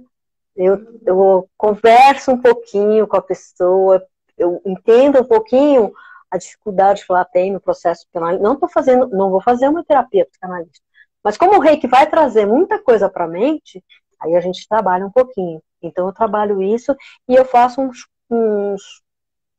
Eu, 0.56 1.00
eu 1.06 1.50
converso 1.58 2.32
um 2.32 2.40
pouquinho 2.40 3.08
com 3.08 3.18
a 3.18 3.22
pessoa, 3.22 4.06
eu 4.38 4.62
entendo 4.66 5.20
um 5.20 5.24
pouquinho 5.24 5.92
a 6.30 6.38
dificuldade 6.38 7.06
que 7.06 7.12
ela 7.12 7.26
tem 7.26 7.52
no 7.52 7.60
processo 7.60 8.02
psicanalista. 8.04 8.44
Não 8.44 8.54
estou 8.54 8.70
fazendo, 8.70 9.08
não 9.10 9.30
vou 9.30 9.42
fazer 9.42 9.68
uma 9.68 9.84
terapia 9.84 10.26
psicanalista. 10.26 10.84
Mas 11.24 11.38
como 11.38 11.58
o 11.58 11.60
reiki 11.60 11.88
vai 11.88 12.10
trazer 12.10 12.46
muita 12.46 12.80
coisa 12.80 13.10
para 13.10 13.26
a 13.26 13.28
mente, 13.28 13.84
aí 14.20 14.36
a 14.36 14.42
gente 14.42 14.68
trabalha 14.68 15.06
um 15.06 15.12
pouquinho. 15.12 15.62
Então 15.82 16.08
eu 16.08 16.14
trabalho 16.14 16.62
isso 16.62 16.96
e 17.28 17.36
eu 17.36 17.46
faço 17.46 17.82
uns, 17.82 18.08
uns 18.30 19.04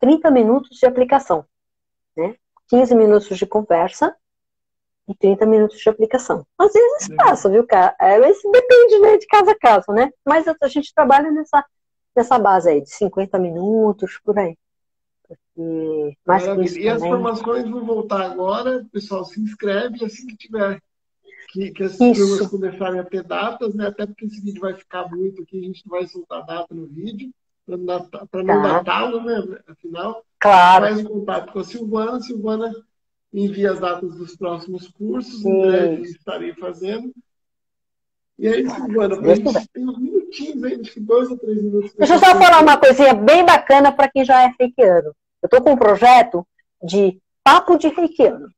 30 0.00 0.30
minutos 0.30 0.78
de 0.78 0.86
aplicação. 0.86 1.44
Né? 2.16 2.36
15 2.68 2.94
minutos 2.94 3.38
de 3.38 3.46
conversa 3.46 4.14
e 5.08 5.14
30 5.14 5.46
minutos 5.46 5.78
de 5.78 5.88
aplicação. 5.88 6.46
Às 6.58 6.72
vezes 6.72 7.08
uhum. 7.08 7.16
passa, 7.16 7.50
viu, 7.50 7.66
cara? 7.66 7.94
É, 8.00 8.18
depende 8.20 8.98
né, 9.00 9.16
de 9.18 9.26
casa 9.26 9.50
a 9.52 9.58
casa, 9.58 9.92
né? 9.92 10.10
Mas 10.24 10.46
a 10.48 10.68
gente 10.68 10.94
trabalha 10.94 11.30
nessa, 11.30 11.64
nessa 12.16 12.38
base 12.38 12.70
aí, 12.70 12.80
de 12.82 12.90
50 12.90 13.38
minutos, 13.38 14.18
por 14.24 14.38
aí. 14.38 14.56
E, 15.56 16.16
mais 16.26 16.44
isso, 16.44 16.78
e 16.78 16.88
as 16.88 17.00
formações 17.00 17.68
vão 17.68 17.84
voltar 17.84 18.22
agora, 18.22 18.84
pessoal, 18.92 19.24
se 19.24 19.40
inscreve 19.40 20.04
assim 20.04 20.26
que 20.26 20.36
tiver 20.36 20.80
que, 21.48 21.70
que 21.70 21.84
as 21.84 21.96
turmas 21.96 22.48
começarem 22.48 22.98
a 22.98 23.04
ter 23.04 23.22
datas, 23.22 23.74
né? 23.74 23.86
Até 23.86 24.06
porque 24.06 24.24
esse 24.24 24.40
vídeo 24.40 24.60
vai 24.60 24.74
ficar 24.74 25.08
muito 25.08 25.42
aqui, 25.42 25.58
a 25.58 25.62
gente 25.62 25.88
vai 25.88 26.04
soltar 26.06 26.44
data 26.44 26.74
no 26.74 26.86
vídeo, 26.86 27.32
para 27.64 27.76
não, 27.76 28.10
não 28.42 28.62
tá. 28.62 28.78
datá-lo, 28.78 29.22
né? 29.22 29.60
Afinal, 29.68 30.24
claro. 30.40 30.86
faz 30.86 30.98
um 30.98 31.04
contato 31.04 31.52
com 31.52 31.58
a 31.60 31.64
Silvana, 31.64 32.20
Silvana 32.20 32.74
envia 33.34 33.72
as 33.72 33.80
datas 33.80 34.14
dos 34.14 34.36
próximos 34.36 34.88
cursos, 34.88 35.44
em 35.44 35.60
breve 35.60 36.02
estarei 36.02 36.54
fazendo. 36.54 37.12
E 38.38 38.48
aí, 38.48 38.68
Silvana, 38.68 39.20
a 39.20 39.34
gente 39.34 39.68
tem 39.68 39.88
uns 39.88 39.98
minutinhos 39.98 40.64
aí, 40.64 40.80
acho 40.80 40.92
que 40.92 41.00
dois 41.00 41.30
ou 41.30 41.38
três 41.38 41.62
minutos. 41.62 41.92
Deixa 41.94 42.14
eu 42.14 42.18
só 42.18 42.26
falar 42.38 42.62
uma 42.62 42.76
coisinha 42.76 43.14
bem 43.14 43.44
bacana 43.44 43.92
para 43.92 44.08
quem 44.08 44.24
já 44.24 44.42
é 44.42 44.54
reikiano. 44.58 45.14
Eu 45.42 45.46
estou 45.46 45.62
com 45.62 45.72
um 45.72 45.76
projeto 45.76 46.46
de 46.82 47.20
papo 47.42 47.76
de 47.76 47.88
reikiano. 47.88 48.48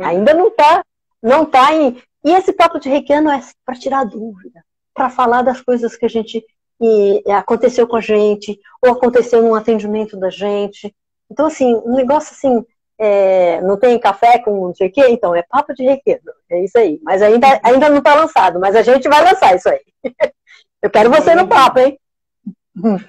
Ainda 0.00 0.34
não 0.34 0.48
está 0.48 0.84
não 1.22 1.44
tá 1.44 1.74
em. 1.74 2.00
E 2.24 2.30
esse 2.30 2.52
papo 2.52 2.78
de 2.78 2.88
reikiano 2.88 3.30
é 3.30 3.40
para 3.64 3.78
tirar 3.78 4.04
dúvida, 4.04 4.64
para 4.94 5.10
falar 5.10 5.42
das 5.42 5.60
coisas 5.60 5.96
que 5.96 6.06
a 6.06 6.08
gente 6.08 6.44
e, 6.80 7.22
aconteceu 7.30 7.86
com 7.86 7.96
a 7.96 8.00
gente, 8.00 8.58
ou 8.82 8.92
aconteceu 8.92 9.42
num 9.42 9.54
atendimento 9.54 10.16
da 10.16 10.30
gente. 10.30 10.94
Então, 11.30 11.46
assim, 11.46 11.74
um 11.84 11.94
negócio 11.94 12.32
assim, 12.32 12.64
é, 12.98 13.60
não 13.60 13.78
tem 13.78 13.98
café 13.98 14.38
com 14.38 14.68
não 14.68 14.74
sei 14.74 14.88
o 14.88 14.92
quê, 14.92 15.06
então 15.08 15.34
é 15.34 15.42
papo 15.42 15.72
de 15.74 15.84
reikiano, 15.84 16.32
é 16.50 16.64
isso 16.64 16.76
aí. 16.76 16.98
Mas 17.02 17.22
ainda, 17.22 17.60
ainda 17.62 17.88
não 17.88 17.98
está 17.98 18.14
lançado, 18.14 18.58
mas 18.58 18.74
a 18.74 18.82
gente 18.82 19.08
vai 19.08 19.22
lançar 19.22 19.54
isso 19.54 19.68
aí. 19.68 19.80
Eu 20.82 20.90
quero 20.90 21.10
você 21.10 21.34
no 21.34 21.48
papo, 21.48 21.80
hein? 21.80 21.98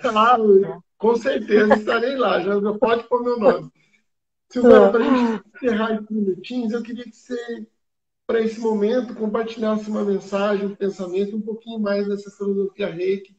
Claro, 0.02 0.84
com 0.98 1.16
certeza 1.16 1.76
estarei 1.76 2.16
lá, 2.16 2.40
já 2.42 2.74
pode 2.80 3.04
pôr 3.04 3.24
meu 3.24 3.40
nome. 3.40 3.72
Silvana, 4.52 4.92
para 4.92 5.02
a 5.02 5.04
gente 5.04 5.44
encerrar 5.56 5.94
esses 5.94 6.10
minutinhos, 6.10 6.74
eu 6.74 6.82
queria 6.82 7.04
que 7.04 7.16
você, 7.16 7.68
para 8.26 8.42
esse 8.42 8.60
momento, 8.60 9.14
compartilhasse 9.14 9.88
uma 9.88 10.04
mensagem, 10.04 10.66
um 10.66 10.76
pensamento, 10.76 11.38
um 11.38 11.42
pouquinho 11.42 11.80
mais 11.80 12.08
dessa 12.08 12.32
filosofia 12.32 12.88
reiki, 12.88 13.38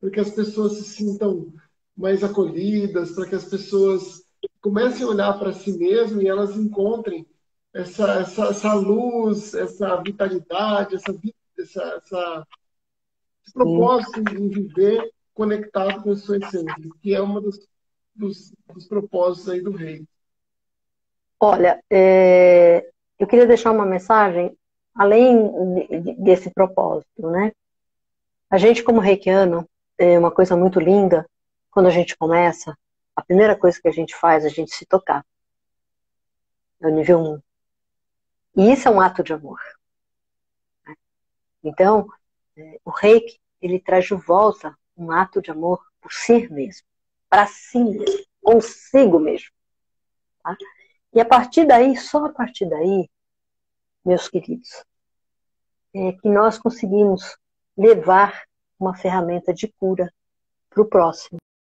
para 0.00 0.10
que 0.10 0.20
as 0.20 0.30
pessoas 0.30 0.74
se 0.74 0.84
sintam 0.84 1.52
mais 1.96 2.22
acolhidas, 2.24 3.12
para 3.12 3.26
que 3.26 3.34
as 3.34 3.44
pessoas 3.44 4.22
comecem 4.60 5.06
a 5.06 5.10
olhar 5.10 5.38
para 5.38 5.52
si 5.52 5.72
mesmo 5.76 6.20
e 6.20 6.28
elas 6.28 6.56
encontrem 6.56 7.26
essa, 7.72 8.20
essa, 8.20 8.46
essa 8.46 8.74
luz, 8.74 9.54
essa 9.54 9.96
vitalidade, 10.02 10.96
essa, 10.96 11.14
essa, 11.58 11.82
essa 11.82 12.46
esse 13.44 13.52
propósito 13.52 14.20
em 14.20 14.48
viver 14.48 15.10
conectado 15.34 16.02
com 16.02 16.12
a 16.12 16.16
sua 16.16 16.38
essência, 16.38 16.90
que 17.02 17.14
é 17.14 17.20
uma 17.20 17.40
dos, 17.40 17.58
dos, 18.14 18.52
dos 18.72 18.86
propósitos 18.86 19.50
aí 19.50 19.60
do 19.60 19.72
rei. 19.72 20.04
Olha, 21.38 21.82
é, 21.90 22.88
eu 23.18 23.26
queria 23.26 23.46
deixar 23.46 23.72
uma 23.72 23.84
mensagem 23.84 24.56
além 24.94 25.52
desse 26.18 26.50
propósito, 26.50 27.28
né? 27.28 27.52
A 28.48 28.56
gente, 28.56 28.82
como 28.82 29.00
reikiano, 29.00 29.68
é 29.98 30.18
uma 30.18 30.30
coisa 30.30 30.56
muito 30.56 30.78
linda. 30.78 31.26
Quando 31.74 31.86
a 31.86 31.90
gente 31.90 32.16
começa, 32.16 32.78
a 33.16 33.20
primeira 33.20 33.56
coisa 33.58 33.80
que 33.82 33.88
a 33.88 33.90
gente 33.90 34.14
faz 34.14 34.44
é 34.44 34.46
a 34.46 34.50
gente 34.50 34.72
se 34.72 34.86
tocar. 34.86 35.26
É 36.80 36.86
o 36.86 36.90
nível 36.90 37.18
1. 37.18 37.32
Um. 37.32 37.42
E 38.54 38.72
isso 38.72 38.86
é 38.86 38.92
um 38.92 39.00
ato 39.00 39.24
de 39.24 39.32
amor. 39.32 39.58
Né? 40.86 40.94
Então, 41.64 42.06
é, 42.56 42.78
o 42.84 42.90
reiki, 42.90 43.40
ele 43.60 43.80
traz 43.80 44.04
de 44.04 44.14
volta 44.14 44.78
um 44.96 45.10
ato 45.10 45.42
de 45.42 45.50
amor 45.50 45.84
por 46.00 46.12
si 46.12 46.48
mesmo, 46.48 46.86
para 47.28 47.48
si 47.48 47.82
mesmo, 47.82 48.24
consigo 48.40 49.18
mesmo. 49.18 49.50
Tá? 50.44 50.56
E 51.12 51.20
a 51.20 51.24
partir 51.24 51.66
daí, 51.66 51.96
só 51.96 52.26
a 52.26 52.32
partir 52.32 52.68
daí, 52.68 53.10
meus 54.04 54.28
queridos, 54.28 54.84
é 55.92 56.12
que 56.12 56.28
nós 56.28 56.56
conseguimos 56.56 57.36
levar 57.76 58.44
uma 58.78 58.94
ferramenta 58.94 59.52
de 59.52 59.66
cura 59.66 60.08
para 60.70 60.80
o 60.80 60.86
próximo. 60.86 61.40